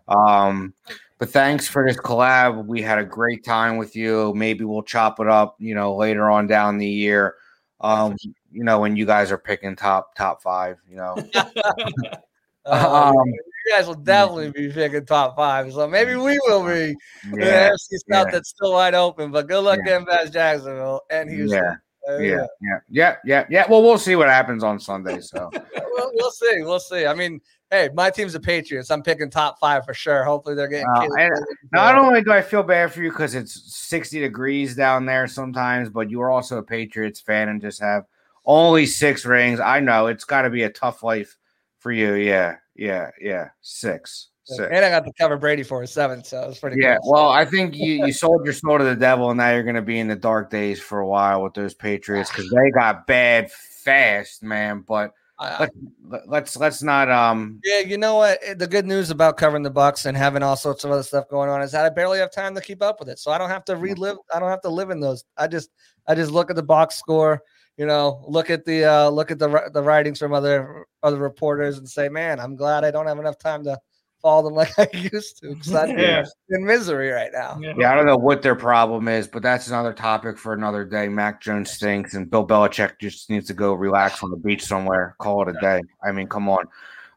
Um, 0.09 0.75
but 1.19 1.31
thanks 1.31 1.67
for 1.69 1.87
this 1.87 1.97
collab. 1.97 2.67
We 2.67 2.83
had 2.83 2.99
a 2.99 3.05
great 3.05 3.45
time 3.45 3.77
with 3.79 3.97
you. 3.97 4.33
Maybe 4.35 4.65
we'll 4.65 4.83
chop 4.83 5.19
it 5.21 5.29
up, 5.29 5.57
you 5.59 5.75
know, 5.75 5.97
later 5.97 6.31
on 6.31 6.47
down 6.47 6.79
the 6.79 6.87
year. 6.89 7.35
Um, 7.81 8.17
you 8.53 8.65
know, 8.65 8.81
when 8.81 8.97
you 8.97 9.07
guys 9.07 9.31
are 9.33 9.39
picking 9.39 9.77
top 9.77 10.15
top 10.15 10.43
five, 10.43 10.79
you 10.89 10.97
know. 10.97 11.17
Uh, 12.69 13.13
Um, 13.17 13.27
you 13.29 13.73
guys 13.73 13.87
will 13.87 13.95
definitely 13.95 14.51
be 14.51 14.73
picking 14.73 15.07
top 15.07 15.37
five. 15.37 15.73
So 15.73 15.87
maybe 15.87 16.17
we 16.17 16.37
will 16.47 16.67
be. 16.67 16.97
yeah, 17.37 17.45
Yeah, 17.45 17.69
NFC 17.71 17.77
South 17.91 18.01
yeah. 18.09 18.25
that's 18.33 18.49
still 18.49 18.73
wide 18.73 18.95
open. 18.95 19.31
But 19.31 19.47
good 19.47 19.61
luck 19.61 19.79
Yeah. 19.85 19.93
getting 20.01 20.07
past 20.07 20.33
Jacksonville 20.33 21.03
and 21.09 21.31
Houston. 21.31 21.63
yeah, 21.63 22.13
Uh, 22.13 22.19
yeah, 22.19 22.47
yeah, 22.61 22.79
yeah, 22.91 23.17
yeah, 23.25 23.47
yeah. 23.51 23.67
Well, 23.71 23.83
we'll 23.85 23.99
see 23.99 24.17
what 24.17 24.29
happens 24.29 24.65
on 24.65 24.81
Sunday. 24.81 25.21
So 25.21 25.49
we'll, 25.93 26.11
we'll 26.15 26.31
see. 26.33 26.63
We'll 26.63 26.81
see. 26.81 27.07
I 27.07 27.15
mean, 27.15 27.41
hey, 27.71 27.91
my 27.95 28.11
team's 28.11 28.33
the 28.33 28.41
Patriots. 28.41 28.91
I'm 28.91 29.03
picking 29.03 29.31
top 29.31 29.59
five 29.59 29.85
for 29.85 29.95
sure. 29.95 30.25
Hopefully 30.25 30.55
they're 30.55 30.69
getting. 30.69 30.87
Uh, 30.87 31.07
Williams. 31.09 31.41
Not 31.73 31.99
only 31.99 32.23
do 32.23 32.33
I 32.33 32.43
feel 32.43 32.63
bad 32.63 32.93
for 32.93 33.03
you 33.03 33.11
because 33.11 33.35
it's 33.35 33.75
60 33.75 34.21
degrees 34.21 34.77
down 34.77 35.07
there 35.07 35.27
sometimes, 35.27 35.91
but 35.91 36.11
you 36.11 36.21
are 36.21 36.31
also 36.31 36.59
a 36.59 36.63
Patriots 36.63 37.21
fan 37.21 37.49
and 37.49 37.61
just 37.61 37.81
have 37.81 38.05
only 38.45 38.87
six 38.87 39.25
rings. 39.25 39.61
I 39.61 39.81
know 39.81 40.07
it's 40.07 40.25
got 40.25 40.43
to 40.43 40.51
be 40.51 40.63
a 40.63 40.71
tough 40.71 41.03
life 41.03 41.37
for 41.79 41.93
you. 41.93 42.15
Yeah, 42.15 42.57
yeah, 42.75 43.11
yeah. 43.21 43.49
Six. 43.63 44.29
Six. 44.45 44.69
and 44.71 44.85
I 44.85 44.91
got 44.91 45.05
to 45.05 45.13
cover 45.19 45.37
Brady 45.37 45.65
for 45.65 45.83
a 45.83 45.89
seven, 45.89 46.23
so 46.23 46.49
it's 46.49 46.61
pretty. 46.61 46.81
Yeah, 46.81 46.99
cool. 47.03 47.13
well, 47.15 47.29
I 47.31 47.45
think 47.45 47.75
you, 47.75 48.07
you 48.07 48.13
sold 48.13 48.45
your 48.45 48.55
soul 48.55 48.79
to 48.79 48.85
the 48.85 48.95
devil, 48.95 49.31
and 49.31 49.39
now 49.39 49.51
you're 49.51 49.65
going 49.65 49.75
to 49.75 49.83
be 49.83 49.99
in 49.99 50.07
the 50.07 50.15
dark 50.15 50.51
days 50.51 50.81
for 50.81 51.01
a 51.01 51.07
while 51.07 51.43
with 51.43 51.55
those 51.55 51.75
Patriots 51.75 52.31
because 52.31 52.49
they 52.51 52.71
got 52.71 53.09
bad 53.09 53.51
fast, 53.51 54.45
man. 54.45 54.85
But 54.87 55.15
I- 55.39 55.69
let, 56.09 56.29
let's 56.29 56.57
let's 56.57 56.83
not 56.83 57.11
um 57.11 57.61
Yeah, 57.65 57.81
you 57.81 57.99
know 57.99 58.17
what? 58.17 58.39
Eh, 58.43 58.55
The 58.55 58.67
good 58.67 58.87
news 58.87 59.11
about 59.11 59.37
covering 59.37 59.63
the 59.63 59.71
Bucs 59.71 60.07
and 60.07 60.17
having 60.17 60.43
all 60.43 60.57
sorts 60.57 60.85
of 60.85 60.91
other 60.91 61.03
stuff 61.03 61.29
going 61.29 61.51
on 61.51 61.61
is 61.63 61.73
that 61.73 61.85
I 61.85 61.89
barely 61.91 62.19
have 62.19 62.31
time 62.31 62.55
to 62.55 62.61
keep 62.61 62.83
up 62.83 63.01
with 63.01 63.09
it. 63.09 63.19
So 63.19 63.31
I 63.31 63.39
don't 63.39 63.51
have 63.51 63.65
to 63.67 63.77
relive. 63.77 64.17
I 64.35 64.39
don't 64.41 64.49
have 64.51 64.63
to 64.63 64.71
live 64.71 64.91
in 64.91 65.01
those. 65.01 65.25
I 65.37 65.47
just, 65.49 65.71
I 66.07 66.15
just 66.15 66.31
look 66.31 66.49
at 66.51 66.57
the 66.57 66.63
box 66.63 66.97
score. 66.97 67.43
You 67.77 67.85
know, 67.87 68.25
look 68.27 68.49
at 68.49 68.65
the 68.65 68.85
uh 68.85 69.09
look 69.11 69.31
at 69.31 69.39
the 69.39 69.71
the 69.75 69.83
writings 69.83 70.19
from 70.19 70.33
other 70.33 70.87
other 71.03 71.19
reporters 71.19 71.77
and 71.79 71.89
say, 71.89 72.09
man, 72.09 72.41
I'm 72.41 72.57
glad 72.57 72.85
I 72.85 72.91
don't 72.91 73.07
have 73.07 73.19
enough 73.19 73.39
time 73.39 73.63
to 73.65 73.79
follow 74.27 74.43
them 74.43 74.55
like 74.55 74.77
I 74.77 74.89
used 74.93 75.41
to 75.43 75.55
because 75.55 75.73
I'm 75.73 75.91
Yeah. 75.99 76.25
in 76.51 76.65
misery 76.65 77.11
right 77.11 77.31
now. 77.33 77.59
Yeah. 77.61 77.75
Yeah, 77.79 77.93
I 77.93 77.95
don't 77.95 78.07
know 78.07 78.17
what 78.17 78.43
their 78.43 78.57
problem 78.57 79.07
is, 79.07 79.29
but 79.29 79.41
that's 79.41 79.69
another 79.69 79.93
topic 79.93 80.37
for 80.37 80.53
another 80.53 80.85
day. 80.85 81.07
Mac 81.09 81.41
Jones 81.41 81.71
stinks, 81.71 82.15
and 82.15 82.29
Bill 82.29 82.45
Belichick 82.45 82.99
just 83.01 83.31
needs 83.31 83.47
to 83.47 83.55
go 83.55 83.73
relax 83.75 84.25
on 84.25 84.33
the 84.33 84.37
beach 84.37 84.65
somewhere. 84.65 85.15
Call 85.21 85.49
it 85.49 85.57
a 85.57 85.61
day. 85.61 85.81
I 86.05 86.11
mean, 86.11 86.27
come 86.27 86.49
on. 86.49 86.65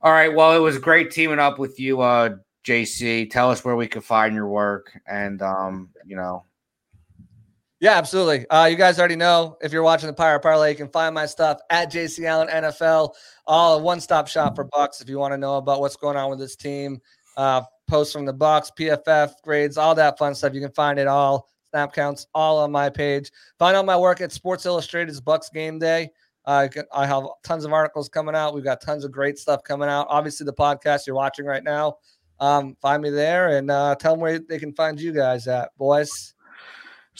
All 0.03 0.11
right. 0.11 0.31
Well, 0.33 0.55
it 0.55 0.59
was 0.59 0.77
great 0.77 1.09
teaming 1.09 1.39
up 1.39 1.57
with 1.57 1.79
you, 1.79 2.01
uh, 2.01 2.35
JC. 2.63 3.27
Tell 3.31 3.49
us 3.49 3.65
where 3.65 3.75
we 3.75 3.87
can 3.87 4.01
find 4.01 4.35
your 4.35 4.47
work, 4.47 4.91
and 5.07 5.41
um, 5.41 5.89
you 6.05 6.15
know, 6.15 6.43
Yeah, 7.79 7.97
absolutely. 7.97 8.45
Uh, 8.49 8.65
you 8.65 8.75
guys 8.75 8.99
already 8.99 9.15
know 9.15 9.57
if 9.61 9.71
you're 9.71 9.83
watching 9.83 10.07
the 10.07 10.13
Pirate 10.13 10.41
Parlay, 10.41 10.71
you 10.71 10.75
can 10.75 10.89
find 10.89 11.15
my 11.15 11.25
stuff 11.25 11.59
at 11.69 11.89
JC 11.89 12.25
Allen 12.25 12.49
NFL, 12.49 13.13
all 13.47 13.81
one 13.81 14.01
stop 14.01 14.27
shop 14.27 14.55
for 14.55 14.65
Bucs. 14.65 15.01
If 15.01 15.07
you 15.07 15.17
want 15.17 15.31
to 15.33 15.37
know 15.37 15.55
about 15.55 15.79
what's 15.79 15.95
going 15.95 16.17
on 16.17 16.29
with 16.29 16.39
this 16.39 16.57
team, 16.57 16.99
uh, 17.37 17.61
posts 17.89 18.11
from 18.11 18.25
the 18.25 18.33
Bucs, 18.33 18.69
PFF 18.77 19.31
grades, 19.43 19.77
all 19.77 19.95
that 19.95 20.17
fun 20.17 20.35
stuff. 20.35 20.53
You 20.53 20.59
can 20.59 20.73
find 20.73 20.99
it 20.99 21.07
all, 21.07 21.47
snap 21.69 21.93
counts, 21.93 22.27
all 22.35 22.57
on 22.57 22.69
my 22.69 22.89
page. 22.89 23.31
Find 23.57 23.77
out 23.77 23.85
my 23.85 23.97
work 23.97 24.19
at 24.19 24.33
Sports 24.33 24.65
Illustrated's 24.65 25.21
Bucs 25.21 25.51
Game 25.53 25.79
Day. 25.79 26.09
Uh, 26.43 26.67
I 26.93 27.07
have 27.07 27.23
tons 27.45 27.63
of 27.63 27.71
articles 27.71 28.09
coming 28.09 28.35
out. 28.35 28.53
We've 28.53 28.63
got 28.63 28.81
tons 28.81 29.05
of 29.05 29.11
great 29.11 29.37
stuff 29.37 29.63
coming 29.63 29.87
out. 29.87 30.07
Obviously, 30.09 30.45
the 30.45 30.53
podcast 30.53 31.07
you're 31.07 31.15
watching 31.15 31.45
right 31.45 31.63
now. 31.63 31.95
Um, 32.41 32.75
find 32.81 33.01
me 33.01 33.09
there 33.09 33.57
and 33.57 33.71
uh, 33.71 33.95
tell 33.95 34.13
them 34.13 34.21
where 34.21 34.39
they 34.39 34.59
can 34.59 34.73
find 34.73 34.99
you 34.99 35.13
guys 35.13 35.47
at, 35.47 35.69
boys. 35.77 36.33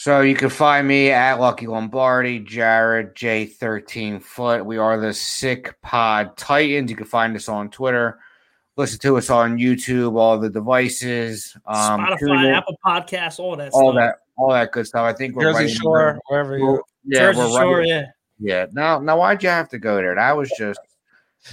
So 0.00 0.22
you 0.22 0.34
can 0.34 0.48
find 0.48 0.88
me 0.88 1.10
at 1.10 1.40
Lucky 1.40 1.66
Lombardi, 1.66 2.38
Jarett 2.38 3.14
J13 3.14 4.22
Foot. 4.22 4.64
We 4.64 4.78
are 4.78 4.98
the 4.98 5.12
Sick 5.12 5.78
Pod 5.82 6.38
Titans. 6.38 6.90
You 6.90 6.96
can 6.96 7.04
find 7.04 7.36
us 7.36 7.50
on 7.50 7.68
Twitter. 7.68 8.18
Listen 8.78 8.98
to 9.00 9.18
us 9.18 9.28
on 9.28 9.58
YouTube, 9.58 10.16
all 10.16 10.38
the 10.38 10.48
devices, 10.48 11.54
um, 11.66 12.00
tune 12.18 12.30
Spotify, 12.30 12.48
in, 12.48 12.54
Apple 12.54 12.78
Podcasts, 12.82 13.38
all 13.38 13.56
that 13.56 13.72
all 13.74 13.92
stuff. 13.92 13.96
that, 13.96 14.14
all 14.38 14.52
that 14.52 14.72
good 14.72 14.86
stuff. 14.86 15.02
I 15.02 15.12
think 15.12 15.36
we're 15.36 15.52
Jersey 15.52 15.64
right 15.64 15.70
Shore, 15.70 16.18
wherever 16.28 16.56
you. 16.56 16.82
yeah, 17.04 17.18
Jersey 17.18 17.38
we're 17.38 17.44
right 17.44 17.60
Shore, 17.60 17.82
yeah. 17.82 18.06
yeah. 18.38 18.66
Now, 18.72 19.00
now, 19.00 19.18
why'd 19.18 19.42
you 19.42 19.50
have 19.50 19.68
to 19.68 19.78
go 19.78 19.96
there? 19.96 20.14
That 20.14 20.34
was 20.34 20.50
just 20.56 20.80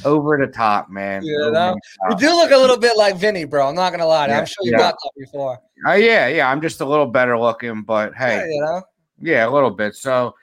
over 0.06 0.38
the 0.38 0.48
top, 0.52 0.90
man. 0.90 1.24
Yeah, 1.24 1.38
Over 1.38 1.52
that- 1.52 1.76
the 2.10 2.16
You 2.16 2.18
do 2.30 2.36
look 2.36 2.52
a 2.52 2.58
little 2.58 2.78
bit 2.78 2.98
like 2.98 3.16
Vinny, 3.18 3.46
bro. 3.46 3.68
I'm 3.68 3.76
not 3.76 3.92
gonna 3.92 4.06
lie. 4.06 4.28
Yeah, 4.28 4.40
I'm 4.40 4.46
sure 4.46 4.66
you 4.66 4.72
yeah. 4.72 4.78
got 4.78 4.96
that 4.96 5.12
before. 5.18 5.60
Uh, 5.88 5.94
yeah, 5.94 6.28
yeah. 6.28 6.50
I'm 6.50 6.62
just 6.62 6.82
a 6.82 6.86
little 6.86 7.06
better 7.06 7.38
looking, 7.40 7.84
but 7.84 8.14
hey, 8.16 8.38
Yeah, 8.38 8.46
you 8.46 8.62
know. 8.62 8.82
Yeah, 9.20 9.48
a 9.48 9.52
little 9.52 9.72
bit. 9.72 9.96
So 9.96 10.36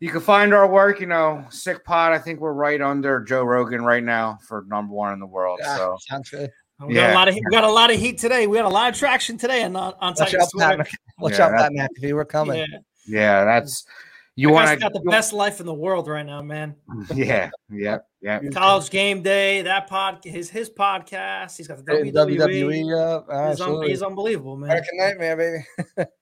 you 0.00 0.10
can 0.10 0.20
find 0.20 0.52
our 0.54 0.66
work, 0.68 1.00
you 1.00 1.06
know, 1.06 1.44
Sick 1.50 1.84
Pod. 1.84 2.12
I 2.12 2.18
think 2.18 2.40
we're 2.40 2.52
right 2.52 2.80
under 2.80 3.20
Joe 3.20 3.42
Rogan 3.44 3.84
right 3.84 4.02
now 4.02 4.38
for 4.46 4.64
number 4.68 4.92
one 4.94 5.12
in 5.12 5.20
the 5.20 5.26
world. 5.26 5.60
Yeah, 5.62 5.76
So 5.76 5.96
sounds 6.08 6.30
good. 6.30 6.50
We 6.86 6.94
got 6.94 7.00
Yeah. 7.00 7.12
a 7.12 7.14
lot 7.14 7.28
of 7.28 7.34
we 7.34 7.40
got 7.50 7.64
a 7.64 7.70
lot 7.70 7.90
of 7.92 7.98
heat 7.98 8.18
today. 8.18 8.46
We 8.48 8.56
got 8.56 8.64
a 8.64 8.68
lot 8.68 8.92
of 8.92 8.98
traction 8.98 9.38
today 9.38 9.62
on 9.62 9.76
on 9.76 9.94
Watch 10.00 10.18
Titans 10.18 10.50
out, 10.60 10.78
Pat. 10.78 10.88
Watch 11.18 11.38
out, 11.38 11.50
that- 11.52 11.72
Pat 11.76 11.90
McAfee. 12.02 12.12
We're 12.12 12.24
coming. 12.24 12.58
Yeah, 12.58 12.66
yeah, 13.06 13.44
that's 13.44 13.84
you 14.34 14.48
you 14.48 14.54
want 14.54 14.66
want 14.66 14.80
to 14.80 14.84
got 14.84 14.92
the 14.94 15.10
best 15.10 15.32
life 15.32 15.60
in 15.60 15.66
the 15.66 15.74
world 15.74 16.08
right 16.08 16.24
now, 16.24 16.40
man. 16.42 16.74
Yeah, 17.14 17.50
yeah, 17.70 17.98
yeah. 18.20 18.40
College 18.50 18.90
game 18.90 19.22
day, 19.22 19.62
that 19.62 19.88
pod, 19.88 20.20
his 20.24 20.48
his 20.48 20.70
podcast. 20.70 21.56
He's 21.56 21.68
got 21.68 21.84
the 21.84 21.92
WWE. 21.92 22.12
WWE. 22.12 23.26
Yeah, 23.28 23.50
He's, 23.50 23.60
un- 23.60 23.82
he's 23.82 24.02
unbelievable, 24.02 24.56
man. 24.56 24.70
American 24.70 24.98
Nightmare, 24.98 25.36
baby. 25.96 26.06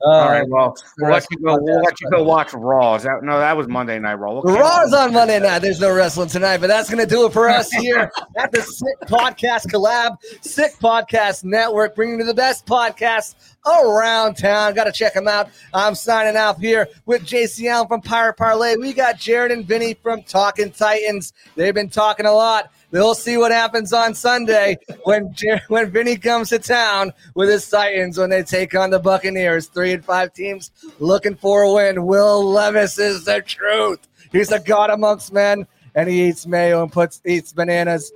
All 0.00 0.12
uh, 0.12 0.28
right, 0.28 0.48
well, 0.48 0.76
we'll 0.98 1.10
let 1.10 1.26
you 1.30 1.38
go. 1.38 1.58
We'll 1.60 1.82
let 1.82 2.00
you 2.00 2.10
go 2.10 2.22
watch 2.22 2.54
Raw. 2.54 2.94
Is 2.94 3.02
that 3.02 3.22
no? 3.22 3.38
That 3.38 3.56
was 3.56 3.68
Monday 3.68 3.98
Night 3.98 4.14
Raw. 4.14 4.40
The 4.40 4.52
keep- 4.52 4.60
on 4.62 5.12
Monday 5.12 5.40
night. 5.40 5.58
There's 5.58 5.80
no 5.80 5.92
wrestling 5.92 6.28
tonight, 6.28 6.58
but 6.58 6.68
that's 6.68 6.88
going 6.88 7.06
to 7.06 7.12
do 7.12 7.26
it 7.26 7.32
for 7.32 7.48
us 7.48 7.70
here 7.72 8.10
at 8.36 8.52
the 8.52 8.62
Sick 8.62 8.98
Podcast 9.02 9.66
Collab, 9.66 10.16
Sick 10.40 10.72
Podcast 10.80 11.44
Network, 11.44 11.94
bringing 11.94 12.20
you 12.20 12.24
the 12.24 12.34
best 12.34 12.66
podcasts 12.66 13.34
around 13.66 14.36
town. 14.36 14.74
Got 14.74 14.84
to 14.84 14.92
check 14.92 15.14
them 15.14 15.28
out. 15.28 15.50
I'm 15.74 15.94
signing 15.94 16.36
off 16.36 16.58
here 16.58 16.88
with 17.06 17.22
JC 17.24 17.68
Allen 17.68 17.88
from 17.88 18.00
Pirate 18.00 18.36
Parlay. 18.36 18.76
We 18.76 18.92
got 18.92 19.18
Jarett 19.18 19.52
and 19.52 19.66
Vinny 19.66 19.94
from 19.94 20.22
Talking 20.22 20.70
Titans. 20.70 21.32
They've 21.56 21.74
been 21.74 21.90
talking 21.90 22.26
a 22.26 22.32
lot. 22.32 22.70
We'll 22.90 23.14
see 23.14 23.36
what 23.36 23.52
happens 23.52 23.92
on 23.92 24.14
Sunday 24.14 24.78
when 25.04 25.34
when 25.68 25.90
Vinny 25.90 26.16
comes 26.16 26.48
to 26.50 26.58
town 26.58 27.12
with 27.34 27.50
his 27.50 27.68
Titans 27.68 28.16
when 28.16 28.30
they 28.30 28.42
take 28.42 28.74
on 28.74 28.90
the 28.90 28.98
Buccaneers. 28.98 29.66
Three 29.66 29.92
and 29.92 30.04
five 30.04 30.32
teams 30.32 30.70
looking 30.98 31.34
for 31.36 31.62
a 31.62 31.72
win. 31.72 32.06
Will 32.06 32.42
Levis 32.48 32.98
is 32.98 33.24
the 33.24 33.42
truth. 33.42 34.00
He's 34.32 34.52
a 34.52 34.58
god 34.58 34.90
amongst 34.90 35.32
men, 35.32 35.66
and 35.94 36.08
he 36.08 36.28
eats 36.28 36.46
mayo 36.46 36.82
and 36.82 36.90
puts 36.90 37.20
eats 37.26 37.52
bananas 37.52 38.10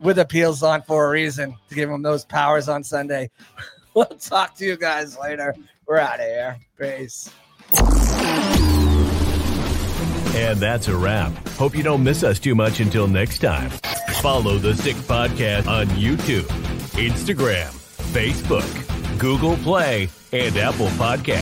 with 0.00 0.16
the 0.16 0.24
peels 0.24 0.62
on 0.62 0.82
for 0.82 1.06
a 1.06 1.10
reason 1.10 1.56
to 1.68 1.74
give 1.74 1.90
him 1.90 2.02
those 2.02 2.24
powers 2.24 2.68
on 2.68 2.84
Sunday. 2.84 3.30
We'll 3.94 4.06
talk 4.06 4.54
to 4.54 4.64
you 4.64 4.78
guys 4.78 5.18
later. 5.18 5.54
We're 5.86 5.98
out 5.98 6.18
of 6.18 6.24
here. 6.24 6.56
Peace. 6.78 7.30
And 10.34 10.58
that's 10.58 10.88
a 10.88 10.96
wrap. 10.96 11.32
Hope 11.50 11.76
you 11.76 11.82
don't 11.82 12.02
miss 12.02 12.22
us 12.24 12.38
too 12.38 12.54
much 12.54 12.80
until 12.80 13.06
next 13.06 13.38
time. 13.40 13.70
Follow 14.22 14.56
the 14.56 14.74
Sick 14.74 14.96
Podcast 14.96 15.66
on 15.66 15.86
YouTube, 15.88 16.46
Instagram, 16.96 17.68
Facebook, 18.12 19.18
Google 19.18 19.56
Play, 19.58 20.08
and 20.32 20.56
Apple 20.56 20.88
Podcasts. 20.88 21.28